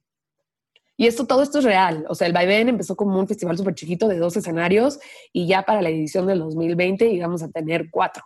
Y 0.97 1.07
esto, 1.07 1.27
todo 1.27 1.43
esto 1.43 1.59
es 1.59 1.65
real. 1.65 2.05
O 2.09 2.15
sea, 2.15 2.27
el 2.27 2.33
Vaivén 2.33 2.69
empezó 2.69 2.95
como 2.97 3.19
un 3.19 3.27
festival 3.27 3.57
súper 3.57 3.75
chiquito 3.75 4.07
de 4.09 4.19
dos 4.19 4.37
escenarios 4.37 5.01
y 5.33 5.47
ya 5.47 5.63
para 5.63 5.81
la 5.81 5.89
edición 5.89 6.27
del 6.27 6.41
2020 6.41 7.09
íbamos 7.09 7.43
a 7.43 7.49
tener 7.49 7.89
cuatro. 7.91 8.23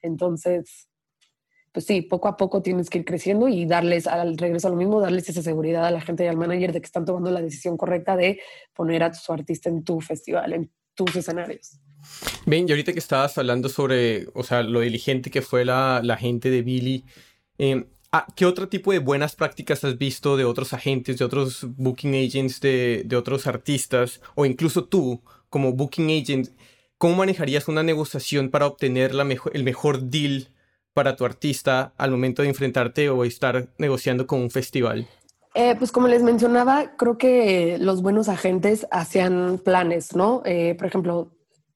Entonces, 0.00 0.88
pues 1.72 1.86
sí, 1.86 2.02
poco 2.02 2.28
a 2.28 2.36
poco 2.36 2.62
tienes 2.62 2.90
que 2.90 2.98
ir 2.98 3.04
creciendo 3.04 3.48
y 3.48 3.66
darles, 3.66 4.06
al 4.06 4.38
regreso 4.38 4.68
a 4.68 4.70
lo 4.70 4.76
mismo, 4.76 5.00
darles 5.00 5.28
esa 5.28 5.42
seguridad 5.42 5.84
a 5.86 5.90
la 5.90 6.00
gente 6.00 6.24
y 6.24 6.26
al 6.26 6.36
manager 6.36 6.72
de 6.72 6.80
que 6.80 6.86
están 6.86 7.04
tomando 7.04 7.30
la 7.30 7.42
decisión 7.42 7.76
correcta 7.76 8.16
de 8.16 8.40
poner 8.74 9.04
a 9.04 9.14
su 9.14 9.32
artista 9.32 9.68
en 9.68 9.84
tu 9.84 10.00
festival, 10.00 10.52
en 10.52 10.72
tus 10.94 11.14
escenarios. 11.14 11.78
Bien, 12.46 12.68
y 12.68 12.72
ahorita 12.72 12.92
que 12.92 12.98
estabas 12.98 13.36
hablando 13.38 13.68
sobre, 13.68 14.28
o 14.34 14.42
sea, 14.42 14.62
lo 14.62 14.80
diligente 14.80 15.30
que 15.30 15.42
fue 15.42 15.64
la, 15.64 16.00
la 16.02 16.16
gente 16.16 16.50
de 16.50 16.62
Billy, 16.62 17.04
eh, 17.58 17.84
¿Qué 18.34 18.44
otro 18.44 18.68
tipo 18.68 18.90
de 18.90 18.98
buenas 18.98 19.36
prácticas 19.36 19.84
has 19.84 19.96
visto 19.96 20.36
de 20.36 20.44
otros 20.44 20.72
agentes, 20.72 21.16
de 21.18 21.24
otros 21.24 21.64
booking 21.76 22.14
agents, 22.16 22.60
de, 22.60 23.02
de, 23.06 23.14
otros 23.14 23.46
artistas, 23.46 24.20
o 24.34 24.44
incluso 24.44 24.84
tú 24.84 25.22
como 25.48 25.74
booking 25.74 26.10
agent? 26.10 26.48
¿Cómo 26.98 27.14
manejarías 27.14 27.68
una 27.68 27.84
negociación 27.84 28.50
para 28.50 28.66
obtener 28.66 29.14
la 29.14 29.22
el 29.52 29.62
mejor 29.62 30.02
deal 30.02 30.48
para 30.92 31.14
tu 31.14 31.24
artista 31.24 31.94
al 31.96 32.10
momento 32.10 32.42
de 32.42 32.48
enfrentarte 32.48 33.08
o 33.10 33.24
estar 33.24 33.68
negociando 33.78 34.26
con 34.26 34.40
un 34.40 34.50
festival? 34.50 35.06
Eh, 35.54 35.76
pues 35.78 35.92
como 35.92 36.08
les 36.08 36.22
mencionaba, 36.22 36.96
creo 36.96 37.16
que 37.16 37.78
los 37.80 38.02
buenos 38.02 38.28
agentes 38.28 38.86
hacían 38.90 39.60
planes, 39.64 40.14
¿no? 40.16 40.42
Eh, 40.44 40.74
por 40.76 40.88
ejemplo, 40.88 41.30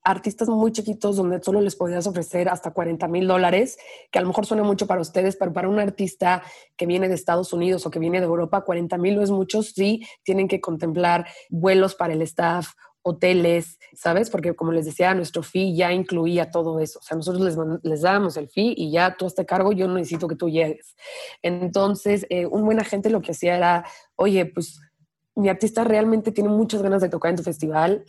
artistas 0.04 0.48
muy 0.48 0.70
chiquitos 0.70 1.16
donde 1.16 1.42
solo 1.42 1.60
les 1.60 1.76
podías 1.76 2.06
ofrecer 2.06 2.48
hasta 2.48 2.72
40 2.72 3.08
mil 3.08 3.26
dólares, 3.26 3.78
que 4.10 4.18
a 4.18 4.22
lo 4.22 4.28
mejor 4.28 4.44
suena 4.46 4.62
mucho 4.62 4.86
para 4.86 5.00
ustedes, 5.00 5.36
pero 5.36 5.52
para 5.52 5.68
un 5.68 5.78
artista 5.78 6.42
que 6.76 6.86
viene 6.86 7.08
de 7.08 7.14
Estados 7.14 7.52
Unidos 7.52 7.86
o 7.86 7.90
que 7.90 7.98
viene 7.98 8.20
de 8.20 8.26
Europa, 8.26 8.60
40 8.60 8.98
mil 8.98 9.16
no 9.16 9.22
es 9.22 9.30
mucho, 9.30 9.62
sí 9.62 10.06
tienen 10.22 10.46
que 10.46 10.60
contemplar 10.60 11.26
vuelos 11.48 11.94
para 11.94 12.12
el 12.12 12.22
staff, 12.22 12.68
hoteles, 13.06 13.78
¿sabes? 13.94 14.30
Porque 14.30 14.54
como 14.54 14.72
les 14.72 14.86
decía, 14.86 15.14
nuestro 15.14 15.42
fee 15.42 15.76
ya 15.76 15.92
incluía 15.92 16.50
todo 16.50 16.80
eso. 16.80 16.98
O 16.98 17.02
sea, 17.02 17.16
nosotros 17.16 17.42
les, 17.42 17.56
les 17.82 18.00
dábamos 18.00 18.36
el 18.36 18.48
fee 18.48 18.74
y 18.76 18.90
ya 18.90 19.16
tú 19.16 19.26
este 19.26 19.44
cargo, 19.44 19.72
yo 19.72 19.86
no 19.86 19.94
necesito 19.94 20.26
que 20.26 20.36
tú 20.36 20.48
llegues. 20.48 20.96
Entonces, 21.42 22.26
eh, 22.30 22.46
un 22.46 22.64
buen 22.64 22.80
agente 22.80 23.10
lo 23.10 23.20
que 23.20 23.32
hacía 23.32 23.56
era, 23.56 23.84
oye, 24.16 24.46
pues 24.46 24.80
mi 25.34 25.48
artista 25.48 25.84
realmente 25.84 26.32
tiene 26.32 26.48
muchas 26.50 26.82
ganas 26.82 27.02
de 27.02 27.08
tocar 27.08 27.30
en 27.30 27.36
tu 27.36 27.42
festival, 27.42 28.04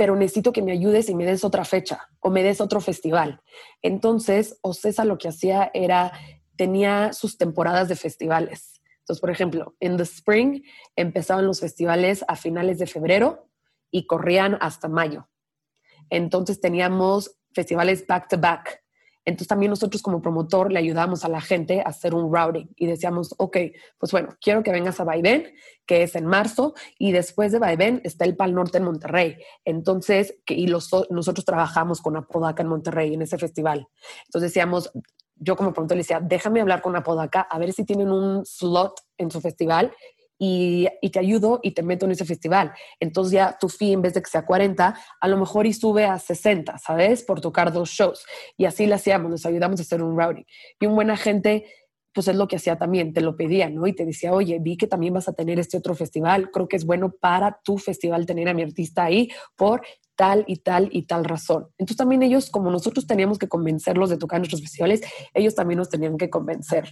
pero 0.00 0.16
necesito 0.16 0.50
que 0.50 0.62
me 0.62 0.72
ayudes 0.72 1.10
y 1.10 1.14
me 1.14 1.26
des 1.26 1.44
otra 1.44 1.62
fecha 1.66 2.08
o 2.20 2.30
me 2.30 2.42
des 2.42 2.62
otro 2.62 2.80
festival. 2.80 3.42
Entonces, 3.82 4.58
Ocesa 4.62 5.04
lo 5.04 5.18
que 5.18 5.28
hacía 5.28 5.70
era, 5.74 6.12
tenía 6.56 7.12
sus 7.12 7.36
temporadas 7.36 7.86
de 7.90 7.96
festivales. 7.96 8.80
Entonces, 9.00 9.20
por 9.20 9.28
ejemplo, 9.28 9.76
en 9.78 9.98
The 9.98 10.04
Spring 10.04 10.62
empezaban 10.96 11.46
los 11.46 11.60
festivales 11.60 12.24
a 12.28 12.36
finales 12.36 12.78
de 12.78 12.86
febrero 12.86 13.50
y 13.90 14.06
corrían 14.06 14.56
hasta 14.62 14.88
mayo. 14.88 15.28
Entonces 16.08 16.62
teníamos 16.62 17.36
festivales 17.52 18.06
back 18.06 18.26
to 18.30 18.38
back. 18.38 18.82
Entonces 19.24 19.48
también 19.48 19.70
nosotros 19.70 20.02
como 20.02 20.22
promotor 20.22 20.72
le 20.72 20.78
ayudábamos 20.78 21.24
a 21.24 21.28
la 21.28 21.40
gente 21.40 21.80
a 21.80 21.90
hacer 21.90 22.14
un 22.14 22.34
routing 22.34 22.68
y 22.76 22.86
decíamos, 22.86 23.34
ok, 23.38 23.56
pues 23.98 24.12
bueno, 24.12 24.30
quiero 24.40 24.62
que 24.62 24.72
vengas 24.72 24.98
a 25.00 25.04
Vaivén, 25.04 25.52
que 25.86 26.02
es 26.02 26.14
en 26.14 26.26
marzo, 26.26 26.74
y 26.98 27.12
después 27.12 27.52
de 27.52 27.58
Vaivén 27.58 28.00
está 28.04 28.24
el 28.24 28.36
Pal 28.36 28.54
Norte 28.54 28.78
en 28.78 28.84
Monterrey. 28.84 29.36
Entonces, 29.64 30.36
que, 30.44 30.54
y 30.54 30.66
los, 30.66 30.90
nosotros 31.10 31.44
trabajamos 31.44 32.00
con 32.00 32.16
Apodaca 32.16 32.62
en 32.62 32.68
Monterrey 32.68 33.14
en 33.14 33.22
ese 33.22 33.38
festival. 33.38 33.88
Entonces 34.26 34.50
decíamos, 34.50 34.90
yo 35.36 35.56
como 35.56 35.72
promotor 35.72 35.96
le 35.96 36.02
decía, 36.02 36.20
déjame 36.20 36.60
hablar 36.60 36.82
con 36.82 36.96
Apodaca 36.96 37.40
a 37.42 37.58
ver 37.58 37.72
si 37.72 37.84
tienen 37.84 38.10
un 38.10 38.44
slot 38.44 39.00
en 39.18 39.30
su 39.30 39.40
festival 39.40 39.92
y, 40.42 40.88
te 41.12 41.18
ayudo 41.18 41.60
y 41.62 41.72
te 41.72 41.82
meto 41.82 42.06
en 42.06 42.12
ese 42.12 42.24
festival. 42.24 42.72
Entonces 42.98 43.32
ya 43.32 43.58
tu 43.60 43.68
fee 43.68 43.92
en 43.92 44.00
vez 44.00 44.14
de 44.14 44.22
que 44.22 44.30
sea 44.30 44.46
40, 44.46 44.98
a 45.20 45.28
lo 45.28 45.36
mejor 45.36 45.66
y 45.66 45.74
sube 45.74 46.06
a 46.06 46.18
60, 46.18 46.78
¿sabes? 46.78 47.22
Por 47.22 47.42
tocar 47.42 47.72
dos 47.72 47.90
shows. 47.90 48.24
Y 48.56 48.64
así 48.64 48.86
le 48.86 48.94
hacíamos, 48.94 49.30
nos 49.30 49.44
ayudamos 49.44 49.78
a 49.80 49.82
hacer 49.82 50.02
un 50.02 50.18
routing. 50.18 50.46
Y 50.80 50.86
un 50.86 50.94
buen 50.94 51.10
agente 51.10 51.66
pues 52.12 52.26
es 52.26 52.34
lo 52.34 52.48
que 52.48 52.56
hacía 52.56 52.76
también, 52.76 53.12
te 53.12 53.20
lo 53.20 53.36
pedía, 53.36 53.70
¿no? 53.70 53.86
Y 53.86 53.92
te 53.92 54.04
decía, 54.04 54.32
oye, 54.32 54.58
vi 54.60 54.76
que 54.76 54.88
también 54.88 55.14
vas 55.14 55.28
a 55.28 55.32
tener 55.32 55.60
este 55.60 55.76
otro 55.76 55.94
festival, 55.94 56.50
creo 56.50 56.66
que 56.66 56.74
es 56.74 56.84
bueno 56.84 57.12
para 57.12 57.60
tu 57.62 57.78
festival 57.78 58.26
tener 58.26 58.48
a 58.48 58.54
mi 58.54 58.62
artista 58.62 59.04
ahí 59.04 59.28
por 59.54 59.82
tal 60.20 60.44
y 60.46 60.56
tal 60.56 60.90
y 60.92 61.04
tal 61.04 61.24
razón. 61.24 61.68
Entonces 61.78 61.96
también 61.96 62.22
ellos, 62.22 62.50
como 62.50 62.70
nosotros 62.70 63.06
teníamos 63.06 63.38
que 63.38 63.48
convencerlos 63.48 64.10
de 64.10 64.18
tocar 64.18 64.38
nuestros 64.38 64.60
festivales, 64.60 65.00
ellos 65.32 65.54
también 65.54 65.78
nos 65.78 65.88
tenían 65.88 66.18
que 66.18 66.28
convencer. 66.28 66.90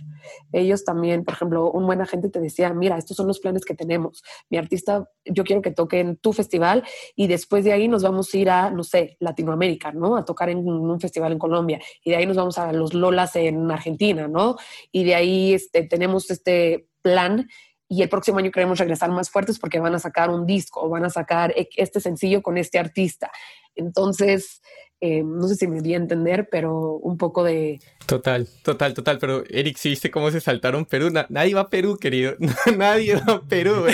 Ellos 0.51 0.83
también, 0.83 1.25
por 1.25 1.35
ejemplo, 1.35 1.71
un 1.71 1.85
buen 1.85 2.01
agente 2.01 2.31
te 2.31 2.41
decía, 2.41 2.73
mira, 2.73 2.97
estos 2.97 3.19
son 3.19 3.27
los 3.27 3.39
planes 3.39 3.67
que 3.67 3.75
tenemos. 3.75 4.23
Mi 4.49 4.57
artista, 4.57 5.11
yo 5.27 5.45
quiero 5.45 5.61
que 5.61 5.73
toque 5.73 6.01
en 6.01 6.17
tu 6.17 6.33
festival 6.33 6.85
y 7.15 7.27
después 7.27 7.65
de 7.65 7.73
ahí 7.73 7.87
nos 7.87 8.03
vamos 8.03 8.33
a 8.33 8.39
ir 8.39 8.49
a, 8.49 8.71
no 8.71 8.83
sé, 8.83 9.19
Latinoamérica, 9.21 9.93
¿no? 9.93 10.17
A 10.17 10.25
tocar 10.25 10.49
en 10.49 10.67
un 10.67 10.99
festival 10.99 11.33
en 11.33 11.39
Colombia 11.39 11.79
y 12.03 12.13
de 12.13 12.17
ahí 12.17 12.25
nos 12.25 12.39
vamos 12.39 12.57
a 12.57 12.73
los 12.73 12.95
Lolas 12.95 13.37
en 13.37 13.71
Argentina, 13.71 14.27
¿no? 14.27 14.57
Y 14.91 15.05
de 15.05 15.15
ahí 15.15 15.53
este, 15.53 15.83
tenemos 15.83 16.31
este 16.31 16.89
plan 17.03 17.47
y 17.89 18.03
el 18.03 18.09
próximo 18.09 18.39
año 18.39 18.51
queremos 18.51 18.79
regresar 18.79 19.11
más 19.11 19.31
fuertes 19.31 19.59
porque 19.59 19.81
van 19.81 19.95
a 19.95 19.99
sacar 19.99 20.31
un 20.31 20.47
disco 20.47 20.83
o 20.83 20.89
van 20.89 21.05
a 21.05 21.11
sacar 21.11 21.53
e, 21.57 21.69
este 21.77 22.01
sencillo 22.01 22.43
con 22.43 22.59
este 22.59 22.79
artista. 22.79 23.31
Entonces, 23.75 24.61
eh, 25.01 25.23
no 25.23 25.47
sé 25.49 25.55
si 25.55 25.69
me 25.69 25.81
di 25.81 25.95
a 25.95 25.97
entender, 25.97 26.49
pero 26.51 26.97
un 26.97 27.17
poco 27.17 27.45
de... 27.45 27.81
Total, 28.07 28.49
total, 28.63 28.95
total. 28.95 29.19
Pero 29.19 29.45
Eric, 29.49 29.77
¿sí 29.77 29.91
viste 29.91 30.11
cómo 30.11 30.31
se 30.31 30.41
saltaron 30.41 30.85
Perú? 30.85 31.11
nadie 31.29 31.55
va 31.55 31.63
a 31.63 31.71
Perú, 31.71 31.97
querido. 31.99 32.35
nadie 32.77 33.15
va 33.15 33.35
a 33.35 33.43
Perú. 33.43 33.87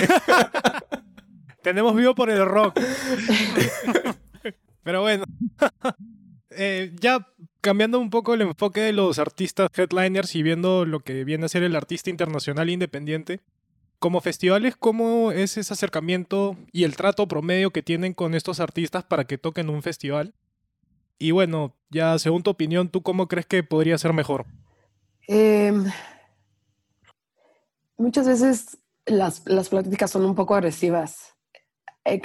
Tenemos 1.61 1.95
vivo 1.95 2.15
por 2.15 2.29
el 2.29 2.45
rock. 2.45 2.79
pero 4.83 5.01
bueno. 5.01 5.25
Eh, 6.49 6.91
ya 6.99 7.27
cambiando 7.61 7.99
un 7.99 8.09
poco 8.09 8.33
el 8.33 8.41
enfoque 8.41 8.81
de 8.81 8.93
los 8.93 9.19
artistas 9.19 9.69
headliners 9.75 10.35
y 10.35 10.43
viendo 10.43 10.85
lo 10.85 10.99
que 10.99 11.23
viene 11.23 11.45
a 11.45 11.49
ser 11.49 11.63
el 11.63 11.75
artista 11.75 12.09
internacional 12.09 12.69
independiente, 12.69 13.41
como 14.05 14.21
festivales, 14.21 14.75
¿cómo 14.77 15.31
es 15.31 15.57
ese 15.57 15.73
acercamiento 15.73 16.57
y 16.71 16.83
el 16.83 16.95
trato 16.95 17.27
promedio 17.27 17.71
que 17.71 17.81
tienen 17.81 18.13
con 18.13 18.35
estos 18.35 18.59
artistas 18.59 19.03
para 19.03 19.25
que 19.25 19.39
toquen 19.39 19.67
un 19.67 19.81
festival? 19.81 20.35
Y 21.17 21.31
bueno, 21.31 21.73
ya 21.89 22.19
según 22.19 22.43
tu 22.43 22.51
opinión, 22.51 22.89
¿tú 22.89 23.01
cómo 23.01 23.27
crees 23.27 23.47
que 23.47 23.63
podría 23.63 23.97
ser 23.97 24.13
mejor? 24.13 24.45
Em, 25.27 25.85
muchas 27.97 28.27
veces 28.27 28.77
las, 29.07 29.41
las, 29.47 29.69
pláticas 29.69 30.11
son 30.11 30.23
un 30.23 30.35
poco 30.35 30.53
agresivas. 30.53 31.33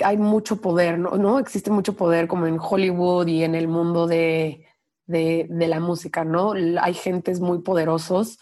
Hay 0.05 0.19
mucho 0.19 0.61
poder, 0.61 0.99
¿no? 0.99 1.17
¿no? 1.17 1.39
Existe 1.39 1.71
mucho 1.71 1.95
poder 1.97 2.29
como 2.29 2.47
en 2.47 2.59
Hollywood 2.61 3.27
y 3.27 3.43
en 3.43 3.55
el 3.55 3.69
mundo 3.69 4.07
de, 4.07 4.67
de, 5.07 5.47
de 5.49 5.67
la 5.67 5.81
música, 5.81 6.27
¿no? 6.27 6.53
Hay 6.83 6.93
gentes 6.93 7.41
muy 7.41 7.63
poderosos 7.63 8.39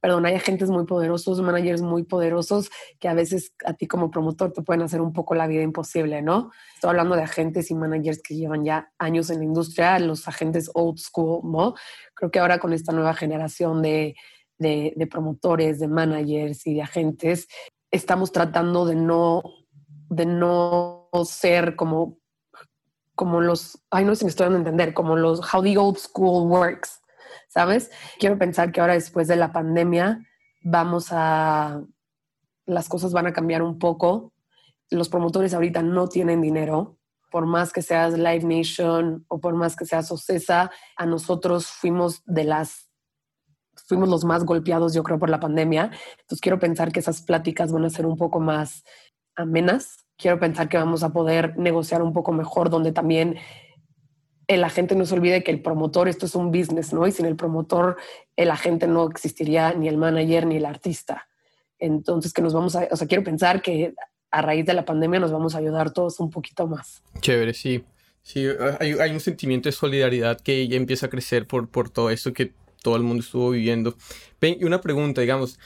perdón, 0.00 0.26
hay 0.26 0.34
agentes 0.34 0.70
muy 0.70 0.84
poderosos, 0.84 1.40
managers 1.40 1.82
muy 1.82 2.04
poderosos 2.04 2.70
que 2.98 3.08
a 3.08 3.14
veces 3.14 3.52
a 3.64 3.74
ti 3.74 3.86
como 3.86 4.10
promotor 4.10 4.52
te 4.52 4.62
pueden 4.62 4.82
hacer 4.82 5.00
un 5.00 5.12
poco 5.12 5.34
la 5.34 5.46
vida 5.46 5.62
imposible, 5.62 6.22
¿no? 6.22 6.50
Estoy 6.74 6.90
hablando 6.90 7.16
de 7.16 7.22
agentes 7.22 7.70
y 7.70 7.74
managers 7.74 8.22
que 8.22 8.36
llevan 8.36 8.64
ya 8.64 8.92
años 8.98 9.30
en 9.30 9.38
la 9.38 9.44
industria, 9.44 9.98
los 9.98 10.26
agentes 10.28 10.70
old 10.74 10.98
school, 10.98 11.40
¿no? 11.44 11.74
Creo 12.14 12.30
que 12.30 12.38
ahora 12.38 12.58
con 12.58 12.72
esta 12.72 12.92
nueva 12.92 13.14
generación 13.14 13.82
de, 13.82 14.16
de, 14.58 15.08
promotores, 15.10 15.78
de 15.78 15.88
managers 15.88 16.66
y 16.66 16.74
de 16.74 16.82
agentes, 16.82 17.48
estamos 17.90 18.32
tratando 18.32 18.84
de 18.84 18.96
no, 18.96 19.42
de 20.08 20.26
no 20.26 21.08
ser 21.24 21.76
como 21.76 22.18
como 23.14 23.40
los, 23.40 23.82
ay 23.90 24.04
no 24.04 24.14
sé 24.14 24.20
si 24.20 24.24
me 24.26 24.30
estoy 24.30 24.44
dando 24.44 24.58
a 24.58 24.60
entender, 24.60 24.94
como 24.94 25.16
los 25.16 25.40
how 25.52 25.60
the 25.60 25.76
old 25.76 25.96
school 25.96 26.48
works, 26.48 27.00
¿sabes? 27.48 27.90
Quiero 28.18 28.38
pensar 28.38 28.72
que 28.72 28.80
ahora 28.80 28.94
después 28.94 29.26
de 29.28 29.36
la 29.36 29.52
pandemia 29.52 30.24
vamos 30.62 31.08
a, 31.10 31.82
las 32.66 32.88
cosas 32.88 33.12
van 33.12 33.26
a 33.26 33.32
cambiar 33.32 33.62
un 33.62 33.78
poco. 33.78 34.32
Los 34.90 35.08
promotores 35.08 35.54
ahorita 35.54 35.82
no 35.82 36.08
tienen 36.08 36.40
dinero, 36.40 36.98
por 37.30 37.46
más 37.46 37.72
que 37.72 37.82
seas 37.82 38.14
Live 38.14 38.44
Nation 38.44 39.24
o 39.28 39.40
por 39.40 39.54
más 39.54 39.76
que 39.76 39.84
seas 39.84 40.10
Ocesa, 40.10 40.70
a 40.96 41.06
nosotros 41.06 41.66
fuimos 41.66 42.22
de 42.24 42.44
las 42.44 42.88
fuimos 43.86 44.08
los 44.08 44.24
más 44.24 44.44
golpeados, 44.44 44.92
yo 44.92 45.02
creo, 45.02 45.18
por 45.18 45.30
la 45.30 45.40
pandemia. 45.40 45.90
Entonces 46.20 46.40
quiero 46.40 46.58
pensar 46.58 46.92
que 46.92 47.00
esas 47.00 47.22
pláticas 47.22 47.72
van 47.72 47.84
a 47.84 47.90
ser 47.90 48.06
un 48.06 48.16
poco 48.16 48.40
más 48.40 48.84
amenas. 49.34 50.04
Quiero 50.16 50.38
pensar 50.38 50.68
que 50.68 50.76
vamos 50.76 51.02
a 51.02 51.10
poder 51.10 51.56
negociar 51.56 52.02
un 52.02 52.12
poco 52.12 52.32
mejor, 52.32 52.70
donde 52.70 52.92
también 52.92 53.36
el 54.48 54.64
agente 54.64 54.94
no 54.96 55.04
se 55.06 55.14
olvide 55.14 55.44
que 55.44 55.50
el 55.50 55.60
promotor, 55.60 56.08
esto 56.08 56.26
es 56.26 56.34
un 56.34 56.50
business, 56.50 56.92
¿no? 56.92 57.06
Y 57.06 57.12
sin 57.12 57.26
el 57.26 57.36
promotor, 57.36 57.96
el 58.34 58.50
agente 58.50 58.86
no 58.86 59.08
existiría 59.08 59.74
ni 59.74 59.88
el 59.88 59.98
manager 59.98 60.46
ni 60.46 60.56
el 60.56 60.64
artista. 60.64 61.28
Entonces, 61.78 62.32
que 62.32 62.42
nos 62.42 62.54
vamos 62.54 62.74
a, 62.74 62.88
o 62.90 62.96
sea, 62.96 63.06
quiero 63.06 63.22
pensar 63.22 63.62
que 63.62 63.94
a 64.30 64.42
raíz 64.42 64.64
de 64.66 64.74
la 64.74 64.84
pandemia 64.84 65.20
nos 65.20 65.32
vamos 65.32 65.54
a 65.54 65.58
ayudar 65.58 65.92
todos 65.92 66.18
un 66.18 66.30
poquito 66.30 66.66
más. 66.66 67.02
Chévere, 67.20 67.54
sí. 67.54 67.84
Sí, 68.22 68.46
hay, 68.80 68.92
hay 68.92 69.10
un 69.12 69.20
sentimiento 69.20 69.68
de 69.68 69.72
solidaridad 69.72 70.40
que 70.40 70.66
ya 70.66 70.76
empieza 70.76 71.06
a 71.06 71.10
crecer 71.10 71.46
por, 71.46 71.68
por 71.68 71.88
todo 71.88 72.10
esto 72.10 72.32
que 72.32 72.52
todo 72.82 72.96
el 72.96 73.02
mundo 73.02 73.22
estuvo 73.22 73.50
viviendo. 73.50 73.96
Ven, 74.40 74.56
y 74.60 74.64
una 74.64 74.80
pregunta, 74.80 75.20
digamos, 75.20 75.58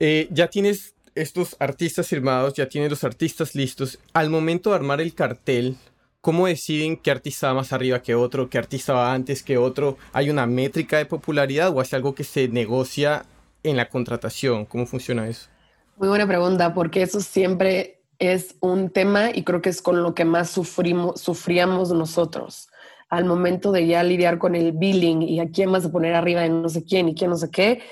eh, 0.00 0.28
ya 0.30 0.48
tienes 0.48 0.94
estos 1.14 1.56
artistas 1.60 2.08
firmados, 2.08 2.54
ya 2.54 2.68
tienes 2.68 2.90
los 2.90 3.04
artistas 3.04 3.54
listos. 3.54 3.98
Al 4.12 4.30
momento 4.30 4.70
de 4.70 4.76
armar 4.76 5.00
el 5.00 5.14
cartel, 5.14 5.76
¿Cómo 6.24 6.46
deciden 6.46 6.96
qué 6.96 7.10
artista 7.10 7.48
va 7.48 7.54
más 7.56 7.74
arriba 7.74 8.00
que 8.00 8.14
otro, 8.14 8.48
qué 8.48 8.56
artista 8.56 8.94
va 8.94 9.12
antes 9.12 9.42
que 9.42 9.58
otro? 9.58 9.98
¿Hay 10.14 10.30
una 10.30 10.46
métrica 10.46 10.96
de 10.96 11.04
popularidad 11.04 11.68
o 11.76 11.82
es 11.82 11.92
algo 11.92 12.14
que 12.14 12.24
se 12.24 12.48
negocia 12.48 13.26
en 13.62 13.76
la 13.76 13.90
contratación? 13.90 14.64
¿Cómo 14.64 14.86
funciona 14.86 15.28
eso? 15.28 15.50
Muy 15.98 16.08
buena 16.08 16.26
pregunta, 16.26 16.72
porque 16.72 17.02
eso 17.02 17.20
siempre 17.20 18.00
es 18.18 18.56
un 18.60 18.88
tema 18.88 19.32
y 19.34 19.42
creo 19.42 19.60
que 19.60 19.68
es 19.68 19.82
con 19.82 20.02
lo 20.02 20.14
que 20.14 20.24
más 20.24 20.48
sufrimos, 20.48 21.20
sufríamos 21.20 21.92
nosotros 21.92 22.70
al 23.10 23.26
momento 23.26 23.70
de 23.70 23.86
ya 23.86 24.02
lidiar 24.02 24.38
con 24.38 24.54
el 24.54 24.72
billing 24.72 25.20
y 25.20 25.40
a 25.40 25.50
quién 25.50 25.70
vas 25.70 25.84
a 25.84 25.92
poner 25.92 26.14
arriba 26.14 26.40
de 26.40 26.48
no 26.48 26.70
sé 26.70 26.86
quién 26.86 27.10
y 27.10 27.14
quién 27.14 27.28
no 27.28 27.36
sé 27.36 27.50
qué 27.50 27.82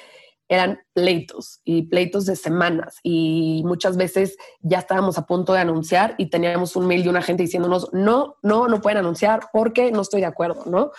eran 0.52 0.80
pleitos 0.92 1.62
y 1.64 1.84
pleitos 1.84 2.26
de 2.26 2.36
semanas 2.36 2.98
y 3.02 3.62
muchas 3.64 3.96
veces 3.96 4.36
ya 4.60 4.80
estábamos 4.80 5.16
a 5.16 5.24
punto 5.24 5.54
de 5.54 5.60
anunciar 5.60 6.14
y 6.18 6.26
teníamos 6.26 6.76
un 6.76 6.86
mail 6.86 7.04
de 7.04 7.08
una 7.08 7.22
gente 7.22 7.44
diciéndonos, 7.44 7.88
no, 7.94 8.36
no, 8.42 8.68
no 8.68 8.82
pueden 8.82 8.98
anunciar 8.98 9.48
porque 9.50 9.90
no 9.90 10.02
estoy 10.02 10.20
de 10.20 10.26
acuerdo, 10.26 10.64
¿no? 10.66 10.90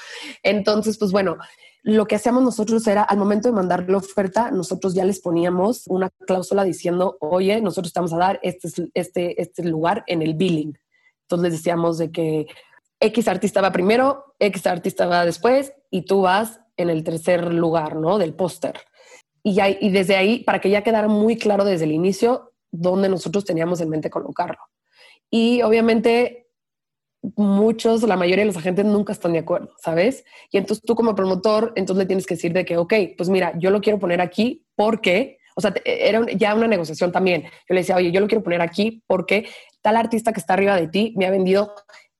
Entonces, 0.41 0.97
pues 0.97 1.11
bueno, 1.11 1.37
lo 1.83 2.07
que 2.07 2.15
hacíamos 2.15 2.41
nosotros 2.41 2.87
era 2.87 3.03
al 3.03 3.19
momento 3.19 3.47
de 3.47 3.53
mandar 3.53 3.87
la 3.87 3.97
oferta, 3.97 4.49
nosotros 4.49 4.95
ya 4.95 5.05
les 5.05 5.19
poníamos 5.19 5.85
una 5.85 6.09
cláusula 6.25 6.63
diciendo, 6.63 7.17
oye, 7.19 7.61
nosotros 7.61 7.89
estamos 7.89 8.11
a 8.11 8.17
dar 8.17 8.39
este, 8.41 8.89
este, 8.95 9.39
este 9.39 9.63
lugar 9.63 10.03
en 10.07 10.23
el 10.23 10.33
billing. 10.33 10.75
Entonces 11.25 11.43
les 11.43 11.59
decíamos 11.59 11.99
de 11.99 12.11
que 12.11 12.47
X 12.99 13.27
artista 13.27 13.61
va 13.61 13.71
primero, 13.71 14.33
X 14.39 14.65
artista 14.65 15.05
va 15.05 15.25
después 15.25 15.73
y 15.91 16.05
tú 16.05 16.21
vas 16.21 16.59
en 16.75 16.89
el 16.89 17.03
tercer 17.03 17.53
lugar, 17.53 17.97
¿no? 17.97 18.17
Del 18.17 18.33
póster. 18.33 18.79
Y, 19.43 19.59
y 19.81 19.89
desde 19.91 20.15
ahí, 20.15 20.43
para 20.43 20.59
que 20.59 20.69
ya 20.69 20.83
quedara 20.83 21.07
muy 21.07 21.37
claro 21.37 21.65
desde 21.65 21.85
el 21.85 21.91
inicio 21.91 22.53
dónde 22.71 23.09
nosotros 23.09 23.45
teníamos 23.45 23.81
en 23.81 23.89
mente 23.89 24.09
colocarlo. 24.09 24.59
Y 25.29 25.61
obviamente 25.61 26.43
muchos, 27.35 28.03
la 28.03 28.17
mayoría 28.17 28.43
de 28.43 28.47
los 28.47 28.57
agentes 28.57 28.85
nunca 28.85 29.13
están 29.13 29.33
de 29.33 29.39
acuerdo, 29.39 29.73
¿sabes? 29.81 30.25
Y 30.51 30.57
entonces 30.57 30.83
tú 30.85 30.95
como 30.95 31.15
promotor, 31.15 31.71
entonces 31.75 32.03
le 32.03 32.05
tienes 32.05 32.25
que 32.25 32.35
decir 32.35 32.53
de 32.53 32.65
que, 32.65 32.77
ok, 32.77 32.93
pues 33.17 33.29
mira, 33.29 33.53
yo 33.57 33.69
lo 33.69 33.81
quiero 33.81 33.99
poner 33.99 34.19
aquí 34.21 34.65
porque, 34.75 35.37
o 35.55 35.61
sea, 35.61 35.73
era 35.85 36.25
ya 36.35 36.53
una 36.53 36.67
negociación 36.67 37.11
también. 37.11 37.43
Yo 37.43 37.73
le 37.73 37.81
decía, 37.81 37.95
oye, 37.95 38.11
yo 38.11 38.19
lo 38.19 38.27
quiero 38.27 38.43
poner 38.43 38.61
aquí 38.61 39.03
porque 39.07 39.47
tal 39.81 39.95
artista 39.95 40.33
que 40.33 40.39
está 40.39 40.53
arriba 40.53 40.75
de 40.75 40.87
ti 40.87 41.13
me 41.15 41.25
ha 41.25 41.31
vendido 41.31 41.73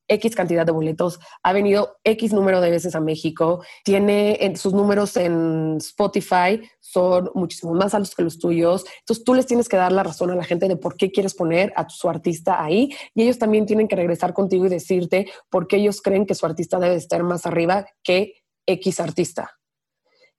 X 0.08 0.36
cantidad 0.36 0.66
de 0.66 0.72
boletos, 0.72 1.20
ha 1.44 1.54
venido 1.54 1.98
X 2.04 2.34
número 2.34 2.62
de 2.62 2.72
veces 2.72 2.96
a 2.96 3.00
México, 3.00 3.64
tiene 3.84 4.38
en 4.42 4.58
sus 4.58 4.74
números 4.74 5.16
en 5.18 5.78
Spotify 5.78 6.62
son 6.94 7.32
muchísimo 7.34 7.74
más 7.74 7.96
altos 7.96 8.14
que 8.14 8.22
los 8.22 8.38
tuyos. 8.38 8.86
Entonces 9.00 9.24
tú 9.24 9.34
les 9.34 9.48
tienes 9.48 9.68
que 9.68 9.78
dar 9.78 9.92
la 9.92 10.04
razón 10.04 10.30
a 10.30 10.36
la 10.36 10.44
gente 10.44 10.68
de 10.68 10.76
por 10.76 10.96
qué 10.96 11.12
quieres 11.12 11.34
poner 11.34 11.74
a 11.76 11.90
su 11.90 12.08
artista 12.08 12.64
ahí 12.64 12.94
y 13.16 13.24
ellos 13.24 13.40
también 13.40 13.66
tienen 13.66 13.88
que 13.88 13.96
regresar 13.96 14.34
contigo 14.34 14.68
y 14.68 14.70
decirte 14.70 15.28
por 15.50 15.68
qué 15.68 15.78
ellos 15.78 16.02
creen 16.02 16.28
que 16.28 16.36
su 16.36 16.46
artista 16.46 16.78
debe 16.78 16.96
estar 16.96 17.24
más 17.24 17.48
arriba 17.48 17.88
que 18.04 18.44
X 18.68 19.00
artista. 19.00 19.58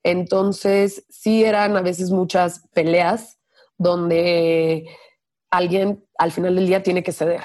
Entonces 0.01 1.05
sí 1.09 1.43
eran 1.43 1.75
a 1.75 1.81
veces 1.81 2.11
muchas 2.11 2.61
peleas 2.73 3.37
donde 3.77 4.85
alguien 5.51 6.05
al 6.17 6.31
final 6.31 6.55
del 6.55 6.67
día 6.67 6.83
tiene 6.83 7.03
que 7.03 7.11
ceder. 7.11 7.41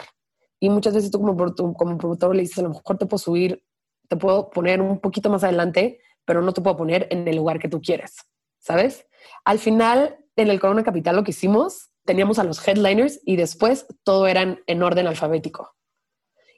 Y 0.61 0.68
muchas 0.68 0.94
veces 0.94 1.11
tú 1.11 1.20
como, 1.20 1.36
como 1.74 2.34
le 2.34 2.40
dices, 2.42 2.58
a 2.58 2.62
lo 2.62 2.68
mejor 2.68 2.98
te 2.98 3.06
puedo 3.06 3.18
subir, 3.18 3.64
te 4.08 4.16
puedo 4.16 4.50
poner 4.50 4.80
un 4.80 5.00
poquito 5.00 5.30
más 5.30 5.42
adelante, 5.42 6.00
pero 6.24 6.42
no 6.42 6.52
te 6.52 6.61
puedo 6.61 6.76
poner 6.76 7.08
en 7.11 7.26
el 7.26 7.36
lugar 7.36 7.58
que 7.58 7.68
tú 7.68 7.80
quieres, 7.80 8.16
¿sabes? 8.58 9.06
Al 9.44 9.58
final, 9.58 10.18
en 10.36 10.48
el 10.48 10.61
Corona 10.61 10.84
Capital 10.84 11.16
lo 11.16 11.24
que 11.24 11.30
hicimos, 11.30 11.90
teníamos 12.04 12.38
a 12.38 12.44
los 12.44 12.66
headliners 12.66 13.20
y 13.24 13.36
después 13.36 13.86
todo 14.04 14.26
eran 14.26 14.61
en 14.66 14.82
orden 14.82 15.06
alfabético. 15.06 15.74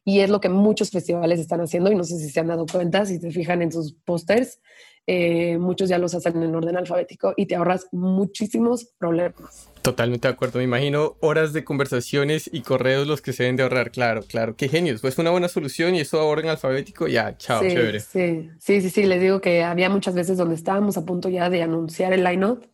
Y 0.05 0.21
es 0.21 0.31
lo 0.31 0.41
que 0.41 0.49
muchos 0.49 0.91
festivales 0.91 1.39
están 1.39 1.61
haciendo 1.61 1.93
y 1.93 1.95
no 1.95 2.03
sé 2.03 2.19
si 2.19 2.29
se 2.29 2.41
han 2.41 2.49
dado 2.49 2.67
cuenta, 2.67 3.07
si 3.07 3.21
te 3.21 3.31
fijan 3.31 3.63
en 3.63 3.71
sus 3.71 3.95
pósters, 3.95 4.61
eh, 5.07 5.59
muchos 5.59 5.89
ya 5.89 5.99
los 5.99 6.15
hacen 6.15 6.41
en 6.43 6.55
orden 6.55 6.77
alfabético 6.77 7.35
y 7.37 7.47
te 7.47 7.57
ahorras 7.57 7.89
muchísimos 7.91 8.85
problemas. 8.99 9.69
Totalmente 9.83 10.29
de 10.29 10.35
acuerdo, 10.35 10.59
me 10.59 10.65
imagino 10.65 11.17
horas 11.21 11.53
de 11.53 11.65
conversaciones 11.65 12.49
y 12.53 12.63
correos 12.63 13.09
los 13.09 13.21
que 13.21 13.33
se 13.33 13.43
deben 13.43 13.57
de 13.57 13.65
ahorrar, 13.65 13.91
claro, 13.91 14.23
claro, 14.23 14.55
qué 14.55 14.69
genios, 14.69 15.01
pues 15.01 15.19
una 15.19 15.31
buena 15.31 15.49
solución 15.49 15.97
y 15.97 16.01
eso 16.01 16.21
a 16.21 16.25
orden 16.25 16.51
alfabético, 16.51 17.09
ya, 17.09 17.37
chao, 17.37 17.63
sí, 17.63 17.69
chévere. 17.69 17.99
Sí, 17.99 18.51
sí, 18.61 18.81
sí, 18.81 18.91
sí, 18.91 19.03
les 19.05 19.21
digo 19.21 19.41
que 19.41 19.65
había 19.65 19.91
muchas 19.91 20.15
veces 20.15 20.39
donde 20.39 20.55
estábamos 20.55 20.97
a 20.97 21.05
punto 21.05 21.29
ya 21.29 21.51
de 21.51 21.63
anunciar 21.63 22.13
el 22.13 22.23
line-up 22.23 22.69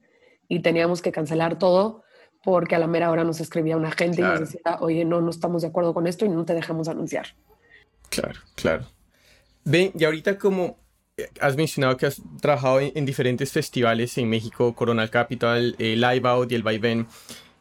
y 0.48 0.60
teníamos 0.60 1.00
que 1.00 1.12
cancelar 1.12 1.58
todo 1.58 2.02
porque 2.44 2.74
a 2.74 2.78
la 2.78 2.86
mera 2.86 3.10
hora 3.10 3.24
nos 3.24 3.40
escribía 3.40 3.76
una 3.76 3.90
gente 3.90 4.20
y 4.20 4.24
nos 4.24 4.40
decía, 4.40 4.78
oye, 4.80 5.04
no, 5.04 5.20
no 5.20 5.30
estamos 5.30 5.62
de 5.62 5.68
acuerdo 5.68 5.94
con 5.94 6.06
esto 6.06 6.24
y 6.24 6.28
no 6.28 6.44
te 6.44 6.54
dejamos 6.54 6.88
anunciar. 6.88 7.28
Claro, 8.10 8.38
claro. 8.54 8.86
Ven, 9.64 9.92
y 9.98 10.04
ahorita 10.04 10.38
como 10.38 10.78
has 11.40 11.56
mencionado 11.56 11.96
que 11.96 12.06
has 12.06 12.22
trabajado 12.40 12.80
en, 12.80 13.04
diferentes 13.04 13.52
festivales 13.52 14.16
en 14.18 14.28
México, 14.28 14.74
Corona 14.74 15.08
Capital, 15.08 15.74
eh, 15.78 15.96
Live 15.96 16.28
Out 16.28 16.52
y 16.52 16.54
el 16.54 16.62
Vaivén. 16.62 17.06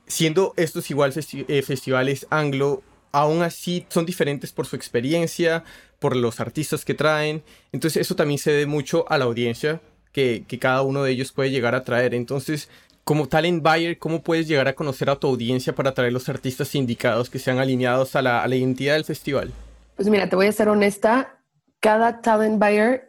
Siendo 0.05 0.53
estos 0.57 0.89
igual 0.89 1.13
eh, 1.15 1.61
festivales 1.61 2.27
anglo, 2.29 2.81
aún 3.11 3.41
así 3.41 3.85
son 3.89 4.05
diferentes 4.05 4.51
por 4.51 4.65
su 4.65 4.75
experiencia, 4.75 5.63
por 5.99 6.15
los 6.15 6.39
artistas 6.39 6.85
que 6.85 6.93
traen. 6.93 7.43
Entonces 7.71 8.01
eso 8.01 8.15
también 8.15 8.37
se 8.37 8.51
debe 8.51 8.67
mucho 8.67 9.05
a 9.09 9.17
la 9.17 9.25
audiencia 9.25 9.81
que, 10.13 10.43
que 10.47 10.59
cada 10.59 10.81
uno 10.83 11.03
de 11.03 11.11
ellos 11.11 11.31
puede 11.31 11.51
llegar 11.51 11.75
a 11.75 11.83
traer. 11.83 12.13
Entonces, 12.13 12.69
como 13.03 13.27
talent 13.27 13.63
buyer, 13.63 13.97
¿cómo 13.97 14.21
puedes 14.21 14.47
llegar 14.47 14.67
a 14.67 14.73
conocer 14.73 15.09
a 15.09 15.15
tu 15.15 15.27
audiencia 15.27 15.73
para 15.73 15.93
traer 15.93 16.13
los 16.13 16.29
artistas 16.29 16.75
indicados 16.75 17.29
que 17.29 17.39
sean 17.39 17.59
alineados 17.59 18.15
a 18.15 18.21
la, 18.21 18.43
a 18.43 18.47
la 18.47 18.55
identidad 18.55 18.93
del 18.93 19.05
festival? 19.05 19.51
Pues 19.95 20.09
mira, 20.09 20.29
te 20.29 20.35
voy 20.35 20.47
a 20.47 20.51
ser 20.51 20.69
honesta, 20.69 21.39
cada 21.79 22.21
talent 22.21 22.59
buyer 22.59 23.06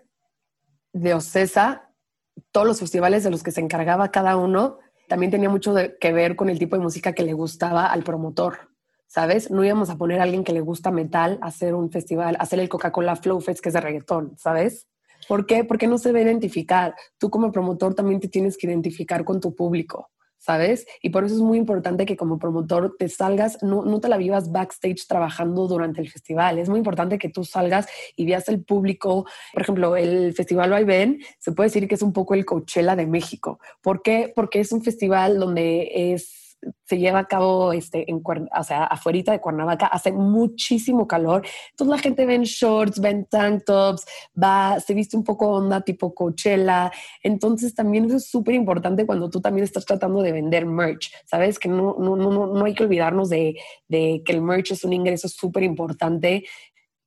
de 0.92 1.14
Ocesa, 1.14 1.90
todos 2.52 2.66
los 2.66 2.80
festivales 2.80 3.24
de 3.24 3.30
los 3.30 3.42
que 3.42 3.50
se 3.50 3.60
encargaba 3.60 4.10
cada 4.10 4.36
uno, 4.36 4.78
también 5.08 5.30
tenía 5.30 5.48
mucho 5.48 5.74
que 6.00 6.12
ver 6.12 6.36
con 6.36 6.50
el 6.50 6.58
tipo 6.58 6.76
de 6.76 6.82
música 6.82 7.12
que 7.12 7.22
le 7.22 7.32
gustaba 7.32 7.86
al 7.86 8.02
promotor. 8.02 8.70
¿Sabes? 9.06 9.50
No 9.50 9.64
íbamos 9.64 9.88
a 9.88 9.96
poner 9.96 10.20
a 10.20 10.24
alguien 10.24 10.44
que 10.44 10.52
le 10.52 10.60
gusta 10.60 10.90
metal 10.90 11.38
a 11.40 11.46
hacer 11.46 11.74
un 11.74 11.90
festival, 11.90 12.36
a 12.36 12.42
hacer 12.42 12.60
el 12.60 12.68
Coca-Cola 12.68 13.16
Flow 13.16 13.40
Fest 13.40 13.60
que 13.60 13.70
es 13.70 13.72
de 13.72 13.80
reggaetón, 13.80 14.36
¿sabes? 14.36 14.86
¿Por 15.26 15.46
qué? 15.46 15.64
Porque 15.64 15.86
no 15.86 15.96
se 15.96 16.12
ve 16.12 16.22
identificar. 16.22 16.94
Tú 17.16 17.30
como 17.30 17.50
promotor 17.50 17.94
también 17.94 18.20
te 18.20 18.28
tienes 18.28 18.58
que 18.58 18.66
identificar 18.66 19.24
con 19.24 19.40
tu 19.40 19.54
público. 19.54 20.10
¿Sabes? 20.38 20.86
Y 21.02 21.10
por 21.10 21.24
eso 21.24 21.34
es 21.34 21.40
muy 21.40 21.58
importante 21.58 22.06
que 22.06 22.16
como 22.16 22.38
promotor 22.38 22.96
te 22.98 23.08
salgas, 23.08 23.58
no, 23.62 23.84
no, 23.84 24.00
te 24.00 24.08
la 24.08 24.16
vivas 24.16 24.50
backstage 24.50 25.06
trabajando 25.06 25.66
durante 25.66 26.00
el 26.00 26.10
festival. 26.10 26.58
Es 26.58 26.68
muy 26.68 26.78
importante 26.78 27.18
que 27.18 27.28
tú 27.28 27.44
salgas 27.44 27.86
y 28.16 28.24
veas 28.24 28.48
el 28.48 28.64
público. 28.64 29.26
Por 29.52 29.62
ejemplo, 29.62 29.96
el 29.96 30.32
Festival 30.34 30.70
Vaivén 30.70 31.20
se 31.38 31.52
puede 31.52 31.68
decir 31.68 31.88
que 31.88 31.96
es 31.96 32.02
un 32.02 32.12
poco 32.12 32.34
el 32.34 32.44
Coachella 32.44 32.96
de 32.96 33.06
México. 33.06 33.58
¿Por 33.82 34.02
qué? 34.02 34.32
Porque 34.34 34.60
es 34.60 34.72
un 34.72 34.82
festival 34.82 35.38
donde 35.38 36.12
es 36.12 36.47
se 36.84 36.98
lleva 36.98 37.20
a 37.20 37.26
cabo 37.26 37.72
este, 37.72 38.10
en, 38.10 38.22
o 38.24 38.64
sea, 38.64 38.84
afuera 38.84 39.32
de 39.32 39.40
Cuernavaca, 39.40 39.86
hace 39.86 40.12
muchísimo 40.12 41.06
calor. 41.06 41.46
Entonces 41.70 41.96
la 41.96 42.02
gente 42.02 42.26
ve 42.26 42.38
shorts, 42.42 43.00
ven 43.00 43.26
tank 43.26 43.64
tops, 43.64 44.04
va, 44.40 44.80
se 44.80 44.94
viste 44.94 45.16
un 45.16 45.24
poco 45.24 45.48
onda 45.48 45.80
tipo 45.80 46.14
Coachella. 46.14 46.90
Entonces 47.22 47.74
también 47.74 48.10
es 48.10 48.28
súper 48.28 48.54
importante 48.54 49.06
cuando 49.06 49.30
tú 49.30 49.40
también 49.40 49.64
estás 49.64 49.84
tratando 49.84 50.22
de 50.22 50.32
vender 50.32 50.66
merch. 50.66 51.12
Sabes 51.26 51.58
que 51.58 51.68
no, 51.68 51.96
no, 51.98 52.16
no, 52.16 52.46
no 52.46 52.64
hay 52.64 52.74
que 52.74 52.84
olvidarnos 52.84 53.28
de, 53.28 53.56
de 53.88 54.22
que 54.24 54.32
el 54.32 54.42
merch 54.42 54.72
es 54.72 54.84
un 54.84 54.92
ingreso 54.92 55.28
súper 55.28 55.62
importante 55.62 56.44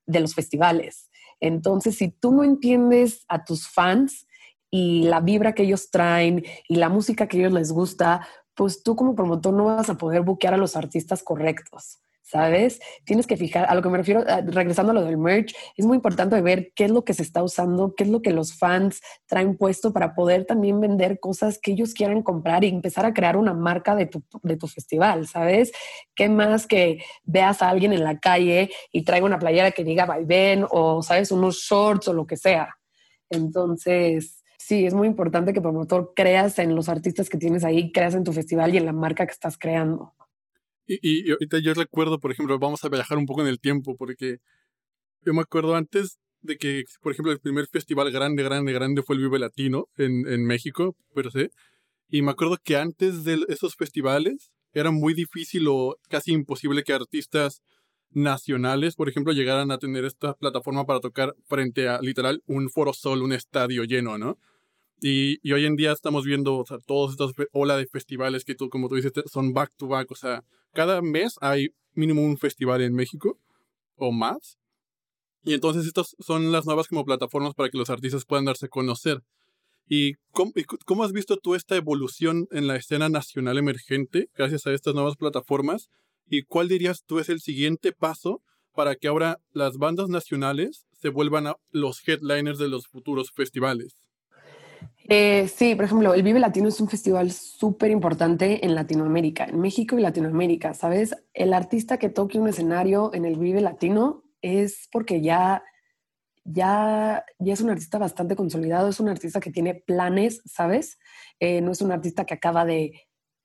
de 0.05 0.19
los 0.19 0.33
festivales. 0.33 1.09
Entonces, 1.39 1.97
si 1.97 2.09
tú 2.09 2.31
no 2.31 2.43
entiendes 2.43 3.25
a 3.27 3.43
tus 3.43 3.67
fans, 3.67 4.27
y 4.73 5.03
la 5.03 5.19
vibra 5.19 5.53
que 5.53 5.63
ellos 5.63 5.91
traen 5.91 6.45
y 6.67 6.75
la 6.77 6.87
música 6.87 7.27
que 7.27 7.37
ellos 7.37 7.51
les 7.51 7.73
gusta, 7.73 8.25
pues 8.55 8.83
tú 8.83 8.95
como 8.95 9.15
promotor 9.15 9.53
no 9.53 9.65
vas 9.65 9.89
a 9.89 9.97
poder 9.97 10.21
buquear 10.21 10.53
a 10.53 10.57
los 10.57 10.75
artistas 10.75 11.23
correctos. 11.23 11.99
¿Sabes? 12.23 12.79
Tienes 13.03 13.27
que 13.27 13.35
fijar, 13.35 13.65
a 13.67 13.75
lo 13.75 13.81
que 13.81 13.89
me 13.89 13.97
refiero, 13.97 14.23
regresando 14.45 14.91
a 14.91 14.95
lo 14.95 15.03
del 15.03 15.17
merch, 15.17 15.53
es 15.75 15.85
muy 15.85 15.97
importante 15.97 16.39
ver 16.39 16.71
qué 16.73 16.85
es 16.85 16.91
lo 16.91 17.03
que 17.03 17.13
se 17.13 17.23
está 17.23 17.43
usando, 17.43 17.93
qué 17.93 18.05
es 18.05 18.09
lo 18.09 18.21
que 18.21 18.31
los 18.31 18.57
fans 18.57 19.01
traen 19.25 19.57
puesto 19.57 19.91
para 19.91 20.15
poder 20.15 20.45
también 20.45 20.79
vender 20.79 21.19
cosas 21.19 21.59
que 21.59 21.73
ellos 21.73 21.93
quieran 21.93 22.23
comprar 22.23 22.63
y 22.63 22.69
empezar 22.69 23.05
a 23.05 23.13
crear 23.13 23.35
una 23.35 23.53
marca 23.53 23.95
de 23.95 24.05
tu, 24.05 24.23
de 24.43 24.55
tu 24.55 24.67
festival, 24.67 25.27
¿sabes? 25.27 25.73
¿Qué 26.15 26.29
más 26.29 26.67
que 26.67 27.03
veas 27.25 27.61
a 27.61 27.69
alguien 27.69 27.91
en 27.91 28.05
la 28.05 28.17
calle 28.17 28.69
y 28.93 29.03
traiga 29.03 29.25
una 29.25 29.39
playera 29.39 29.71
que 29.71 29.83
diga 29.83 30.07
ven 30.23 30.65
o, 30.69 31.03
¿sabes? 31.03 31.33
Unos 31.33 31.57
shorts 31.57 32.07
o 32.07 32.13
lo 32.13 32.25
que 32.25 32.37
sea. 32.37 32.69
Entonces, 33.29 34.40
sí, 34.72 34.86
es 34.86 34.93
muy 34.93 35.05
importante 35.05 35.51
que 35.51 35.59
promotor 35.59 36.13
creas 36.15 36.57
en 36.57 36.76
los 36.76 36.88
artistas 36.88 37.30
que 37.30 37.38
tienes 37.38 37.65
ahí, 37.65 37.91
creas 37.91 38.15
en 38.15 38.24
tu 38.24 38.32
festival 38.32 38.74
y 38.74 38.78
en 38.78 38.86
la 38.86 38.93
marca 38.93 39.26
que 39.26 39.34
estás 39.34 39.57
creando. 39.57 40.13
Y, 40.88 41.30
ahorita 41.30 41.59
yo 41.59 41.74
recuerdo, 41.74 42.19
por 42.19 42.32
ejemplo, 42.32 42.57
vamos 42.57 42.82
a 42.86 42.88
viajar 42.88 43.17
un 43.17 43.26
poco 43.26 43.41
en 43.41 43.47
el 43.47 43.59
tiempo, 43.59 43.97
porque 43.97 44.38
yo 45.26 45.34
me 45.34 45.41
acuerdo 45.41 45.76
antes 45.76 46.19
de 46.39 46.55
que, 46.55 46.86
por 47.01 47.11
ejemplo, 47.11 47.34
el 47.34 47.41
primer 47.41 47.67
festival 47.67 48.11
grande, 48.11 48.43
grande, 48.43 48.72
grande 48.72 49.03
fue 49.03 49.17
el 49.17 49.24
Vive 49.24 49.39
Latino 49.39 49.88
en, 49.97 50.45
México, 50.45 50.95
pero 51.13 51.30
sí. 51.32 51.49
Y 52.07 52.22
me 52.22 52.32
acuerdo 52.32 52.57
que 52.63 52.78
antes 52.78 53.26
de 53.26 53.43
esos 53.49 53.76
festivales 53.76 54.51
era 54.72 54.91
muy 54.91 55.13
difícil 55.13 55.67
o 55.67 55.97
casi 56.07 56.32
imposible 56.32 56.84
que 56.84 56.93
artistas 56.93 57.61
nacionales, 58.11 58.95
por 58.95 59.09
ejemplo, 59.09 59.34
llegaran 59.34 59.69
a 59.72 59.80
tener 59.80 60.05
esta 60.05 60.34
plataforma 60.34 60.86
para 60.86 61.01
tocar 61.01 61.36
frente 61.49 61.89
a 61.89 61.99
literal 62.01 62.41
un 62.45 62.69
foro 62.69 62.93
sol, 62.93 63.22
un 63.22 63.34
estadio 63.34 63.84
lleno, 63.84 64.17
¿no? 64.17 64.38
Y, 65.03 65.51
hoy 65.51 65.65
en 65.65 65.75
día 65.75 65.91
estamos 65.91 66.25
viendo, 66.25 66.57
o 66.57 66.65
sea, 66.65 66.77
todas 66.77 67.13
estas 67.13 67.31
ola 67.53 67.75
de 67.75 67.87
festivales 67.87 68.45
que 68.45 68.53
tú, 68.53 68.69
como 68.69 68.87
tú 68.87 68.95
dices, 68.95 69.11
son 69.25 69.51
back 69.51 69.71
to 69.75 69.87
back. 69.87 70.11
O 70.11 70.15
sea, 70.15 70.43
cada 70.73 71.01
mes 71.01 71.35
hay 71.41 71.69
mínimo 71.93 72.21
un 72.21 72.37
festival 72.37 72.81
en 72.81 72.93
México 72.93 73.39
o 73.95 74.11
más. 74.11 74.59
Y 75.43 75.53
entonces 75.53 75.87
estas 75.87 76.15
son 76.19 76.51
las 76.51 76.67
nuevas 76.67 76.87
como 76.87 77.03
plataformas 77.03 77.55
para 77.55 77.69
que 77.69 77.79
los 77.79 77.89
artistas 77.89 78.25
puedan 78.25 78.45
darse 78.45 78.67
a 78.67 78.69
conocer. 78.69 79.23
¿Y 79.89 80.13
cómo, 80.85 81.03
has 81.03 81.11
visto 81.11 81.35
tú 81.37 81.55
esta 81.55 81.75
evolución 81.75 82.47
en 82.51 82.67
la 82.67 82.75
escena 82.75 83.09
nacional 83.09 83.57
emergente 83.57 84.29
gracias 84.35 84.67
a 84.67 84.71
estas 84.71 84.93
nuevas 84.93 85.17
plataformas? 85.17 85.89
¿Y 86.29 86.43
cuál 86.43 86.67
dirías 86.67 87.03
tú 87.05 87.17
es 87.17 87.27
el 87.29 87.41
siguiente 87.41 87.91
paso 87.91 88.43
para 88.73 88.95
que 88.95 89.07
ahora 89.07 89.39
las 89.51 89.77
bandas 89.77 90.09
nacionales 90.09 90.85
se 90.93 91.09
vuelvan 91.09 91.51
los 91.71 92.07
headliners 92.07 92.59
de 92.59 92.69
los 92.69 92.87
futuros 92.87 93.31
festivales? 93.31 94.00
Eh, 95.07 95.47
sí, 95.47 95.75
por 95.75 95.85
ejemplo, 95.85 96.13
el 96.13 96.23
Vive 96.23 96.39
Latino 96.39 96.69
es 96.69 96.79
un 96.79 96.87
festival 96.87 97.31
súper 97.31 97.91
importante 97.91 98.65
en 98.65 98.75
Latinoamérica, 98.75 99.45
en 99.45 99.59
México 99.59 99.97
y 99.97 100.01
Latinoamérica, 100.01 100.73
¿sabes? 100.73 101.15
El 101.33 101.53
artista 101.53 101.97
que 101.97 102.09
toque 102.09 102.39
un 102.39 102.47
escenario 102.47 103.13
en 103.13 103.25
el 103.25 103.37
Vive 103.37 103.61
Latino 103.61 104.23
es 104.41 104.87
porque 104.91 105.21
ya 105.21 105.63
ya, 106.43 107.23
ya 107.39 107.53
es 107.53 107.61
un 107.61 107.69
artista 107.69 107.97
bastante 107.97 108.35
consolidado, 108.35 108.89
es 108.89 108.99
un 108.99 109.09
artista 109.09 109.39
que 109.39 109.51
tiene 109.51 109.75
planes, 109.75 110.41
¿sabes? 110.45 110.97
Eh, 111.39 111.61
no 111.61 111.71
es 111.71 111.81
un 111.81 111.91
artista 111.91 112.25
que 112.25 112.33
acaba 112.33 112.65
de, 112.65 112.93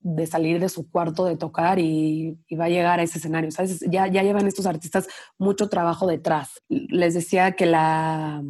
de, 0.00 0.26
salir 0.26 0.61
de 0.61 0.68
su 0.68 0.90
cuarto 0.90 1.26
de 1.26 1.36
tocar 1.36 1.78
y, 1.78 2.38
y, 2.48 2.57
va 2.57 2.66
a 2.66 2.70
llegar 2.70 3.00
a 3.00 3.02
ese 3.02 3.18
escenario, 3.18 3.50
¿sabes? 3.50 3.80
Ya, 3.80 4.07
ya 4.07 4.22
llevan 4.22 4.46
estos 4.46 4.66
artistas 4.66 5.09
mucho 5.38 5.68
trabajo 5.68 6.07
detrás. 6.07 6.62
Les 6.68 7.14
decía 7.14 7.52
que 7.52 7.66
la, 7.66 8.42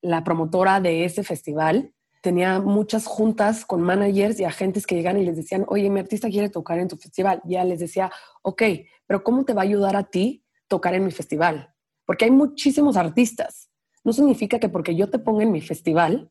la 0.00 0.24
promotora 0.24 0.80
de 0.80 1.04
ese 1.04 1.24
festival 1.24 1.92
tenía 2.22 2.60
muchas 2.60 3.06
juntas 3.06 3.64
con 3.64 3.82
managers 3.82 4.40
y 4.40 4.44
agentes 4.44 4.86
que 4.86 4.94
llegan 4.94 5.18
y 5.18 5.24
les 5.24 5.36
decían, 5.36 5.64
oye, 5.68 5.88
mi 5.90 6.00
artista 6.00 6.28
quiere 6.28 6.48
tocar 6.48 6.78
en 6.78 6.88
tu 6.88 6.96
festival. 6.96 7.40
Ya 7.44 7.64
les 7.64 7.80
decía, 7.80 8.10
ok, 8.42 8.62
pero 9.06 9.22
¿cómo 9.22 9.44
te 9.44 9.54
va 9.54 9.62
a 9.62 9.64
ayudar 9.64 9.96
a 9.96 10.04
ti 10.04 10.44
tocar 10.66 10.94
en 10.94 11.04
mi 11.04 11.10
festival? 11.10 11.74
Porque 12.04 12.24
hay 12.24 12.30
muchísimos 12.30 12.96
artistas. 12.96 13.70
No 14.04 14.12
significa 14.12 14.58
que 14.58 14.68
porque 14.68 14.96
yo 14.96 15.10
te 15.10 15.18
ponga 15.18 15.42
en 15.42 15.52
mi 15.52 15.60
festival, 15.60 16.30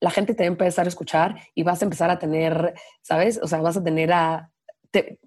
la 0.00 0.10
gente 0.10 0.34
te 0.34 0.42
va 0.44 0.48
a 0.48 0.52
empezar 0.52 0.86
a 0.86 0.88
escuchar 0.88 1.40
y 1.54 1.62
vas 1.62 1.80
a 1.82 1.84
empezar 1.86 2.10
a 2.10 2.18
tener, 2.18 2.74
¿sabes? 3.02 3.40
O 3.42 3.48
sea, 3.48 3.60
vas 3.60 3.76
a 3.76 3.82
tener 3.82 4.12
a... 4.12 4.52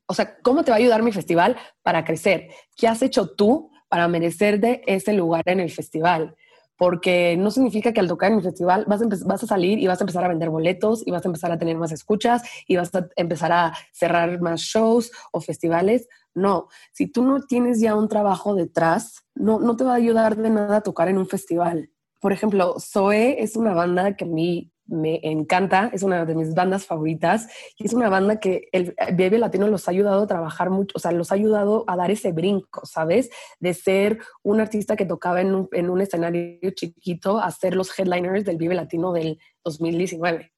o 0.05 0.14
sea, 0.14 0.38
¿cómo 0.41 0.64
te 0.64 0.72
va 0.72 0.78
a 0.78 0.80
ayudar 0.80 1.03
mi 1.03 1.12
festival 1.12 1.57
para 1.82 2.03
crecer? 2.03 2.49
¿Qué 2.76 2.88
has 2.88 3.01
hecho 3.01 3.32
tú 3.32 3.72
para 3.88 4.07
merecer 4.07 4.60
de 4.60 4.82
ese 4.86 5.14
lugar 5.14 5.43
en 5.47 5.60
el 5.60 5.72
festival? 5.72 6.36
Porque 6.80 7.36
no 7.38 7.51
significa 7.51 7.91
que 7.91 7.99
al 7.99 8.07
tocar 8.07 8.32
en 8.32 8.38
el 8.38 8.43
festival 8.43 8.86
vas 8.88 9.01
a, 9.01 9.05
vas 9.25 9.43
a, 9.43 9.47
salir 9.47 9.80
y 9.80 9.88
vas 9.88 9.99
a 9.99 10.03
empezar 10.05 10.23
a 10.23 10.30
vender 10.30 10.49
boletos 10.49 11.05
y 11.05 11.11
vas 11.11 11.25
a 11.25 11.27
empezar 11.27 11.51
a 11.51 11.59
tener 11.59 11.75
más 11.77 11.91
escuchas 11.91 12.41
y 12.65 12.77
vas 12.77 12.95
a 12.95 13.09
empezar 13.17 13.51
a 13.51 13.73
cerrar 13.91 14.39
más 14.39 14.61
shows 14.61 15.11
o 15.34 15.41
festivales. 15.41 16.07
No, 16.34 16.69
si 16.93 17.07
tú 17.07 17.23
no 17.25 17.41
tienes 17.41 17.82
ya 17.82 17.95
un 17.95 18.07
trabajo 18.07 18.55
detrás, 18.55 19.25
no, 19.36 19.59
no 19.59 19.75
te 19.75 19.84
va 19.84 19.91
a 19.91 19.95
ayudar 19.95 20.38
de 20.38 20.49
nada 20.49 20.77
a 20.77 20.82
tocar 20.82 21.09
en 21.09 21.17
un 21.17 21.27
festival. 21.27 21.91
Por 22.21 22.32
ejemplo, 22.32 22.77
Zoe 22.80 23.43
es 23.43 23.57
una 23.57 23.73
banda 23.73 24.15
que 24.15 24.23
a 24.23 24.27
mí 24.30 24.71
me 24.89 25.19
encanta, 25.23 25.89
es 25.93 26.03
una 26.03 26.25
de 26.25 26.35
mis 26.35 26.53
bandas 26.53 26.85
favoritas 26.85 27.47
y 27.77 27.85
es 27.85 27.93
una 27.93 28.09
banda 28.09 28.39
que 28.39 28.69
el 28.71 28.95
Vive 29.13 29.37
Latino 29.37 29.67
los 29.67 29.87
ha 29.87 29.91
ayudado 29.91 30.23
a 30.23 30.27
trabajar 30.27 30.69
mucho, 30.69 30.93
o 30.95 30.99
sea, 30.99 31.11
los 31.11 31.31
ha 31.31 31.35
ayudado 31.35 31.85
a 31.87 31.95
dar 31.95 32.11
ese 32.11 32.31
brinco, 32.31 32.85
¿sabes? 32.85 33.29
De 33.59 33.73
ser 33.73 34.19
un 34.43 34.59
artista 34.59 34.95
que 34.95 35.05
tocaba 35.05 35.41
en 35.41 35.53
un, 35.53 35.69
en 35.71 35.89
un 35.89 36.01
escenario 36.01 36.71
chiquito 36.71 37.39
a 37.39 37.51
ser 37.51 37.75
los 37.75 37.97
headliners 37.97 38.45
del 38.45 38.57
Vive 38.57 38.75
Latino 38.75 39.13
del 39.13 39.39
2019, 39.63 40.51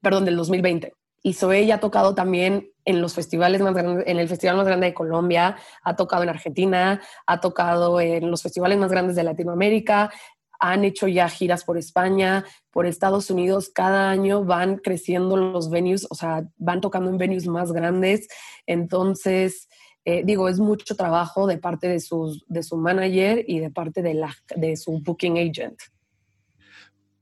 perdón, 0.00 0.24
del 0.24 0.36
2020. 0.36 0.92
Y 1.24 1.34
Zoe 1.34 1.66
ya 1.66 1.76
ha 1.76 1.80
tocado 1.80 2.16
también 2.16 2.72
en 2.84 3.00
los 3.00 3.14
festivales 3.14 3.60
más 3.60 3.74
grandes, 3.74 4.04
en 4.08 4.18
el 4.18 4.28
festival 4.28 4.56
más 4.56 4.66
grande 4.66 4.86
de 4.86 4.94
Colombia, 4.94 5.56
ha 5.84 5.94
tocado 5.94 6.24
en 6.24 6.28
Argentina, 6.28 7.00
ha 7.26 7.40
tocado 7.40 8.00
en 8.00 8.28
los 8.28 8.42
festivales 8.42 8.76
más 8.78 8.90
grandes 8.90 9.14
de 9.14 9.22
Latinoamérica, 9.22 10.10
han 10.62 10.84
hecho 10.84 11.08
ya 11.08 11.28
giras 11.28 11.64
por 11.64 11.76
España, 11.76 12.44
por 12.70 12.86
Estados 12.86 13.30
Unidos, 13.30 13.68
cada 13.68 14.10
año 14.10 14.44
van 14.44 14.76
creciendo 14.76 15.36
los 15.36 15.70
venues, 15.70 16.06
o 16.08 16.14
sea, 16.14 16.48
van 16.56 16.80
tocando 16.80 17.10
en 17.10 17.18
venues 17.18 17.46
más 17.46 17.72
grandes, 17.72 18.28
entonces... 18.66 19.68
Eh, 20.04 20.24
digo, 20.24 20.48
es 20.48 20.58
mucho 20.58 20.96
trabajo 20.96 21.46
de 21.46 21.58
parte 21.58 21.86
de, 21.86 22.00
sus, 22.00 22.44
de 22.48 22.64
su 22.64 22.76
manager 22.76 23.44
y 23.46 23.60
de 23.60 23.70
parte 23.70 24.02
de, 24.02 24.14
la, 24.14 24.34
de 24.56 24.76
su 24.76 25.00
booking 25.00 25.38
agent. 25.38 25.78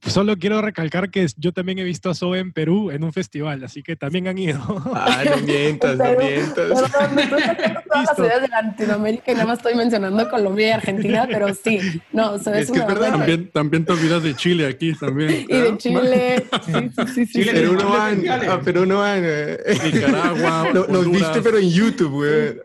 Solo 0.07 0.37
quiero 0.39 0.63
recalcar 0.63 1.11
que 1.11 1.27
yo 1.37 1.53
también 1.53 1.79
he 1.79 1.85
visto 1.85 2.09
a 2.09 2.15
Zoe 2.15 2.39
en 2.39 2.53
Perú 2.53 2.91
en 2.91 3.05
un 3.05 3.13
festival, 3.13 3.63
así 3.65 3.83
que 3.83 3.97
también 3.97 4.29
han 4.29 4.39
ido. 4.39 4.59
Ah, 4.95 5.23
no 5.29 5.37
mientas, 5.47 5.99
no 5.99 6.19
mientas. 6.19 6.91
Perdón, 6.91 7.15
me 7.15 7.23
estoy 7.23 7.43
todas 7.85 8.07
las 8.07 8.17
ciudades 8.17 8.43
de 8.43 8.49
Latinoamérica 8.49 9.31
y 9.31 9.35
nada 9.35 9.47
más 9.47 9.59
estoy 9.59 9.75
mencionando 9.75 10.31
Colombia 10.31 10.69
y 10.69 10.71
Argentina, 10.71 11.29
pero 11.31 11.55
sí, 11.55 12.01
no, 12.13 12.39
Zoe 12.39 12.61
es, 12.61 12.65
es 12.65 12.71
que 12.73 12.79
una 12.79 12.87
verdad. 12.87 13.11
También, 13.11 13.51
también 13.51 13.85
te 13.85 13.93
olvidas 13.93 14.23
de 14.23 14.35
Chile 14.35 14.67
aquí 14.67 14.95
también. 14.95 15.45
Y 15.47 15.55
de 15.55 15.77
Chile, 15.77 16.47
sí, 16.65 16.73
sí, 16.73 17.07
sí. 17.07 17.27
sí 17.27 17.33
Chile, 17.33 17.53
Perú 17.53 17.75
no 17.75 17.91
van, 17.91 18.29
a 18.29 18.61
Perú 18.63 18.87
no 18.87 19.01
van. 19.01 19.23
Nicaragua, 19.23 20.71
no, 20.73 20.87
Nos 20.87 21.11
viste 21.11 21.43
pero 21.43 21.59
en 21.59 21.69
YouTube, 21.69 22.11
güey. 22.11 22.57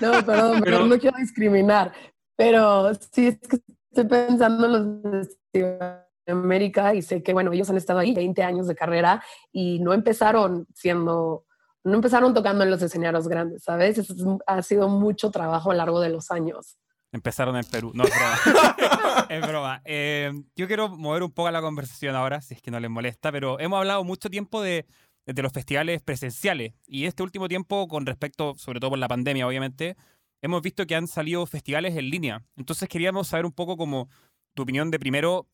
No, 0.00 0.24
perdón, 0.24 0.62
pero 0.64 0.86
no 0.86 0.98
quiero 0.98 1.18
discriminar, 1.18 1.92
pero 2.36 2.94
sí 2.94 3.26
es 3.26 3.38
que 3.46 3.58
estoy 3.90 4.04
pensando 4.08 4.66
en 4.66 4.72
los 4.72 5.26
festivales 5.26 6.05
América 6.32 6.94
y 6.94 7.02
sé 7.02 7.22
que, 7.22 7.32
bueno, 7.32 7.52
ellos 7.52 7.70
han 7.70 7.76
estado 7.76 8.00
ahí 8.00 8.14
20 8.14 8.42
años 8.42 8.66
de 8.66 8.74
carrera 8.74 9.22
y 9.52 9.78
no 9.80 9.92
empezaron 9.92 10.66
siendo, 10.74 11.44
no 11.84 11.94
empezaron 11.94 12.34
tocando 12.34 12.64
en 12.64 12.70
los 12.70 12.82
escenarios 12.82 13.28
grandes, 13.28 13.62
¿sabes? 13.62 13.98
Eso 13.98 14.38
ha 14.46 14.62
sido 14.62 14.88
mucho 14.88 15.30
trabajo 15.30 15.70
a 15.70 15.74
lo 15.74 15.78
largo 15.78 16.00
de 16.00 16.10
los 16.10 16.30
años. 16.30 16.78
Empezaron 17.12 17.56
en 17.56 17.64
Perú. 17.64 17.92
No, 17.94 18.04
es 18.04 18.10
broma. 18.10 19.26
es 19.30 19.46
broma. 19.46 19.82
Eh, 19.84 20.32
yo 20.56 20.66
quiero 20.66 20.88
mover 20.88 21.22
un 21.22 21.32
poco 21.32 21.50
la 21.50 21.62
conversación 21.62 22.14
ahora, 22.14 22.40
si 22.40 22.54
es 22.54 22.62
que 22.62 22.70
no 22.70 22.80
les 22.80 22.90
molesta, 22.90 23.32
pero 23.32 23.58
hemos 23.60 23.78
hablado 23.78 24.04
mucho 24.04 24.28
tiempo 24.28 24.60
de, 24.60 24.86
de 25.26 25.42
los 25.42 25.52
festivales 25.52 26.02
presenciales 26.02 26.74
y 26.86 27.06
este 27.06 27.22
último 27.22 27.48
tiempo, 27.48 27.88
con 27.88 28.06
respecto, 28.06 28.54
sobre 28.56 28.80
todo 28.80 28.90
por 28.90 28.98
la 28.98 29.08
pandemia, 29.08 29.46
obviamente, 29.46 29.96
hemos 30.42 30.62
visto 30.62 30.86
que 30.86 30.94
han 30.94 31.08
salido 31.08 31.44
festivales 31.46 31.96
en 31.96 32.10
línea. 32.10 32.44
Entonces 32.56 32.88
queríamos 32.88 33.28
saber 33.28 33.46
un 33.46 33.52
poco 33.52 33.76
como 33.76 34.08
tu 34.54 34.62
opinión 34.62 34.90
de 34.90 34.98
primero 34.98 35.46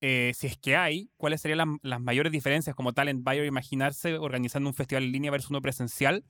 eh, 0.00 0.32
si 0.34 0.46
es 0.46 0.56
que 0.56 0.76
hay, 0.76 1.10
cuáles 1.16 1.40
serían 1.40 1.78
las, 1.82 2.00
mayores 2.00 2.32
diferencias 2.32 2.76
como 2.76 2.92
Talent 2.92 3.24
Buyer, 3.24 3.44
imaginarse 3.44 4.16
organizando 4.16 4.68
un 4.68 4.74
festival 4.74 5.04
en 5.04 5.12
línea 5.12 5.30
versus 5.30 5.50
uno 5.50 5.60
presencial, 5.60 6.24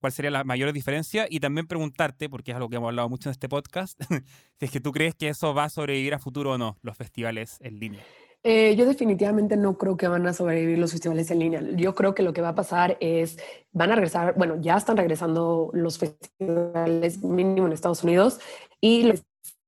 cuál 0.00 0.12
sería 0.12 0.30
la 0.30 0.44
mayor 0.44 0.72
diferencia 0.72 1.26
y 1.30 1.40
también 1.40 1.66
preguntarte, 1.66 2.28
porque 2.28 2.50
es 2.50 2.56
algo 2.56 2.68
que 2.68 2.76
hemos 2.76 2.88
hablado 2.88 3.08
mucho 3.08 3.28
en 3.28 3.32
este 3.32 3.48
podcast, 3.48 4.00
si 4.58 4.64
es 4.64 4.70
que 4.70 4.80
tú 4.80 4.92
crees 4.92 5.14
que 5.14 5.28
eso 5.28 5.54
va 5.54 5.64
a 5.64 5.68
sobrevivir 5.68 6.14
a 6.14 6.18
futuro 6.18 6.52
o 6.52 6.58
no, 6.58 6.78
los 6.82 6.96
festivales 6.96 7.58
en 7.60 7.78
línea. 7.78 8.02
Eh, 8.44 8.74
yo 8.74 8.86
definitivamente 8.86 9.56
no 9.56 9.78
creo 9.78 9.96
que 9.96 10.08
van 10.08 10.26
a 10.26 10.32
sobrevivir 10.32 10.76
los 10.76 10.90
festivales 10.90 11.30
en 11.30 11.38
línea. 11.38 11.62
Yo 11.76 11.94
creo 11.94 12.12
que 12.12 12.24
lo 12.24 12.32
que 12.32 12.40
va 12.40 12.48
a 12.48 12.54
pasar 12.56 12.96
es, 12.98 13.38
van 13.70 13.92
a 13.92 13.94
regresar, 13.94 14.34
bueno, 14.36 14.60
ya 14.60 14.76
están 14.76 14.96
regresando 14.96 15.70
los 15.72 15.98
festivales 15.98 17.22
mínimo 17.22 17.68
en 17.68 17.72
Estados 17.72 18.02
Unidos 18.02 18.40
y 18.80 19.04
los 19.04 19.22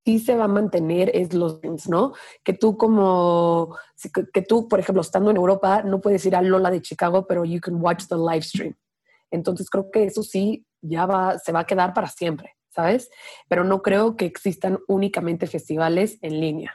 sí 0.04 0.18
se 0.18 0.36
va 0.36 0.44
a 0.44 0.48
mantener 0.48 1.10
es 1.14 1.32
los 1.32 1.60
¿no? 1.88 2.12
Que 2.42 2.52
tú 2.52 2.76
como, 2.76 3.76
que 4.32 4.42
tú, 4.42 4.68
por 4.68 4.78
ejemplo, 4.80 5.00
estando 5.00 5.30
en 5.30 5.36
Europa, 5.36 5.82
no 5.82 6.00
puedes 6.00 6.24
ir 6.26 6.36
a 6.36 6.42
Lola 6.42 6.70
de 6.70 6.82
Chicago, 6.82 7.26
pero 7.26 7.44
you 7.44 7.60
can 7.60 7.76
watch 7.80 8.04
the 8.08 8.16
live 8.16 8.42
stream. 8.42 8.74
Entonces 9.30 9.68
creo 9.70 9.90
que 9.90 10.04
eso 10.04 10.22
sí 10.22 10.66
ya 10.80 11.06
va, 11.06 11.38
se 11.38 11.52
va 11.52 11.60
a 11.60 11.66
quedar 11.66 11.94
para 11.94 12.08
siempre, 12.08 12.56
¿sabes? 12.68 13.10
Pero 13.48 13.64
no 13.64 13.82
creo 13.82 14.16
que 14.16 14.26
existan 14.26 14.78
únicamente 14.86 15.46
festivales 15.46 16.18
en 16.20 16.40
línea. 16.40 16.74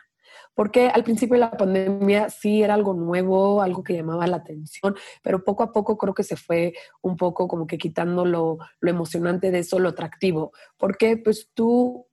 Porque 0.55 0.89
al 0.89 1.05
principio 1.05 1.35
de 1.35 1.39
la 1.39 1.51
pandemia 1.51 2.29
sí 2.29 2.63
era 2.63 2.73
algo 2.73 2.93
nuevo, 2.93 3.61
algo 3.61 3.81
que 3.81 3.93
llamaba 3.93 4.27
la 4.27 4.37
atención, 4.37 4.95
pero 5.23 5.45
poco 5.45 5.63
a 5.63 5.71
poco 5.71 5.97
creo 5.97 6.13
que 6.13 6.23
se 6.23 6.35
fue 6.35 6.73
un 7.01 7.15
poco 7.15 7.47
como 7.47 7.65
que 7.65 7.77
quitando 7.77 8.25
lo, 8.25 8.57
lo 8.81 8.89
emocionante 8.89 9.51
de 9.51 9.59
eso, 9.59 9.79
lo 9.79 9.89
atractivo. 9.89 10.51
Porque 10.77 11.15
pues 11.15 11.49
tú 11.53 12.08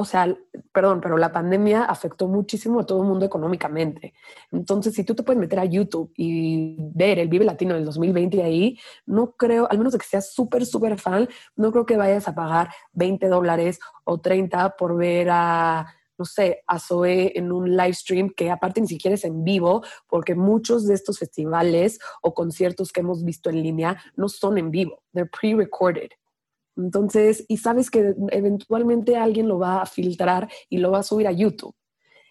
o 0.00 0.04
sea, 0.06 0.34
perdón, 0.72 1.02
pero 1.02 1.18
la 1.18 1.30
pandemia 1.30 1.84
afectó 1.84 2.26
muchísimo 2.26 2.80
a 2.80 2.86
todo 2.86 3.02
el 3.02 3.08
mundo 3.08 3.26
económicamente. 3.26 4.14
Entonces, 4.50 4.94
si 4.94 5.04
tú 5.04 5.14
te 5.14 5.22
puedes 5.22 5.38
meter 5.38 5.58
a 5.58 5.66
YouTube 5.66 6.10
y 6.16 6.76
ver 6.78 7.18
el 7.18 7.28
Vive 7.28 7.44
Latino 7.44 7.74
del 7.74 7.84
2020 7.84 8.42
ahí, 8.42 8.78
no 9.04 9.32
creo, 9.32 9.70
al 9.70 9.76
menos 9.76 9.92
de 9.92 9.98
que 9.98 10.06
seas 10.06 10.32
súper, 10.32 10.64
súper 10.64 10.98
fan, 10.98 11.28
no 11.54 11.70
creo 11.70 11.84
que 11.84 11.98
vayas 11.98 12.26
a 12.28 12.34
pagar 12.34 12.70
20 12.92 13.28
dólares 13.28 13.78
o 14.04 14.18
30 14.18 14.76
por 14.76 14.96
ver 14.96 15.28
a, 15.30 15.86
no 16.16 16.24
sé, 16.24 16.62
a 16.66 16.78
Zoe 16.78 17.32
en 17.34 17.52
un 17.52 17.76
live 17.76 17.92
stream 17.92 18.30
que 18.30 18.50
aparte 18.50 18.80
ni 18.80 18.86
siquiera 18.86 19.16
es 19.16 19.24
en 19.24 19.44
vivo, 19.44 19.84
porque 20.08 20.34
muchos 20.34 20.86
de 20.86 20.94
estos 20.94 21.18
festivales 21.18 21.98
o 22.22 22.32
conciertos 22.32 22.90
que 22.90 23.00
hemos 23.00 23.22
visto 23.22 23.50
en 23.50 23.62
línea 23.62 24.02
no 24.16 24.30
son 24.30 24.56
en 24.56 24.70
vivo, 24.70 25.02
they're 25.12 25.28
pre-recorded. 25.28 26.10
Entonces, 26.82 27.44
y 27.48 27.58
sabes 27.58 27.90
que 27.90 28.14
eventualmente 28.30 29.16
alguien 29.16 29.48
lo 29.48 29.58
va 29.58 29.82
a 29.82 29.86
filtrar 29.86 30.48
y 30.68 30.78
lo 30.78 30.90
va 30.90 31.00
a 31.00 31.02
subir 31.02 31.26
a 31.26 31.32
YouTube. 31.32 31.74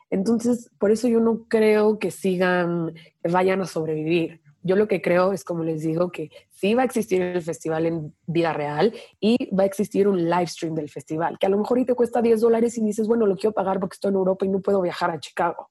Entonces, 0.09 0.69
por 0.79 0.91
eso 0.91 1.07
yo 1.07 1.19
no 1.19 1.45
creo 1.47 1.99
que 1.99 2.11
sigan, 2.11 2.93
vayan 3.23 3.61
a 3.61 3.65
sobrevivir. 3.65 4.41
Yo 4.61 4.75
lo 4.75 4.87
que 4.87 5.01
creo 5.01 5.31
es, 5.31 5.43
como 5.43 5.63
les 5.63 5.83
digo, 5.83 6.11
que 6.11 6.31
sí 6.49 6.73
va 6.73 6.81
a 6.81 6.85
existir 6.85 7.21
el 7.21 7.41
festival 7.41 7.85
en 7.85 8.13
vida 8.25 8.51
real 8.51 8.93
y 9.19 9.53
va 9.55 9.63
a 9.63 9.67
existir 9.67 10.07
un 10.07 10.29
live 10.29 10.47
stream 10.47 10.75
del 10.75 10.89
festival, 10.89 11.37
que 11.39 11.45
a 11.45 11.49
lo 11.49 11.57
mejor 11.57 11.79
y 11.79 11.85
te 11.85 11.95
cuesta 11.95 12.21
10 12.21 12.41
dólares 12.41 12.77
y 12.77 12.83
dices, 12.83 13.07
bueno, 13.07 13.25
lo 13.25 13.37
quiero 13.37 13.53
pagar 13.53 13.79
porque 13.79 13.93
estoy 13.93 14.09
en 14.09 14.15
Europa 14.15 14.45
y 14.45 14.49
no 14.49 14.59
puedo 14.59 14.81
viajar 14.81 15.11
a 15.11 15.19
Chicago 15.19 15.69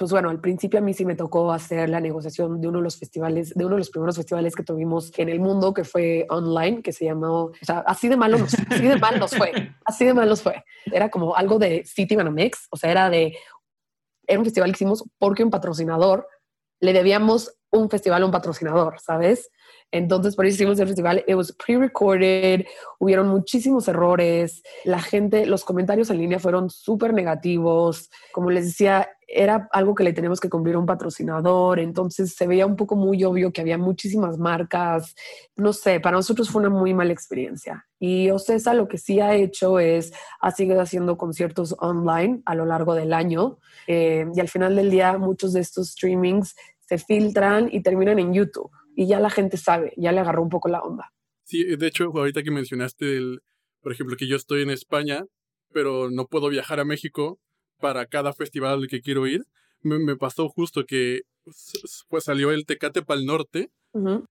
pues 0.00 0.12
bueno, 0.12 0.30
al 0.30 0.40
principio 0.40 0.78
a 0.78 0.82
mí 0.82 0.94
sí 0.94 1.04
me 1.04 1.14
tocó 1.14 1.52
hacer 1.52 1.90
la 1.90 2.00
negociación 2.00 2.58
de 2.58 2.68
uno 2.68 2.78
de 2.78 2.84
los 2.84 2.96
festivales, 2.96 3.52
de 3.54 3.66
uno 3.66 3.74
de 3.74 3.80
los 3.80 3.90
primeros 3.90 4.16
festivales 4.16 4.56
que 4.56 4.62
tuvimos 4.62 5.12
en 5.18 5.28
el 5.28 5.40
mundo, 5.40 5.74
que 5.74 5.84
fue 5.84 6.24
online, 6.30 6.80
que 6.80 6.90
se 6.90 7.04
llamó, 7.04 7.42
o 7.42 7.52
sea, 7.60 7.80
así 7.80 8.08
de 8.08 8.16
malo 8.16 8.38
nos, 8.38 8.54
así 8.70 8.86
de 8.86 8.96
mal 8.96 9.20
nos 9.20 9.36
fue, 9.36 9.52
así 9.84 10.06
de 10.06 10.14
mal 10.14 10.26
nos 10.26 10.40
fue. 10.40 10.64
Era 10.86 11.10
como 11.10 11.36
algo 11.36 11.58
de 11.58 11.84
City 11.84 12.16
Mix, 12.16 12.66
o 12.70 12.78
sea, 12.78 12.90
era 12.90 13.10
de, 13.10 13.36
era 14.26 14.38
un 14.38 14.46
festival 14.46 14.70
que 14.70 14.76
hicimos 14.76 15.04
porque 15.18 15.44
un 15.44 15.50
patrocinador 15.50 16.26
le 16.80 16.94
debíamos 16.94 17.58
un 17.70 17.88
festival, 17.88 18.24
un 18.24 18.30
patrocinador, 18.30 19.00
¿sabes? 19.00 19.50
Entonces, 19.92 20.36
por 20.36 20.46
eso 20.46 20.54
hicimos 20.54 20.78
el 20.78 20.86
festival. 20.86 21.24
It 21.26 21.34
was 21.34 21.52
pre-recorded, 21.52 22.64
hubieron 22.98 23.28
muchísimos 23.28 23.88
errores. 23.88 24.62
La 24.84 25.00
gente, 25.00 25.46
los 25.46 25.64
comentarios 25.64 26.10
en 26.10 26.18
línea 26.18 26.38
fueron 26.38 26.70
súper 26.70 27.12
negativos. 27.12 28.08
Como 28.32 28.50
les 28.50 28.66
decía, 28.66 29.08
era 29.26 29.68
algo 29.72 29.94
que 29.94 30.04
le 30.04 30.12
tenemos 30.12 30.40
que 30.40 30.48
cumplir 30.48 30.76
a 30.76 30.78
un 30.78 30.86
patrocinador. 30.86 31.80
Entonces, 31.80 32.34
se 32.36 32.46
veía 32.46 32.66
un 32.66 32.76
poco 32.76 32.94
muy 32.94 33.24
obvio 33.24 33.52
que 33.52 33.60
había 33.60 33.78
muchísimas 33.78 34.38
marcas. 34.38 35.14
No 35.56 35.72
sé, 35.72 35.98
para 35.98 36.16
nosotros 36.16 36.50
fue 36.50 36.60
una 36.60 36.70
muy 36.70 36.94
mala 36.94 37.12
experiencia. 37.12 37.86
Y 37.98 38.30
Ocesa 38.30 38.74
lo 38.74 38.86
que 38.86 38.98
sí 38.98 39.18
ha 39.20 39.34
hecho 39.34 39.80
es, 39.80 40.12
ha 40.40 40.52
seguido 40.52 40.80
haciendo 40.80 41.18
conciertos 41.18 41.74
online 41.80 42.42
a 42.44 42.54
lo 42.54 42.64
largo 42.64 42.94
del 42.94 43.12
año. 43.12 43.58
Eh, 43.88 44.26
y 44.34 44.40
al 44.40 44.48
final 44.48 44.76
del 44.76 44.90
día, 44.90 45.18
muchos 45.18 45.52
de 45.52 45.60
estos 45.60 45.90
streamings 45.90 46.54
se 46.90 46.98
filtran 46.98 47.68
y 47.70 47.82
terminan 47.82 48.18
en 48.18 48.34
YouTube 48.34 48.68
y 48.96 49.06
ya 49.06 49.20
la 49.20 49.30
gente 49.30 49.56
sabe, 49.56 49.92
ya 49.96 50.10
le 50.10 50.18
agarró 50.18 50.42
un 50.42 50.48
poco 50.48 50.68
la 50.68 50.80
onda. 50.80 51.12
Sí, 51.44 51.64
de 51.64 51.86
hecho, 51.86 52.06
ahorita 52.12 52.42
que 52.42 52.50
mencionaste, 52.50 53.16
el, 53.16 53.42
por 53.80 53.92
ejemplo, 53.92 54.16
que 54.16 54.26
yo 54.26 54.34
estoy 54.34 54.62
en 54.62 54.70
España, 54.70 55.24
pero 55.72 56.10
no 56.10 56.26
puedo 56.26 56.48
viajar 56.48 56.80
a 56.80 56.84
México 56.84 57.38
para 57.78 58.06
cada 58.06 58.32
festival 58.32 58.72
al 58.72 58.88
que 58.88 59.02
quiero 59.02 59.28
ir, 59.28 59.44
me, 59.82 60.16
pasó 60.16 60.48
justo 60.48 60.84
que 60.84 61.22
pues 62.08 62.24
salió 62.24 62.50
el 62.50 62.66
Tecate 62.66 63.02
Pal 63.02 63.24
Norte, 63.24 63.70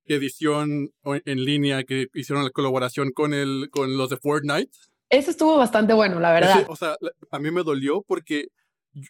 edición 0.06 0.92
en 1.06 1.46
línea 1.46 1.86
que 1.86 2.08
hicieron 2.14 2.44
la 2.44 2.52
colaboración 2.52 3.12
con, 3.12 3.34
el, 3.34 3.70
con 3.72 3.98
los 3.98 4.10
de 4.10 4.18
Fortnite. 4.18 4.72
Eso 5.10 5.32
estuvo 5.32 5.58
bastante 5.58 5.94
bueno, 5.94 6.20
la 6.20 6.34
verdad. 6.34 6.66
o 6.68 6.76
sea, 6.76 6.98
a 7.32 7.40
mí 7.40 7.52
me 7.52 7.64
dolió 7.64 8.04
porque 8.06 8.50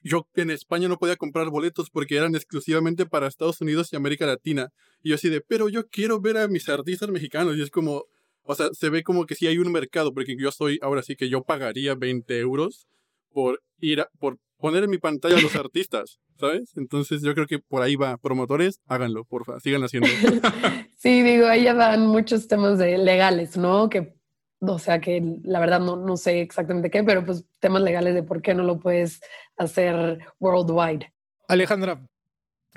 yo 0.03 0.27
en 0.35 0.51
España 0.51 0.87
no 0.87 0.97
podía 0.97 1.15
comprar 1.15 1.49
boletos 1.49 1.89
porque 1.89 2.17
eran 2.17 2.35
exclusivamente 2.35 3.05
para 3.05 3.27
Estados 3.27 3.61
Unidos 3.61 3.91
y 3.91 3.95
América 3.95 4.25
Latina. 4.25 4.69
Y 5.01 5.09
yo 5.09 5.15
así 5.15 5.29
de, 5.29 5.41
pero 5.41 5.69
yo 5.69 5.87
quiero 5.87 6.19
ver 6.19 6.37
a 6.37 6.47
mis 6.47 6.67
artistas 6.69 7.09
mexicanos. 7.09 7.57
Y 7.57 7.61
es 7.61 7.71
como, 7.71 8.05
o 8.43 8.55
sea, 8.55 8.69
se 8.73 8.89
ve 8.89 9.03
como 9.03 9.25
que 9.25 9.35
sí 9.35 9.47
hay 9.47 9.57
un 9.57 9.71
mercado, 9.71 10.13
porque 10.13 10.35
yo 10.37 10.51
soy, 10.51 10.79
ahora 10.81 11.03
sí 11.03 11.15
que 11.15 11.29
yo 11.29 11.43
pagaría 11.43 11.95
20 11.95 12.39
euros 12.39 12.87
por 13.31 13.61
ir 13.79 14.01
a, 14.01 14.09
por 14.19 14.37
poner 14.57 14.83
en 14.83 14.89
mi 14.89 14.97
pantalla 14.97 15.37
a 15.37 15.41
los 15.41 15.55
artistas, 15.55 16.19
¿sabes? 16.39 16.73
Entonces 16.75 17.21
yo 17.21 17.33
creo 17.33 17.47
que 17.47 17.59
por 17.59 17.81
ahí 17.81 17.95
va. 17.95 18.17
Promotores, 18.17 18.81
háganlo, 18.87 19.23
porfa, 19.25 19.59
sigan 19.59 19.83
haciendo. 19.83 20.09
sí, 20.97 21.21
digo, 21.23 21.47
ahí 21.47 21.63
ya 21.63 21.73
van 21.73 22.07
muchos 22.07 22.47
temas 22.47 22.77
de 22.77 22.97
legales, 22.97 23.57
¿no? 23.57 23.89
Que 23.89 24.18
o 24.61 24.79
sea 24.79 24.99
que 24.99 25.23
la 25.43 25.59
verdad 25.59 25.79
no, 25.79 25.95
no 25.95 26.17
sé 26.17 26.41
exactamente 26.41 26.89
qué, 26.89 27.03
pero 27.03 27.25
pues 27.25 27.45
temas 27.59 27.81
legales 27.81 28.13
de 28.13 28.23
por 28.23 28.41
qué 28.41 28.53
no 28.53 28.63
lo 28.63 28.79
puedes 28.79 29.21
hacer 29.57 30.19
worldwide. 30.39 31.11
Alejandra, 31.47 32.01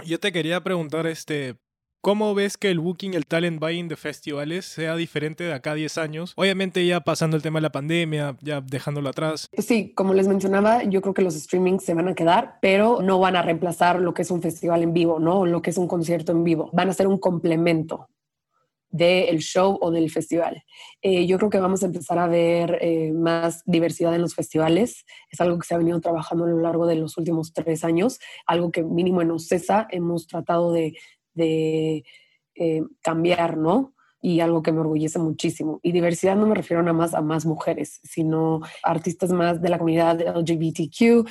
yo 0.05 0.19
te 0.19 0.33
quería 0.33 0.63
preguntar, 0.63 1.07
este, 1.07 1.57
¿cómo 2.01 2.35
ves 2.35 2.57
que 2.57 2.71
el 2.71 2.81
booking, 2.81 3.15
el 3.15 3.27
talent 3.27 3.61
buying 3.61 3.89
de 3.89 3.97
festivales 3.97 4.65
sea 4.65 4.97
diferente 4.97 5.45
de 5.45 5.53
acá 5.53 5.73
a 5.73 5.75
10 5.75 5.99
años? 5.99 6.33
Obviamente 6.37 6.87
ya 6.87 7.01
pasando 7.01 7.37
el 7.37 7.43
tema 7.43 7.59
de 7.59 7.63
la 7.63 7.73
pandemia, 7.73 8.37
ya 8.41 8.61
dejándolo 8.61 9.09
atrás. 9.09 9.49
Sí, 9.59 9.93
como 9.95 10.15
les 10.15 10.29
mencionaba, 10.29 10.85
yo 10.85 11.03
creo 11.03 11.15
que 11.15 11.23
los 11.23 11.35
streamings 11.35 11.85
se 11.85 11.95
van 11.95 12.09
a 12.09 12.15
quedar, 12.15 12.59
pero 12.63 13.03
no 13.03 13.19
van 13.19 13.37
a 13.37 13.43
reemplazar 13.43 14.01
lo 14.01 14.15
que 14.15 14.23
es 14.23 14.31
un 14.31 14.43
festival 14.43 14.83
en 14.83 14.93
vivo, 14.93 15.19
¿no? 15.19 15.47
Lo 15.47 15.63
que 15.63 15.71
es 15.71 15.79
un 15.79 15.89
concierto 15.89 16.33
en 16.33 16.45
vivo. 16.45 16.71
Van 16.73 16.89
a 16.89 16.95
ser 16.95 17.07
un 17.07 17.19
complemento 17.19 18.09
del 18.93 19.39
show 19.39 19.79
o 19.81 19.91
del 19.91 20.11
festival. 20.11 20.63
Eh, 21.01 21.27
yo 21.27 21.39
creo 21.39 21.51
que 21.51 21.59
vamos 21.59 21.83
a 21.83 21.87
empezar 21.87 22.19
a 22.19 22.29
ver 22.29 22.79
eh, 22.83 23.13
más 23.13 23.63
diversidad 23.65 24.15
en 24.15 24.21
los 24.21 24.35
festivales. 24.35 25.05
Es 25.31 25.41
algo 25.41 25.59
que 25.59 25.67
se 25.67 25.75
ha 25.75 25.79
venido 25.79 26.01
trabajando 26.01 26.45
a 26.45 26.49
lo 26.49 26.61
largo 26.61 26.87
de 26.87 26.97
los 26.97 27.17
últimos 27.17 27.53
tres 27.55 27.85
años, 27.85 28.21
algo 28.47 28.71
que 28.71 28.85
mínimo 28.85 29.23
en 29.23 29.31
OCESA 29.31 29.89
hemos 29.91 30.27
tratado 30.27 30.73
de, 30.73 30.95
eh, 32.55 32.83
cambiar, 33.01 33.57
¿no? 33.57 33.95
Y 34.21 34.41
algo 34.41 34.63
que 34.63 34.73
me 34.73 34.81
orgullece 34.81 35.19
muchísimo. 35.19 35.81
Y 35.83 35.93
diversidad 35.93 36.37
no 36.37 36.47
me 36.47 36.55
refiero 36.55 36.83
nada 36.83 36.93
más 36.93 37.15
a 37.15 37.23
más 37.23 37.47
mujeres, 37.47 37.99
sino 38.05 38.61
artistas 38.85 39.31
más 39.31 39.61
de 39.63 39.71
la 39.71 39.79
comunidad 39.79 40.21
LGBTQ, 40.21 41.27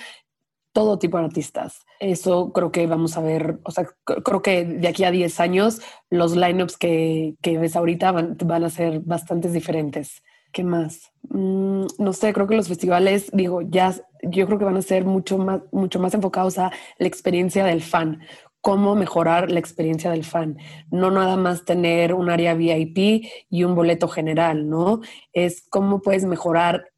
todo 0.73 0.99
tipo 0.99 1.17
de 1.17 1.25
artistas. 1.25 1.85
Eso 1.99 2.51
creo 2.53 2.71
que 2.71 2.87
vamos 2.87 3.17
a 3.17 3.21
ver, 3.21 3.59
o 3.63 3.71
sea, 3.71 3.87
creo 4.05 4.41
que 4.41 4.65
de 4.65 4.87
aquí 4.87 5.03
a 5.03 5.11
10 5.11 5.39
años 5.39 5.81
los 6.09 6.35
lineups 6.35 6.77
que, 6.77 7.35
que 7.41 7.57
ves 7.57 7.75
ahorita 7.75 8.11
van, 8.11 8.63
a 8.63 8.69
ser 8.69 8.99
bastante 9.01 9.49
diferentes. 9.49 10.23
¿Qué 10.51 10.63
más? 10.63 11.11
Mm, 11.29 11.85
no 11.97 12.13
sé, 12.13 12.33
creo 12.33 12.47
que 12.47 12.55
los 12.55 12.67
festivales, 12.67 13.29
digo, 13.31 13.61
ya 13.61 13.95
yo 14.23 14.45
creo 14.45 14.59
que 14.59 14.65
van 14.65 14.77
a 14.77 14.81
ser 14.81 15.05
mucho 15.05 15.37
más, 15.37 15.61
mucho 15.71 15.99
más 15.99 16.13
enfocados 16.13 16.57
a 16.57 16.71
la 16.97 17.07
experiencia 17.07 17.63
del 17.63 17.81
fan, 17.81 18.19
cómo 18.61 18.95
mejorar 18.95 19.51
la 19.51 19.59
experiencia 19.59 20.11
del 20.11 20.23
fan. 20.23 20.57
No 20.91 21.11
nada 21.11 21.35
más 21.35 21.65
tener 21.65 22.13
un 22.13 22.29
área 22.29 22.53
VIP 22.53 23.25
y 23.49 23.63
un 23.63 23.75
boleto 23.75 24.07
general, 24.07 24.69
¿no? 24.69 25.01
Es 25.33 25.65
cómo 25.69 26.01
puedes 26.01 26.25
mejorar 26.25 26.90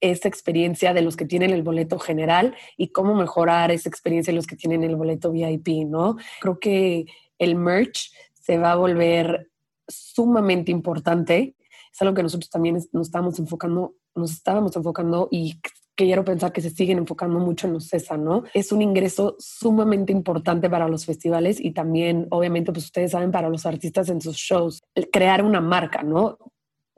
esa 0.00 0.28
experiencia 0.28 0.94
de 0.94 1.02
los 1.02 1.16
que 1.16 1.24
tienen 1.24 1.50
el 1.50 1.62
boleto 1.62 1.98
general 1.98 2.54
y 2.76 2.88
cómo 2.88 3.14
mejorar 3.14 3.70
esa 3.70 3.88
experiencia 3.88 4.32
de 4.32 4.36
los 4.36 4.46
que 4.46 4.56
tienen 4.56 4.84
el 4.84 4.96
boleto 4.96 5.32
VIP, 5.32 5.86
¿no? 5.86 6.16
Creo 6.40 6.58
que 6.58 7.06
el 7.38 7.54
merch 7.54 8.12
se 8.32 8.58
va 8.58 8.72
a 8.72 8.76
volver 8.76 9.50
sumamente 9.86 10.70
importante. 10.70 11.54
Es 11.92 12.02
algo 12.02 12.14
que 12.14 12.22
nosotros 12.22 12.50
también 12.50 12.78
nos 12.92 13.08
estábamos 13.08 13.38
enfocando, 13.38 13.94
nos 14.14 14.32
estábamos 14.32 14.76
enfocando 14.76 15.28
y 15.30 15.60
quiero 15.94 16.24
pensar 16.24 16.52
que 16.52 16.60
se 16.60 16.70
siguen 16.70 16.98
enfocando 16.98 17.40
mucho 17.40 17.66
en 17.66 17.72
los 17.72 17.88
CESA, 17.88 18.16
¿no? 18.16 18.44
Es 18.54 18.70
un 18.70 18.82
ingreso 18.82 19.34
sumamente 19.38 20.12
importante 20.12 20.70
para 20.70 20.88
los 20.88 21.04
festivales 21.04 21.58
y 21.60 21.72
también, 21.72 22.28
obviamente, 22.30 22.70
pues 22.72 22.84
ustedes 22.84 23.10
saben, 23.10 23.32
para 23.32 23.48
los 23.48 23.66
artistas 23.66 24.08
en 24.08 24.20
sus 24.20 24.36
shows, 24.36 24.80
crear 25.10 25.42
una 25.42 25.60
marca, 25.60 26.04
¿no? 26.04 26.38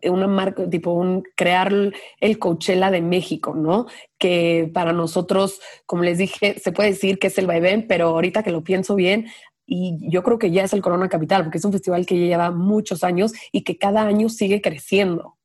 Una 0.04 0.26
marca, 0.26 0.68
tipo 0.68 0.92
un, 0.92 1.22
crear 1.36 1.72
el 2.20 2.38
Coachella 2.38 2.90
de 2.90 3.02
México, 3.02 3.54
¿no? 3.54 3.86
Que 4.18 4.70
para 4.72 4.92
nosotros, 4.92 5.60
como 5.86 6.02
les 6.02 6.18
dije, 6.18 6.58
se 6.58 6.72
puede 6.72 6.90
decir 6.90 7.18
que 7.18 7.26
es 7.26 7.38
el 7.38 7.46
vaivén, 7.46 7.86
pero 7.86 8.08
ahorita 8.08 8.42
que 8.42 8.50
lo 8.50 8.64
pienso 8.64 8.94
bien, 8.94 9.26
y 9.66 9.98
yo 10.10 10.24
creo 10.24 10.38
que 10.38 10.50
ya 10.50 10.64
es 10.64 10.72
el 10.72 10.82
Corona 10.82 11.08
Capital, 11.08 11.44
porque 11.44 11.58
es 11.58 11.64
un 11.64 11.72
festival 11.72 12.04
que 12.04 12.16
lleva 12.16 12.50
muchos 12.50 13.04
años 13.04 13.32
y 13.52 13.62
que 13.62 13.78
cada 13.78 14.02
año 14.02 14.28
sigue 14.28 14.60
creciendo. 14.60 15.36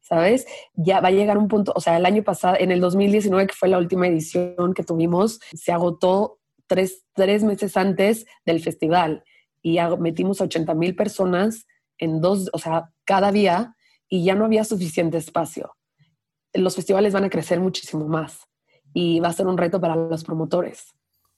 ¿Sabes? 0.00 0.46
Ya 0.74 1.00
va 1.00 1.08
a 1.08 1.12
llegar 1.12 1.38
un 1.38 1.48
punto, 1.48 1.72
o 1.74 1.80
sea, 1.80 1.96
el 1.96 2.04
año 2.04 2.22
pasado, 2.22 2.56
en 2.58 2.70
el 2.70 2.80
2019, 2.80 3.46
que 3.46 3.54
fue 3.54 3.68
la 3.68 3.78
última 3.78 4.06
edición 4.06 4.74
que 4.74 4.82
tuvimos, 4.82 5.40
se 5.54 5.72
agotó 5.72 6.38
tres, 6.66 7.04
tres 7.14 7.44
meses 7.44 7.76
antes 7.78 8.26
del 8.44 8.60
festival 8.60 9.24
y 9.62 9.78
metimos 9.98 10.40
a 10.40 10.44
80 10.44 10.74
mil 10.74 10.94
personas 10.94 11.66
en 11.98 12.20
dos, 12.20 12.50
o 12.52 12.58
sea, 12.58 12.90
cada 13.04 13.32
día 13.32 13.76
y 14.12 14.24
ya 14.24 14.34
no 14.34 14.44
había 14.44 14.62
suficiente 14.62 15.16
espacio. 15.16 15.74
Los 16.52 16.76
festivales 16.76 17.14
van 17.14 17.24
a 17.24 17.30
crecer 17.30 17.60
muchísimo 17.60 18.06
más 18.08 18.40
y 18.92 19.20
va 19.20 19.28
a 19.28 19.32
ser 19.32 19.46
un 19.46 19.56
reto 19.56 19.80
para 19.80 19.96
los 19.96 20.22
promotores. 20.22 20.88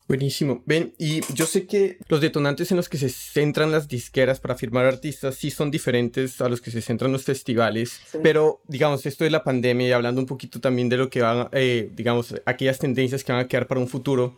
Buenísimo. 0.09 0.61
Ven, 0.67 0.93
y 0.99 1.21
yo 1.33 1.47
sé 1.47 1.69
que 1.69 1.99
los 2.09 2.21
detonantes 2.21 2.73
en 2.73 2.77
los 2.77 2.89
que 2.89 2.99
se 2.99 3.11
centran 3.11 3.71
las 3.71 3.87
disqueras 3.87 4.41
para 4.41 4.57
firmar 4.57 4.87
artistas 4.87 5.37
sí 5.37 5.53
son 5.53 5.71
diferentes 5.71 6.41
a 6.41 6.49
los 6.49 6.61
que 6.61 6.73
se 6.73 6.83
centran 6.83 7.13
los 7.13 7.23
festivales, 7.23 8.01
pero 8.25 8.61
digamos, 8.67 9.07
esto 9.07 9.23
de 9.23 9.31
la 9.31 9.45
pandemia 9.45 9.87
y 9.87 9.93
hablando 9.93 10.21
un 10.21 10.27
poquito 10.27 10.61
también 10.61 10.89
de 10.89 10.97
lo 10.97 11.11
que 11.11 11.23
van, 11.23 11.49
eh, 11.53 11.93
digamos, 11.95 12.35
aquellas 12.45 12.81
tendencias 12.81 13.23
que 13.23 13.31
van 13.31 13.43
a 13.43 13.47
quedar 13.47 13.69
para 13.69 13.81
un 13.81 13.89
futuro, 13.89 14.35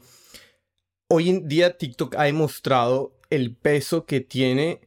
hoy 1.09 1.31
en 1.31 1.49
día 1.49 1.79
TikTok 1.79 2.17
ha 2.17 2.25
demostrado 2.25 3.17
el 3.31 3.57
peso 3.57 4.05
que 4.05 4.21
tiene 4.21 4.86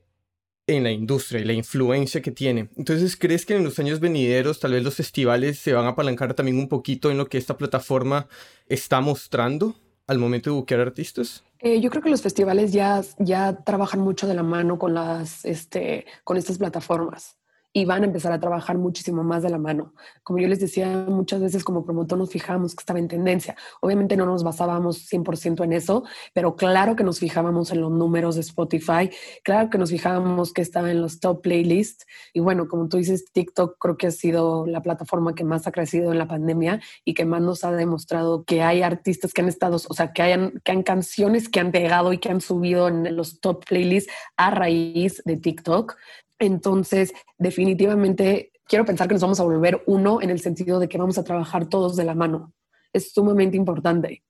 en 0.76 0.84
la 0.84 0.92
industria 0.92 1.42
y 1.42 1.46
la 1.46 1.54
influencia 1.54 2.22
que 2.22 2.32
tiene. 2.32 2.70
Entonces, 2.78 3.16
¿crees 3.16 3.46
que 3.46 3.56
en 3.56 3.64
los 3.64 3.80
años 3.80 4.00
venideros 4.00 4.60
tal 4.60 4.74
vez 4.74 4.84
los 4.84 4.96
festivales 4.96 5.60
se 5.60 5.74
van 5.74 5.86
a 5.86 5.90
apalancar 5.90 6.34
también 6.34 6.60
un 6.60 6.68
poquito 6.68 7.10
en 7.10 7.18
lo 7.18 7.28
que 7.28 7.38
esta 7.38 7.58
plataforma 7.58 8.28
está 8.68 9.02
mostrando 9.02 9.76
al 10.08 10.20
momento 10.20 10.50
de 10.50 10.56
buquear 10.56 10.82
artistas? 10.82 11.44
Eh, 11.60 11.82
yo 11.82 11.90
creo 11.90 12.02
que 12.02 12.10
los 12.10 12.22
festivales 12.22 12.72
ya, 12.72 13.02
ya 13.18 13.64
trabajan 13.64 14.00
mucho 14.00 14.28
de 14.28 14.36
la 14.36 14.44
mano 14.44 14.78
con, 14.78 14.94
las, 14.94 15.44
este, 15.44 16.06
con 16.24 16.38
estas 16.38 16.58
plataformas 16.58 17.39
y 17.72 17.86
van 17.86 18.04
a 18.04 18.06
empezar 18.06 18.32
a 18.32 18.40
trabajar 18.40 18.78
muchísimo 18.78 19.24
más 19.24 19.44
de 19.44 19.50
la 19.50 19.58
mano. 19.58 19.94
Como 20.24 20.40
yo 20.40 20.48
les 20.48 20.60
decía, 20.60 21.06
muchas 21.08 21.42
veces 21.42 21.64
como 21.64 21.86
promotor 21.86 22.18
nos 22.18 22.32
fijamos 22.32 22.76
que 22.76 22.82
estaba 22.82 23.00
en 23.00 23.08
tendencia. 23.08 23.56
Obviamente 23.82 24.18
no 24.18 24.26
nos 24.26 24.44
basábamos 24.44 25.10
100% 25.12 25.64
en 25.64 25.74
eso, 25.74 26.04
pero 26.34 26.56
claro 26.56 26.96
que 26.96 27.04
nos 27.04 27.20
fijábamos 27.20 27.72
en 27.72 27.82
los 27.82 27.92
números 27.92 28.36
de 28.36 28.42
Spotify, 28.42 29.10
claro 29.44 29.70
que 29.70 29.78
nos 29.78 29.92
fijábamos 29.92 30.52
que 30.52 30.62
estaba 30.62 30.92
en 30.92 31.02
los 31.02 31.20
top 31.20 31.42
playlists. 31.42 32.06
Y 32.34 32.40
bueno, 32.40 32.68
como 32.68 32.90
tú 32.90 32.98
dices, 32.98 33.32
TikTok 33.32 33.78
creo 33.80 33.98
que 33.98 34.08
ha 34.08 34.12
sido 34.12 34.66
la 34.66 34.82
plataforma 34.82 35.36
que 35.36 35.44
más 35.44 35.68
ha 35.68 35.72
crecido 35.72 36.12
en 36.12 36.18
la 36.18 36.28
pandemia 36.28 36.82
y 37.06 37.14
que 37.14 37.26
más 37.26 37.42
nos 37.42 37.64
ha 37.64 37.72
demostrado 37.72 38.44
que 38.44 38.64
hay 38.64 38.82
artistas 38.82 39.34
que 39.34 39.42
han 39.42 39.48
estado, 39.48 39.76
o 39.76 39.94
sea, 39.94 40.12
que 40.12 40.22
hayan, 40.24 40.60
que 40.64 40.72
han 40.72 40.84
canciones 40.84 41.50
que 41.50 41.60
han 41.60 41.72
pegado 41.72 42.14
y 42.14 42.18
que 42.18 42.30
han 42.30 42.42
subido 42.42 42.88
en 42.88 43.16
los 43.16 43.40
top 43.40 43.64
playlists 43.66 44.12
a 44.38 44.50
raíz 44.50 45.22
de 45.24 45.38
TikTok. 45.38 45.96
Entonces, 46.40 47.14
definitivamente 47.38 48.52
quiero 48.66 48.86
pensar 48.86 49.08
que 49.08 49.16
nos 49.16 49.22
vamos 49.22 49.40
a 49.40 49.44
volver 49.44 49.84
uno 49.88 50.22
en 50.22 50.30
el 50.30 50.40
sentido 50.40 50.80
de 50.80 50.88
que 50.88 50.98
vamos 50.98 51.18
a 51.18 51.24
trabajar 51.24 51.68
todos 51.68 51.96
de 51.96 52.06
la 52.06 52.16
mano. 52.16 52.54
Es 52.94 53.12
sumamente 53.12 53.58
importante. 53.58 54.24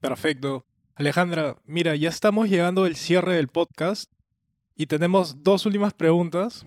Perfecto. 0.00 0.64
Alejandra, 0.94 1.56
mira, 1.64 1.94
ya 1.96 2.08
estamos 2.08 2.48
llegando 2.48 2.84
al 2.84 2.96
cierre 2.96 3.34
del 3.34 3.48
podcast 3.48 4.10
y 4.74 4.86
tenemos 4.86 5.42
dos 5.42 5.66
últimas 5.66 5.92
preguntas. 5.92 6.64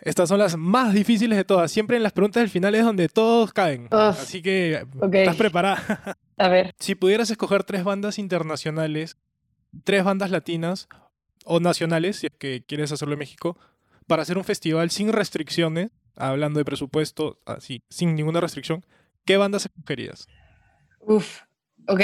Estas 0.00 0.28
son 0.30 0.38
las 0.38 0.56
más 0.56 0.94
difíciles 0.94 1.36
de 1.36 1.44
todas. 1.44 1.70
Siempre 1.70 1.96
en 1.96 2.02
las 2.02 2.12
preguntas 2.12 2.40
del 2.40 2.50
final 2.50 2.74
es 2.74 2.84
donde 2.84 3.08
todos 3.08 3.52
caen. 3.52 3.84
Uf, 3.84 3.92
Así 3.92 4.40
que. 4.42 4.86
¿estás 5.12 5.36
preparada? 5.36 6.16
A 6.38 6.48
ver, 6.48 6.74
si 6.78 6.94
pudieras 6.94 7.30
escoger 7.30 7.64
tres 7.64 7.84
bandas 7.84 8.18
internacionales, 8.18 9.18
tres 9.84 10.02
bandas 10.02 10.30
latinas 10.30 10.88
o 11.44 11.60
nacionales, 11.60 12.16
si 12.16 12.26
es 12.26 12.32
que 12.38 12.62
quieres 12.66 12.92
hacerlo 12.92 13.14
en 13.14 13.20
México, 13.20 13.58
para 14.06 14.22
hacer 14.22 14.38
un 14.38 14.44
festival 14.44 14.90
sin 14.90 15.12
restricciones, 15.12 15.90
hablando 16.16 16.58
de 16.58 16.64
presupuesto, 16.64 17.38
así, 17.46 17.82
sin 17.88 18.14
ninguna 18.14 18.40
restricción, 18.40 18.84
¿qué 19.24 19.36
bandas 19.36 19.66
escogerías? 19.66 20.26
Uf, 21.00 21.42
ok. 21.86 22.00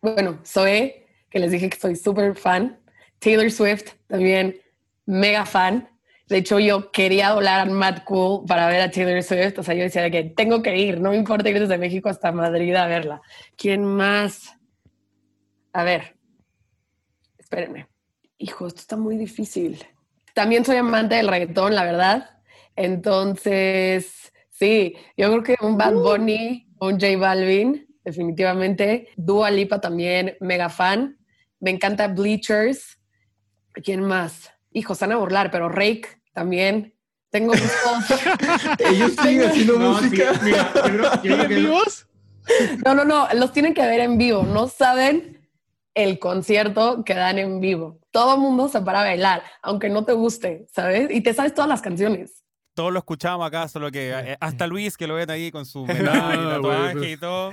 Bueno, 0.00 0.40
Zoe, 0.44 1.06
que 1.30 1.38
les 1.38 1.50
dije 1.50 1.68
que 1.68 1.78
soy 1.78 1.96
súper 1.96 2.36
fan. 2.36 2.78
Taylor 3.18 3.50
Swift, 3.50 3.92
también 4.08 4.60
mega 5.06 5.46
fan. 5.46 5.88
De 6.28 6.38
hecho, 6.38 6.58
yo 6.58 6.90
quería 6.90 7.34
volar 7.34 7.60
a 7.60 7.70
Mad 7.70 8.04
Cool 8.04 8.46
para 8.46 8.68
ver 8.68 8.80
a 8.80 8.90
Taylor 8.90 9.22
Swift. 9.22 9.58
O 9.58 9.62
sea, 9.62 9.74
yo 9.74 9.82
decía 9.82 10.10
que 10.10 10.24
tengo 10.24 10.62
que 10.62 10.76
ir, 10.76 11.00
no 11.00 11.10
me 11.10 11.16
importa 11.16 11.48
ir 11.50 11.60
desde 11.60 11.78
México 11.78 12.08
hasta 12.08 12.32
Madrid 12.32 12.74
a 12.74 12.86
verla. 12.86 13.20
¿Quién 13.56 13.84
más? 13.84 14.56
A 15.72 15.84
ver, 15.84 16.16
espérenme. 17.38 17.91
Hijo, 18.42 18.66
esto 18.66 18.80
está 18.80 18.96
muy 18.96 19.16
difícil. 19.16 19.86
También 20.34 20.64
soy 20.64 20.76
amante 20.76 21.14
del 21.14 21.28
reggaetón, 21.28 21.76
la 21.76 21.84
verdad. 21.84 22.30
Entonces, 22.74 24.32
sí, 24.50 24.96
yo 25.16 25.28
creo 25.30 25.42
que 25.44 25.64
un 25.64 25.78
Bad 25.78 25.92
Bunny, 25.94 26.66
un 26.80 26.98
J 27.00 27.16
Balvin, 27.18 27.86
definitivamente. 28.04 29.10
Dua 29.16 29.48
Lipa 29.48 29.80
también, 29.80 30.36
mega 30.40 30.68
fan. 30.68 31.18
Me 31.60 31.70
encanta 31.70 32.08
Bleachers. 32.08 32.98
¿Quién 33.84 34.00
más? 34.00 34.50
Hijo, 34.72 34.96
se 34.96 35.04
van 35.06 35.12
a 35.12 35.18
burlar, 35.18 35.52
pero 35.52 35.68
Rake 35.68 36.08
también. 36.32 36.96
Tengo. 37.30 37.52
Ellos 38.80 39.12
siguen 39.22 39.50
haciendo 39.50 39.78
No, 39.78 39.92
música. 39.92 40.32
mira, 40.42 40.72
yo 40.74 40.82
creo, 40.82 41.12
yo 41.22 41.36
creo 41.36 41.48
que 41.48 41.54
vivos? 41.54 42.08
No, 42.84 42.96
no, 42.96 43.04
no, 43.04 43.28
los 43.34 43.52
tienen 43.52 43.72
que 43.72 43.82
ver 43.82 44.00
en 44.00 44.18
vivo. 44.18 44.42
No 44.42 44.66
saben 44.66 45.41
el 45.94 46.18
concierto 46.18 47.04
que 47.04 47.14
dan 47.14 47.38
en 47.38 47.60
vivo. 47.60 48.00
Todo 48.10 48.34
el 48.34 48.40
mundo 48.40 48.68
se 48.68 48.80
para 48.80 49.00
a 49.00 49.04
bailar, 49.04 49.42
aunque 49.62 49.88
no 49.88 50.04
te 50.04 50.12
guste, 50.12 50.66
¿sabes? 50.72 51.08
Y 51.10 51.20
te 51.20 51.34
sabes 51.34 51.54
todas 51.54 51.68
las 51.68 51.82
canciones. 51.82 52.42
Todos 52.74 52.92
lo 52.92 52.98
escuchamos 52.98 53.46
acá, 53.46 53.68
solo 53.68 53.90
que 53.90 54.10
eh, 54.10 54.36
hasta 54.40 54.66
Luis, 54.66 54.96
que 54.96 55.06
lo 55.06 55.14
ven 55.14 55.30
ahí 55.30 55.50
con 55.50 55.66
su 55.66 55.84
medalla 55.86 56.34
y 56.34 56.46
tatuaje 56.54 57.10
y 57.12 57.16
todo. 57.16 57.52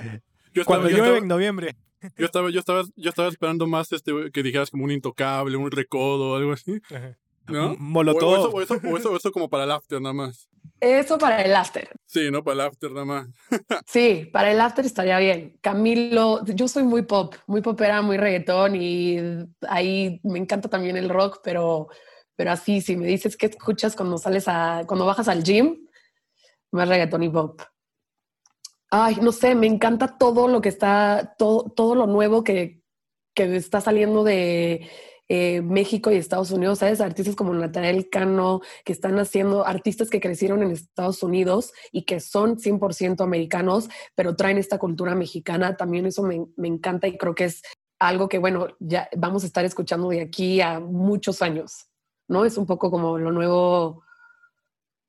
Yo 0.52 0.62
estaba, 0.62 0.64
Cuando 0.64 0.88
yo, 0.88 0.96
llueve 0.96 1.08
estaba, 1.08 1.18
en 1.18 1.28
noviembre. 1.28 1.76
yo, 2.16 2.24
estaba, 2.24 2.50
yo, 2.50 2.60
estaba, 2.60 2.82
yo 2.96 3.10
estaba 3.10 3.28
esperando 3.28 3.66
más 3.66 3.92
este, 3.92 4.12
que 4.32 4.42
dijeras 4.42 4.70
como 4.70 4.84
un 4.84 4.90
intocable, 4.90 5.56
un 5.56 5.70
recodo 5.70 6.32
o 6.32 6.36
algo 6.36 6.52
así. 6.52 6.80
¿No? 7.50 7.76
Molotov. 7.78 8.28
o 8.28 8.36
eso, 8.36 8.50
o, 8.50 8.62
eso, 8.62 8.74
o, 8.74 8.96
eso, 8.96 9.12
o 9.12 9.16
eso 9.16 9.32
como 9.32 9.48
para 9.48 9.64
el 9.64 9.70
after 9.70 10.00
nada 10.00 10.12
más. 10.12 10.48
Eso 10.80 11.18
para 11.18 11.42
el 11.42 11.54
after. 11.54 11.88
Sí, 12.06 12.30
no 12.30 12.42
para 12.42 12.54
el 12.54 12.60
after 12.62 12.90
nada 12.90 13.04
más. 13.04 13.28
Sí, 13.86 14.28
para 14.32 14.50
el 14.50 14.60
after 14.60 14.84
estaría 14.84 15.18
bien. 15.18 15.58
Camilo, 15.60 16.44
yo 16.46 16.68
soy 16.68 16.84
muy 16.84 17.02
pop, 17.02 17.34
muy 17.46 17.60
popera, 17.60 18.00
muy 18.00 18.16
reggaetón 18.16 18.76
y 18.76 19.18
ahí 19.68 20.20
me 20.22 20.38
encanta 20.38 20.68
también 20.68 20.96
el 20.96 21.10
rock, 21.10 21.40
pero, 21.44 21.88
pero 22.34 22.52
así, 22.52 22.80
si 22.80 22.96
me 22.96 23.06
dices 23.06 23.36
que 23.36 23.46
escuchas 23.46 23.94
cuando 23.94 24.16
sales 24.16 24.44
a, 24.48 24.84
cuando 24.86 25.04
bajas 25.04 25.28
al 25.28 25.42
gym, 25.42 25.86
más 26.72 26.88
reggaetón 26.88 27.22
y 27.24 27.28
pop. 27.28 27.60
Ay, 28.90 29.16
no 29.20 29.32
sé, 29.32 29.54
me 29.54 29.66
encanta 29.66 30.18
todo 30.18 30.48
lo 30.48 30.60
que 30.60 30.70
está, 30.70 31.34
todo, 31.38 31.70
todo 31.76 31.94
lo 31.94 32.06
nuevo 32.06 32.42
que, 32.42 32.82
que 33.34 33.56
está 33.56 33.80
saliendo 33.80 34.24
de 34.24 34.88
eh, 35.32 35.62
México 35.62 36.10
y 36.10 36.16
Estados 36.16 36.50
Unidos, 36.50 36.80
¿sabes? 36.80 37.00
Artistas 37.00 37.36
como 37.36 37.54
Natanael 37.54 38.10
Cano, 38.10 38.62
que 38.84 38.92
están 38.92 39.16
haciendo, 39.20 39.64
artistas 39.64 40.10
que 40.10 40.20
crecieron 40.20 40.60
en 40.64 40.72
Estados 40.72 41.22
Unidos 41.22 41.72
y 41.92 42.02
que 42.02 42.18
son 42.18 42.56
100% 42.56 43.22
americanos, 43.22 43.88
pero 44.16 44.34
traen 44.34 44.58
esta 44.58 44.78
cultura 44.78 45.14
mexicana, 45.14 45.76
también 45.76 46.04
eso 46.04 46.24
me, 46.24 46.46
me 46.56 46.66
encanta 46.66 47.06
y 47.06 47.16
creo 47.16 47.36
que 47.36 47.44
es 47.44 47.62
algo 48.00 48.28
que, 48.28 48.38
bueno, 48.38 48.66
ya 48.80 49.08
vamos 49.16 49.44
a 49.44 49.46
estar 49.46 49.64
escuchando 49.64 50.08
de 50.08 50.20
aquí 50.20 50.60
a 50.60 50.80
muchos 50.80 51.42
años, 51.42 51.86
¿no? 52.26 52.44
Es 52.44 52.58
un 52.58 52.66
poco 52.66 52.90
como 52.90 53.16
lo 53.16 53.30
nuevo, 53.30 54.02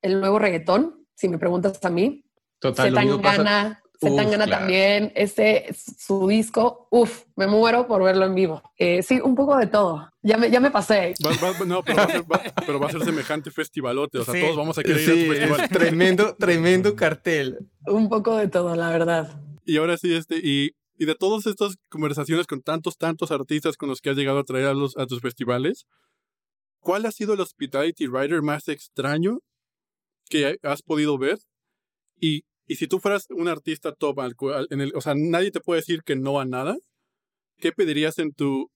el 0.02 0.20
nuevo 0.20 0.38
reggaetón, 0.38 1.04
si 1.16 1.28
me 1.28 1.38
preguntas 1.38 1.84
a 1.84 1.90
mí. 1.90 2.24
Total, 2.60 2.94
lo 2.94 3.00
mismo 3.00 3.20
pasa. 3.20 3.81
Zetangana, 4.10 4.44
claro. 4.46 4.60
también, 4.60 5.12
este, 5.14 5.74
su 5.74 6.26
disco, 6.28 6.88
uff, 6.90 7.24
me 7.36 7.46
muero 7.46 7.86
por 7.86 8.02
verlo 8.02 8.26
en 8.26 8.34
vivo. 8.34 8.62
Eh, 8.76 9.02
sí, 9.02 9.20
un 9.20 9.34
poco 9.34 9.56
de 9.56 9.66
todo. 9.66 10.10
Ya 10.22 10.36
me, 10.36 10.50
ya 10.50 10.60
me 10.60 10.70
pasé. 10.70 11.14
Va- 11.24 11.30
va- 11.30 11.64
no, 11.64 11.82
pero 11.82 11.96
va, 11.96 12.02
a 12.04 12.08
ser, 12.10 12.22
va- 12.22 12.42
pero 12.66 12.80
va 12.80 12.86
a 12.88 12.90
ser 12.90 13.04
semejante 13.04 13.50
festivalote. 13.50 14.18
O 14.18 14.24
sea, 14.24 14.34
Sí. 14.34 14.40
todos 14.40 14.56
vamos 14.56 14.78
a 14.78 14.82
querer 14.82 15.00
ir 15.02 15.10
a 15.10 15.14
Sí, 15.14 15.24
tu 15.24 15.30
festival. 15.32 15.60
es 15.60 15.70
tremendo, 15.70 16.36
tremendo 16.36 16.94
cartel. 16.96 17.58
Un 17.86 18.08
poco 18.08 18.36
de 18.36 18.48
todo, 18.48 18.74
la 18.76 18.90
verdad. 18.90 19.40
Y 19.64 19.76
ahora 19.78 19.96
sí, 19.96 20.14
este, 20.14 20.36
y, 20.42 20.72
y 20.98 21.04
de 21.06 21.14
todas 21.14 21.46
estas 21.46 21.76
conversaciones 21.88 22.46
con 22.46 22.60
tantos, 22.62 22.96
tantos 22.96 23.30
artistas 23.30 23.76
con 23.76 23.88
los 23.88 24.00
que 24.00 24.10
has 24.10 24.16
llegado 24.16 24.38
a 24.40 24.44
traer 24.44 24.66
a, 24.66 24.74
los, 24.74 24.96
a 24.96 25.06
tus 25.06 25.20
festivales, 25.20 25.86
¿cuál 26.80 27.06
ha 27.06 27.12
sido 27.12 27.34
el 27.34 27.40
hospitality 27.40 28.06
rider 28.06 28.42
más 28.42 28.68
extraño 28.68 29.38
que 30.28 30.58
has 30.62 30.82
podido 30.82 31.18
ver? 31.18 31.38
Y, 32.20 32.42
y 32.72 32.76
si 32.76 32.86
tú 32.88 32.98
fueras 32.98 33.26
un 33.30 33.48
artista 33.48 33.92
top, 33.92 34.20
al 34.20 34.34
cual- 34.34 34.66
en 34.70 34.80
el, 34.80 34.92
o 34.94 35.00
sea, 35.00 35.14
nadie 35.16 35.50
te 35.50 35.60
puede 35.60 35.80
decir 35.80 36.02
que 36.04 36.16
no 36.16 36.40
a 36.40 36.44
nada, 36.44 36.76
¿qué 37.58 37.72
pedirías 37.72 38.18
en 38.18 38.32
tu 38.32 38.70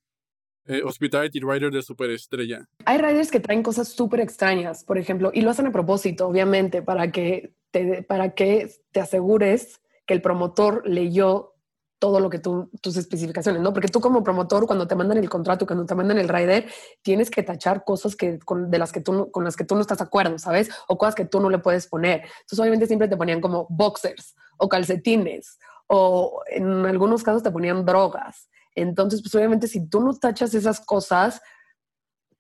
eh, 0.68 0.82
hospitality 0.84 1.40
rider 1.40 1.70
de 1.70 1.80
superestrella? 1.82 2.64
Hay 2.84 2.98
riders 2.98 3.30
que 3.30 3.38
traen 3.40 3.62
cosas 3.62 3.88
súper 3.88 4.20
extrañas, 4.20 4.84
por 4.84 4.98
ejemplo, 4.98 5.30
y 5.32 5.40
lo 5.42 5.50
hacen 5.50 5.66
a 5.66 5.72
propósito, 5.72 6.26
obviamente, 6.26 6.82
para 6.82 7.10
que 7.12 7.52
te, 7.70 8.02
para 8.02 8.34
que 8.34 8.70
te 8.92 9.00
asegures 9.00 9.80
que 10.06 10.14
el 10.14 10.22
promotor 10.22 10.82
leyó 10.88 11.52
todo 11.98 12.20
lo 12.20 12.28
que 12.28 12.38
tú, 12.38 12.70
tus 12.82 12.96
especificaciones, 12.96 13.62
¿no? 13.62 13.72
Porque 13.72 13.88
tú 13.88 14.00
como 14.00 14.22
promotor, 14.22 14.66
cuando 14.66 14.86
te 14.86 14.94
mandan 14.94 15.18
el 15.18 15.30
contrato, 15.30 15.66
cuando 15.66 15.86
te 15.86 15.94
mandan 15.94 16.18
el 16.18 16.28
rider, 16.28 16.70
tienes 17.02 17.30
que 17.30 17.42
tachar 17.42 17.84
cosas 17.84 18.16
que, 18.16 18.38
con, 18.38 18.70
de 18.70 18.78
las 18.78 18.92
que 18.92 19.00
tú 19.00 19.30
con 19.30 19.44
las 19.44 19.56
que 19.56 19.64
tú 19.64 19.74
no 19.74 19.80
estás 19.80 19.98
de 19.98 20.04
acuerdo, 20.04 20.38
¿sabes? 20.38 20.70
O 20.88 20.98
cosas 20.98 21.14
que 21.14 21.24
tú 21.24 21.40
no 21.40 21.48
le 21.48 21.58
puedes 21.58 21.86
poner. 21.86 22.20
Entonces, 22.20 22.58
obviamente, 22.58 22.86
siempre 22.86 23.08
te 23.08 23.16
ponían 23.16 23.40
como 23.40 23.66
boxers 23.70 24.34
o 24.58 24.68
calcetines, 24.68 25.58
o 25.86 26.42
en 26.48 26.84
algunos 26.86 27.22
casos 27.22 27.42
te 27.42 27.50
ponían 27.50 27.84
drogas. 27.84 28.48
Entonces, 28.74 29.22
pues 29.22 29.34
obviamente, 29.34 29.68
si 29.68 29.88
tú 29.88 30.00
no 30.00 30.14
tachas 30.14 30.52
esas 30.54 30.80
cosas, 30.80 31.40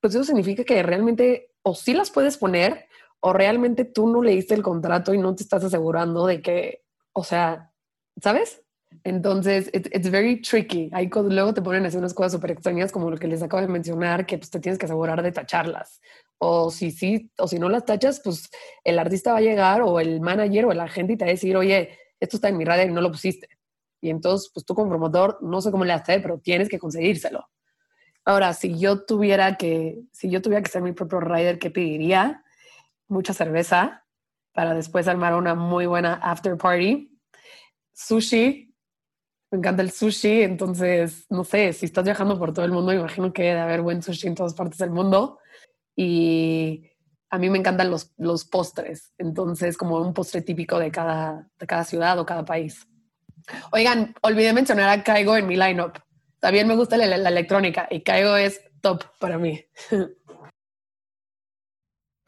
pues 0.00 0.14
eso 0.14 0.24
significa 0.24 0.64
que 0.64 0.82
realmente 0.82 1.50
o 1.62 1.74
sí 1.74 1.94
las 1.94 2.10
puedes 2.10 2.36
poner 2.36 2.86
o 3.20 3.32
realmente 3.32 3.84
tú 3.84 4.08
no 4.08 4.22
leíste 4.22 4.54
el 4.54 4.62
contrato 4.62 5.14
y 5.14 5.18
no 5.18 5.34
te 5.34 5.42
estás 5.42 5.64
asegurando 5.64 6.26
de 6.26 6.42
que, 6.42 6.84
o 7.12 7.24
sea, 7.24 7.72
¿sabes? 8.22 8.62
Entonces, 9.06 9.68
it- 9.72 9.86
it's 9.94 10.10
very 10.10 10.40
tricky. 10.42 10.90
Ahí 10.92 11.08
luego 11.14 11.54
te 11.54 11.62
ponen 11.62 11.86
así 11.86 11.96
unas 11.96 12.12
cosas 12.12 12.32
súper 12.32 12.50
extrañas 12.50 12.90
como 12.90 13.08
lo 13.08 13.16
que 13.16 13.28
les 13.28 13.40
acabo 13.40 13.60
de 13.62 13.68
mencionar, 13.68 14.26
que 14.26 14.36
pues 14.36 14.50
te 14.50 14.58
tienes 14.58 14.80
que 14.80 14.86
asegurar 14.86 15.22
de 15.22 15.30
tacharlas. 15.30 16.00
O 16.38 16.72
si 16.72 16.90
sí, 16.90 17.30
o 17.38 17.46
si 17.46 17.60
no 17.60 17.68
las 17.68 17.84
tachas, 17.84 18.20
pues 18.24 18.50
el 18.82 18.98
artista 18.98 19.30
va 19.32 19.38
a 19.38 19.42
llegar 19.42 19.80
o 19.82 20.00
el 20.00 20.20
manager 20.20 20.64
o 20.66 20.72
el 20.72 20.80
agente 20.80 21.12
y 21.12 21.16
te 21.16 21.24
va 21.24 21.28
a 21.28 21.34
decir, 21.34 21.56
oye, 21.56 21.96
esto 22.18 22.36
está 22.36 22.48
en 22.48 22.56
mi 22.56 22.64
radar 22.64 22.88
y 22.88 22.92
no 22.92 23.00
lo 23.00 23.12
pusiste. 23.12 23.48
Y 24.00 24.10
entonces, 24.10 24.50
pues 24.52 24.66
tú 24.66 24.74
como 24.74 24.88
promotor, 24.90 25.38
no 25.40 25.60
sé 25.60 25.70
cómo 25.70 25.84
le 25.84 25.92
haces, 25.92 26.20
pero 26.20 26.38
tienes 26.40 26.68
que 26.68 26.78
conseguírselo. 26.80 27.48
Ahora, 28.24 28.54
si 28.54 28.78
yo 28.78 29.04
tuviera 29.04 29.56
que, 29.56 30.00
si 30.12 30.30
yo 30.30 30.42
tuviera 30.42 30.62
que 30.62 30.70
ser 30.70 30.82
mi 30.82 30.92
propio 30.92 31.20
rider, 31.20 31.58
¿qué 31.60 31.70
pediría? 31.70 32.42
Mucha 33.08 33.34
cerveza 33.34 34.04
para 34.52 34.74
después 34.74 35.08
armar 35.08 35.34
una 35.34 35.54
muy 35.54 35.86
buena 35.86 36.14
after 36.14 36.56
party. 36.56 37.10
Sushi. 37.94 38.65
Me 39.50 39.58
encanta 39.58 39.82
el 39.82 39.92
sushi, 39.92 40.42
entonces, 40.42 41.26
no 41.30 41.44
sé, 41.44 41.72
si 41.72 41.86
estás 41.86 42.04
viajando 42.04 42.38
por 42.38 42.52
todo 42.52 42.64
el 42.64 42.72
mundo, 42.72 42.92
me 42.92 42.98
imagino 42.98 43.32
que 43.32 43.44
debe 43.44 43.60
haber 43.60 43.80
buen 43.80 44.02
sushi 44.02 44.26
en 44.26 44.34
todas 44.34 44.54
partes 44.54 44.78
del 44.78 44.90
mundo. 44.90 45.38
Y 45.94 46.90
a 47.30 47.38
mí 47.38 47.48
me 47.48 47.58
encantan 47.58 47.90
los, 47.90 48.12
los 48.16 48.44
postres, 48.44 49.12
entonces 49.18 49.76
como 49.76 50.00
un 50.00 50.14
postre 50.14 50.42
típico 50.42 50.78
de 50.78 50.90
cada, 50.90 51.48
de 51.58 51.66
cada 51.66 51.84
ciudad 51.84 52.18
o 52.18 52.26
cada 52.26 52.44
país. 52.44 52.86
Oigan, 53.72 54.14
olvidé 54.22 54.52
mencionar 54.52 54.88
a 54.88 55.04
Caigo 55.04 55.36
en 55.36 55.46
mi 55.46 55.56
lineup. 55.56 55.98
También 56.40 56.66
me 56.66 56.74
gusta 56.74 56.96
la, 56.96 57.16
la 57.16 57.28
electrónica 57.28 57.86
y 57.90 58.02
Caigo 58.02 58.36
es 58.36 58.60
top 58.80 59.04
para 59.20 59.38
mí. 59.38 59.64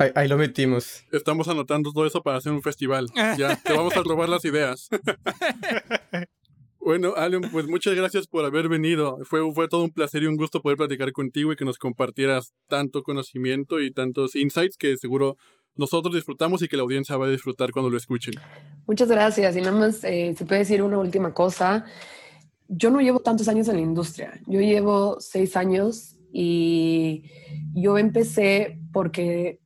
Ahí, 0.01 0.13
ahí 0.15 0.29
lo 0.29 0.37
metimos. 0.37 1.03
Estamos 1.11 1.49
anotando 1.49 1.93
todo 1.93 2.07
eso 2.07 2.23
para 2.23 2.37
hacer 2.37 2.53
un 2.53 2.63
festival. 2.63 3.11
Ya, 3.37 3.57
te 3.57 3.73
vamos 3.73 3.97
a 3.97 4.03
robar 4.05 4.29
las 4.29 4.45
ideas. 4.45 4.89
Bueno, 6.81 7.15
Allen, 7.17 7.43
pues 7.53 7.67
muchas 7.67 7.95
gracias 7.95 8.27
por 8.27 8.45
haber 8.45 8.69
venido. 8.69 9.19
Fue, 9.25 9.41
fue 9.53 9.69
todo 9.69 9.85
un 9.85 9.91
placer 9.91 10.23
y 10.23 10.27
un 10.27 10.37
gusto 10.37 10.63
poder 10.63 10.79
platicar 10.79 11.13
contigo 11.13 11.53
y 11.53 11.57
que 11.57 11.65
nos 11.65 11.79
compartieras 11.79 12.55
tanto 12.69 13.03
conocimiento 13.03 13.81
y 13.81 13.91
tantos 13.91 14.37
insights 14.37 14.77
que 14.77 14.97
seguro 14.97 15.37
nosotros 15.75 16.15
disfrutamos 16.15 16.63
y 16.63 16.69
que 16.69 16.77
la 16.77 16.83
audiencia 16.83 17.17
va 17.17 17.27
a 17.27 17.31
disfrutar 17.31 17.73
cuando 17.73 17.91
lo 17.91 17.97
escuchen. 17.97 18.35
Muchas 18.87 19.09
gracias. 19.09 19.57
Y 19.57 19.61
nada 19.61 19.79
más, 19.79 20.03
eh, 20.05 20.35
si 20.37 20.45
puede 20.45 20.61
decir 20.61 20.83
una 20.83 20.99
última 20.99 21.33
cosa. 21.33 21.85
yo 22.69 22.91
no 22.91 23.01
llevo 23.01 23.21
tantos 23.21 23.49
años 23.49 23.69
en 23.69 23.77
la 23.77 23.83
industria. 23.83 24.41
Yo 24.47 24.61
llevo 24.61 25.21
seis 25.21 25.57
años 25.57 26.17
y 26.33 27.25
yo 27.75 27.97
empecé 27.97 28.79
porque 28.93 29.61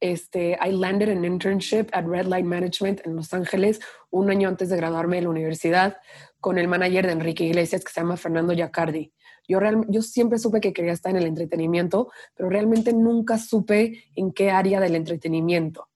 este, 0.00 0.58
I 0.60 0.72
landed 0.72 1.08
an 1.08 1.24
internship 1.24 1.88
at 1.92 2.04
Red 2.04 2.26
Light 2.26 2.44
Management 2.44 3.00
en 3.04 3.16
Los 3.16 3.34
Ángeles 3.34 3.80
un 4.10 4.30
año 4.30 4.48
antes 4.48 4.68
de 4.68 4.76
graduarme 4.76 5.16
de 5.16 5.22
la 5.22 5.30
universidad 5.30 5.98
con 6.40 6.58
el 6.58 6.68
manager 6.68 7.06
de 7.06 7.12
Enrique 7.12 7.44
Iglesias 7.44 7.84
que 7.84 7.92
se 7.92 8.00
llama 8.00 8.16
Fernando 8.16 8.52
Yacardi. 8.52 9.12
Yo, 9.48 9.60
yo 9.88 10.02
siempre 10.02 10.38
supe 10.38 10.60
que 10.60 10.72
quería 10.72 10.92
estar 10.92 11.10
en 11.10 11.18
el 11.18 11.26
entretenimiento, 11.26 12.10
pero 12.34 12.50
realmente 12.50 12.92
nunca 12.92 13.38
supe 13.38 14.04
en 14.14 14.32
qué 14.32 14.50
área 14.50 14.78
del 14.78 14.94
entretenimiento. 14.94 15.88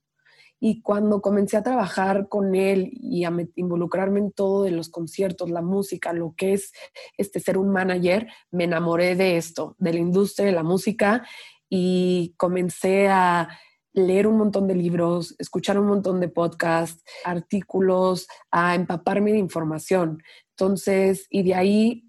Y 0.65 0.81
cuando 0.81 1.21
comencé 1.21 1.57
a 1.57 1.65
trabajar 1.65 2.29
con 2.29 2.55
él 2.55 2.93
y 2.95 3.25
a 3.25 3.33
involucrarme 3.57 4.21
en 4.21 4.31
todo 4.31 4.63
de 4.63 4.71
los 4.71 4.89
conciertos, 4.89 5.51
la 5.51 5.61
música, 5.61 6.13
lo 6.13 6.35
que 6.37 6.53
es 6.53 6.73
este 7.19 7.41
ser 7.41 7.59
un 7.59 7.71
manager, 7.71 8.29
me 8.53 8.65
enamoré 8.65 9.17
de 9.17 9.37
esto, 9.37 9.75
de 9.79 9.93
la 9.93 9.99
industria 9.99 10.47
de 10.47 10.53
la 10.53 10.63
música 10.63 11.27
y 11.69 12.35
comencé 12.37 13.09
a 13.09 13.49
leer 13.93 14.27
un 14.27 14.39
montón 14.39 14.67
de 14.69 14.75
libros, 14.75 15.35
escuchar 15.39 15.79
un 15.79 15.87
montón 15.87 16.21
de 16.21 16.29
podcasts, 16.29 17.03
artículos, 17.25 18.27
a 18.51 18.75
empaparme 18.75 19.33
de 19.33 19.39
información. 19.39 20.23
Entonces, 20.51 21.27
y 21.31 21.43
de 21.43 21.55
ahí 21.55 22.05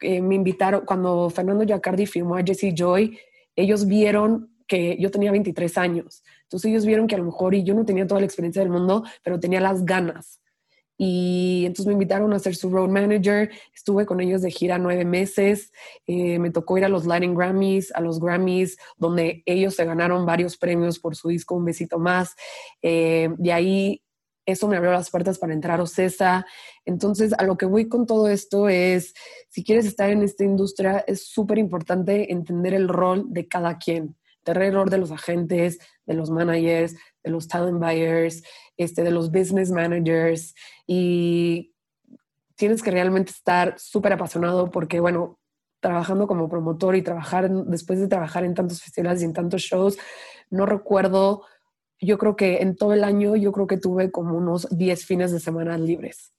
eh, 0.00 0.20
me 0.20 0.34
invitaron, 0.34 0.84
cuando 0.84 1.30
Fernando 1.30 1.64
Giacardi 1.64 2.06
firmó 2.06 2.36
a 2.36 2.42
Jesse 2.42 2.74
Joy, 2.74 3.18
ellos 3.56 3.86
vieron 3.86 4.50
que 4.66 4.96
yo 4.98 5.10
tenía 5.10 5.30
23 5.30 5.78
años. 5.78 6.22
Entonces 6.42 6.70
ellos 6.70 6.86
vieron 6.86 7.06
que 7.06 7.14
a 7.14 7.18
lo 7.18 7.24
mejor, 7.24 7.54
y 7.54 7.64
yo 7.64 7.74
no 7.74 7.84
tenía 7.84 8.06
toda 8.06 8.20
la 8.20 8.26
experiencia 8.26 8.62
del 8.62 8.70
mundo, 8.70 9.04
pero 9.22 9.38
tenía 9.38 9.60
las 9.60 9.84
ganas. 9.84 10.40
Y 10.96 11.64
entonces 11.66 11.86
me 11.86 11.94
invitaron 11.94 12.32
a 12.32 12.38
ser 12.38 12.54
su 12.54 12.70
road 12.70 12.88
manager. 12.88 13.50
Estuve 13.74 14.06
con 14.06 14.20
ellos 14.20 14.42
de 14.42 14.50
gira 14.50 14.78
nueve 14.78 15.04
meses. 15.04 15.72
Eh, 16.06 16.38
me 16.38 16.50
tocó 16.50 16.78
ir 16.78 16.84
a 16.84 16.88
los 16.88 17.06
Latin 17.06 17.34
Grammys, 17.34 17.92
a 17.94 18.00
los 18.00 18.20
Grammys, 18.20 18.76
donde 18.96 19.42
ellos 19.46 19.74
se 19.74 19.84
ganaron 19.84 20.26
varios 20.26 20.56
premios 20.56 20.98
por 20.98 21.16
su 21.16 21.28
disco 21.28 21.56
Un 21.56 21.64
Besito 21.64 21.98
Más. 21.98 22.34
Eh, 22.82 23.30
de 23.38 23.52
ahí 23.52 24.04
eso 24.46 24.68
me 24.68 24.76
abrió 24.76 24.92
las 24.92 25.10
puertas 25.10 25.38
para 25.38 25.54
entrar 25.54 25.80
a 25.80 25.84
Ocesa. 25.84 26.46
Entonces, 26.84 27.32
a 27.38 27.44
lo 27.44 27.56
que 27.56 27.66
voy 27.66 27.88
con 27.88 28.06
todo 28.06 28.28
esto 28.28 28.68
es, 28.68 29.14
si 29.48 29.64
quieres 29.64 29.86
estar 29.86 30.10
en 30.10 30.22
esta 30.22 30.44
industria, 30.44 31.02
es 31.06 31.26
súper 31.26 31.58
importante 31.58 32.30
entender 32.32 32.74
el 32.74 32.88
rol 32.88 33.24
de 33.28 33.48
cada 33.48 33.78
quien, 33.78 34.16
rol 34.52 34.90
de 34.90 34.98
los 34.98 35.10
agentes, 35.10 35.78
de 36.04 36.14
los 36.14 36.30
managers, 36.30 36.96
de 37.22 37.30
los 37.30 37.48
talent 37.48 37.78
buyers, 37.78 38.42
este, 38.76 39.02
de 39.02 39.10
los 39.10 39.30
business 39.30 39.70
managers 39.70 40.54
y 40.86 41.74
tienes 42.56 42.82
que 42.82 42.90
realmente 42.90 43.30
estar 43.30 43.78
súper 43.78 44.12
apasionado 44.12 44.70
porque, 44.70 45.00
bueno, 45.00 45.38
trabajando 45.80 46.26
como 46.26 46.48
promotor 46.48 46.96
y 46.96 47.02
trabajar 47.02 47.50
después 47.50 48.00
de 48.00 48.08
trabajar 48.08 48.44
en 48.44 48.54
tantos 48.54 48.82
festivales 48.82 49.22
y 49.22 49.26
en 49.26 49.32
tantos 49.32 49.62
shows, 49.62 49.98
no 50.50 50.66
recuerdo, 50.66 51.44
yo 52.00 52.18
creo 52.18 52.36
que 52.36 52.58
en 52.58 52.76
todo 52.76 52.92
el 52.92 53.04
año 53.04 53.36
yo 53.36 53.52
creo 53.52 53.66
que 53.66 53.76
tuve 53.76 54.10
como 54.10 54.36
unos 54.36 54.68
10 54.70 55.04
fines 55.04 55.32
de 55.32 55.40
semana 55.40 55.76
libres. 55.78 56.32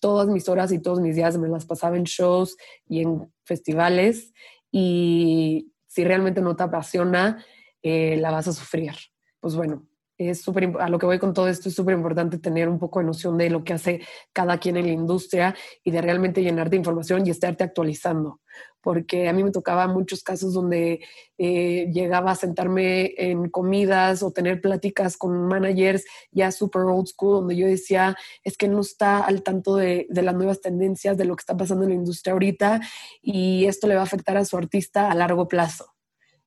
Todas 0.00 0.28
mis 0.28 0.48
horas 0.48 0.72
y 0.72 0.78
todos 0.78 1.00
mis 1.00 1.16
días 1.16 1.38
me 1.38 1.48
las 1.48 1.66
pasaba 1.66 1.96
en 1.96 2.04
shows 2.04 2.56
y 2.88 3.02
en 3.02 3.32
festivales 3.44 4.32
y 4.70 5.72
si 5.96 6.04
realmente 6.04 6.42
no 6.42 6.54
te 6.54 6.62
apasiona, 6.62 7.42
eh, 7.82 8.18
la 8.18 8.30
vas 8.30 8.46
a 8.48 8.52
sufrir. 8.52 8.92
Pues 9.40 9.56
bueno, 9.56 9.88
es 10.18 10.40
súper, 10.40 10.72
a 10.80 10.88
lo 10.88 10.98
que 10.98 11.06
voy 11.06 11.18
con 11.18 11.34
todo 11.34 11.48
esto, 11.48 11.68
es 11.68 11.74
súper 11.74 11.94
importante 11.94 12.38
tener 12.38 12.68
un 12.68 12.78
poco 12.78 13.00
de 13.00 13.06
noción 13.06 13.36
de 13.36 13.50
lo 13.50 13.64
que 13.64 13.74
hace 13.74 14.00
cada 14.32 14.58
quien 14.58 14.76
en 14.76 14.86
la 14.86 14.92
industria 14.92 15.54
y 15.84 15.90
de 15.90 16.00
realmente 16.00 16.42
llenarte 16.42 16.70
de 16.70 16.78
información 16.78 17.26
y 17.26 17.30
estarte 17.30 17.64
actualizando. 17.64 18.40
Porque 18.80 19.28
a 19.28 19.32
mí 19.32 19.42
me 19.42 19.50
tocaba 19.50 19.88
muchos 19.88 20.22
casos 20.22 20.54
donde 20.54 21.00
eh, 21.36 21.90
llegaba 21.92 22.30
a 22.30 22.36
sentarme 22.36 23.14
en 23.18 23.50
comidas 23.50 24.22
o 24.22 24.30
tener 24.30 24.60
pláticas 24.60 25.16
con 25.16 25.48
managers 25.48 26.04
ya 26.30 26.50
super 26.52 26.82
old 26.82 27.06
school, 27.06 27.40
donde 27.40 27.56
yo 27.56 27.66
decía, 27.66 28.16
es 28.44 28.56
que 28.56 28.68
no 28.68 28.80
está 28.80 29.18
al 29.24 29.42
tanto 29.42 29.76
de, 29.76 30.06
de 30.08 30.22
las 30.22 30.34
nuevas 30.34 30.60
tendencias, 30.60 31.18
de 31.18 31.24
lo 31.24 31.36
que 31.36 31.42
está 31.42 31.56
pasando 31.56 31.84
en 31.84 31.90
la 31.90 31.96
industria 31.96 32.32
ahorita 32.32 32.80
y 33.20 33.66
esto 33.66 33.86
le 33.86 33.96
va 33.96 34.02
a 34.02 34.04
afectar 34.04 34.36
a 34.36 34.44
su 34.44 34.56
artista 34.56 35.10
a 35.10 35.14
largo 35.14 35.48
plazo. 35.48 35.94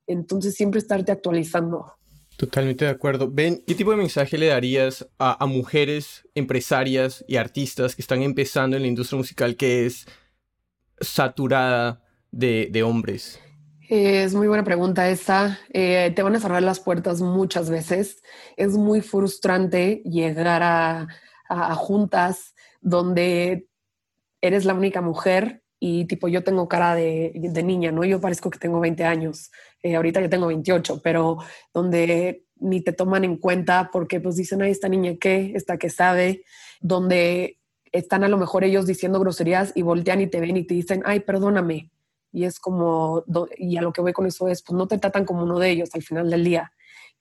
Entonces 0.08 0.56
siempre 0.56 0.80
estarte 0.80 1.12
actualizando. 1.12 2.00
Totalmente 2.40 2.86
de 2.86 2.92
acuerdo. 2.92 3.30
Ben, 3.30 3.62
¿qué 3.68 3.76
tipo 3.76 3.92
de 3.92 3.98
mensaje 3.98 4.38
le 4.38 4.48
darías 4.48 5.06
a, 5.20 5.46
mujeres 5.46 6.26
empresarias 6.36 7.26
y 7.28 7.36
artistas 7.36 7.98
que 7.98 8.02
están 8.02 8.22
empezando 8.22 8.78
en 8.78 8.84
la 8.84 8.88
industria 8.88 9.18
musical 9.18 9.58
que 9.58 9.86
es 9.86 10.08
saturada 11.02 12.02
de, 12.32 12.82
hombres? 12.82 13.42
Es 13.90 14.34
muy 14.36 14.48
buena 14.48 14.64
pregunta 14.64 15.10
esa. 15.10 15.60
Eh, 15.74 16.14
te 16.16 16.24
van 16.24 16.34
a 16.34 16.40
cerrar 16.40 16.64
las 16.64 16.80
puertas 16.80 17.20
muchas 17.20 17.70
veces. 17.70 18.24
Es 18.56 18.72
muy 18.72 19.02
frustrante 19.02 20.02
llegar 20.06 20.64
a, 20.64 21.08
juntas 21.76 22.56
donde 22.80 23.68
eres 24.40 24.64
la 24.64 24.76
única 24.76 25.02
mujer 25.02 25.62
y 25.78 26.06
tipo 26.06 26.30
yo 26.30 26.44
tengo 26.46 26.70
cara 26.70 26.96
de, 26.96 27.34
niña, 27.66 27.92
¿no? 27.92 28.06
Yo 28.06 28.22
parezco 28.22 28.50
que 28.50 28.60
tengo 28.60 28.80
20 28.80 29.04
años 29.04 29.52
eh, 29.84 29.96
ahorita 29.96 30.22
yo 30.22 30.30
tengo 30.30 30.48
28, 30.48 31.02
pero 31.04 31.38
donde 31.74 32.46
ni 32.58 32.82
te 32.82 32.92
toman 32.92 33.24
en 33.24 33.38
cuenta 33.38 33.90
porque 33.92 34.20
pues 34.20 34.36
dicen, 34.36 34.62
ahí 34.62 34.72
esta 34.72 34.90
niña 34.90 35.16
qué, 35.20 35.54
esta 35.56 35.78
que 35.78 35.90
sabe, 35.90 36.44
donde 36.82 37.60
están 37.92 38.24
a 38.24 38.28
lo 38.28 38.38
mejor 38.38 38.64
ellos 38.64 38.86
diciendo 38.86 39.20
groserías 39.20 39.72
y 39.76 39.82
voltean 39.82 40.22
y 40.22 40.28
te 40.28 40.40
ven 40.40 40.58
y 40.58 40.64
te 40.64 40.74
dicen, 40.74 41.02
ay, 41.06 41.22
perdóname. 41.22 41.92
Y 42.32 42.44
es 42.44 42.60
como, 42.60 43.24
y 43.58 43.78
a 43.78 43.82
lo 43.82 43.92
que 43.92 44.02
voy 44.02 44.14
con 44.14 44.28
eso 44.28 44.48
es, 44.48 44.62
pues 44.62 44.78
no 44.78 44.88
te 44.88 44.98
tratan 44.98 45.26
como 45.26 45.44
uno 45.44 45.58
de 45.58 45.72
ellos 45.72 45.90
al 45.94 46.04
final 46.04 46.30
del 46.30 46.44
día. 46.44 46.72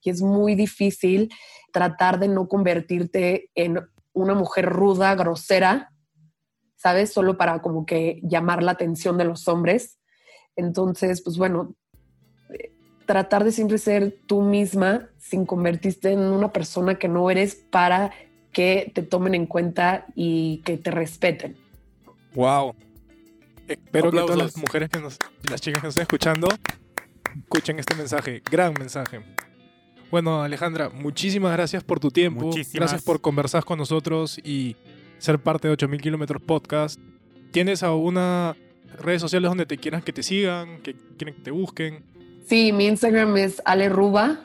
Y 0.01 0.11
es 0.11 0.21
muy 0.21 0.55
difícil 0.55 1.31
tratar 1.71 2.19
de 2.19 2.27
no 2.27 2.47
convertirte 2.47 3.49
en 3.55 3.79
una 4.13 4.35
mujer 4.35 4.65
ruda, 4.67 5.15
grosera, 5.15 5.91
¿sabes? 6.75 7.11
Solo 7.11 7.37
para 7.37 7.61
como 7.61 7.85
que 7.85 8.19
llamar 8.23 8.61
la 8.61 8.71
atención 8.71 9.17
de 9.17 9.25
los 9.25 9.47
hombres. 9.47 9.97
Entonces, 10.55 11.21
pues 11.23 11.37
bueno, 11.37 11.75
tratar 13.09 13.43
de 13.43 13.51
siempre 13.51 13.79
ser 13.79 14.15
tú 14.27 14.43
misma 14.43 15.09
sin 15.17 15.43
convertirte 15.43 16.11
en 16.11 16.19
una 16.19 16.53
persona 16.53 16.99
que 16.99 17.07
no 17.07 17.31
eres 17.31 17.55
para 17.55 18.11
que 18.51 18.91
te 18.93 19.01
tomen 19.01 19.33
en 19.33 19.47
cuenta 19.47 20.05
y 20.13 20.61
que 20.63 20.77
te 20.77 20.91
respeten. 20.91 21.57
Wow. 22.35 22.75
Espero 23.67 24.11
que 24.11 24.17
todas 24.19 24.37
las 24.37 24.57
mujeres 24.57 24.91
que 24.91 24.99
nos, 24.99 25.17
las 25.49 25.59
chicas 25.59 25.81
que 25.81 25.87
nos 25.87 25.93
estén 25.93 26.03
escuchando, 26.03 26.49
escuchen 27.35 27.79
este 27.79 27.95
mensaje, 27.95 28.43
gran 28.51 28.75
mensaje. 28.75 29.21
Bueno, 30.11 30.43
Alejandra, 30.43 30.89
muchísimas 30.89 31.51
gracias 31.53 31.83
por 31.83 31.99
tu 31.99 32.11
tiempo. 32.11 32.51
Gracias 32.73 33.01
por 33.01 33.21
conversar 33.21 33.65
con 33.65 33.79
nosotros 33.79 34.37
y 34.43 34.75
ser 35.17 35.39
parte 35.39 35.67
de 35.67 35.71
8000 35.71 35.99
kilómetros 35.99 36.43
podcast. 36.43 36.99
¿Tienes 37.49 37.81
alguna 37.81 38.55
redes 38.99 39.19
sociales 39.19 39.49
donde 39.49 39.65
te 39.65 39.79
quieran 39.79 40.03
que 40.03 40.13
te 40.13 40.21
sigan, 40.21 40.83
que 40.83 40.93
quieren 41.17 41.33
que 41.33 41.41
te 41.41 41.49
busquen? 41.49 42.18
Sí, 42.49 42.71
mi 42.73 42.87
Instagram 42.87 43.37
es 43.37 43.61
aleruba, 43.63 44.39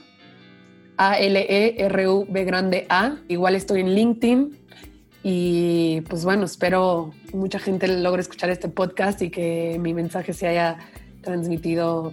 A-L-E-R-U-B 0.98 2.44
grande 2.44 2.84
A. 2.90 3.16
Igual 3.28 3.54
estoy 3.54 3.80
en 3.80 3.94
LinkedIn. 3.94 4.58
Y 5.22 6.02
pues 6.02 6.22
bueno, 6.22 6.44
espero 6.44 7.14
que 7.30 7.34
mucha 7.34 7.58
gente 7.58 7.88
logre 7.88 8.20
escuchar 8.20 8.50
este 8.50 8.68
podcast 8.68 9.22
y 9.22 9.30
que 9.30 9.78
mi 9.80 9.94
mensaje 9.94 10.34
se 10.34 10.46
haya 10.46 10.76
transmitido 11.22 12.12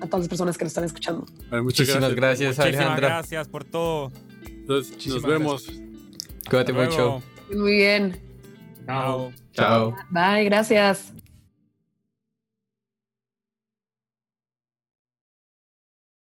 a 0.00 0.06
todas 0.06 0.20
las 0.20 0.28
personas 0.28 0.56
que 0.56 0.64
lo 0.64 0.68
están 0.68 0.84
escuchando. 0.84 1.26
Muchísimas 1.50 2.14
gracias, 2.14 2.60
Alejandra. 2.60 3.08
gracias 3.08 3.48
por 3.48 3.64
todo. 3.64 4.12
nos 4.68 5.22
vemos. 5.24 5.68
Cuídate 6.48 6.72
mucho. 6.72 7.20
Muy 7.52 7.78
bien. 7.78 8.16
Chao. 8.86 9.32
Chao. 9.54 9.96
Bye, 10.10 10.44
gracias. 10.44 11.12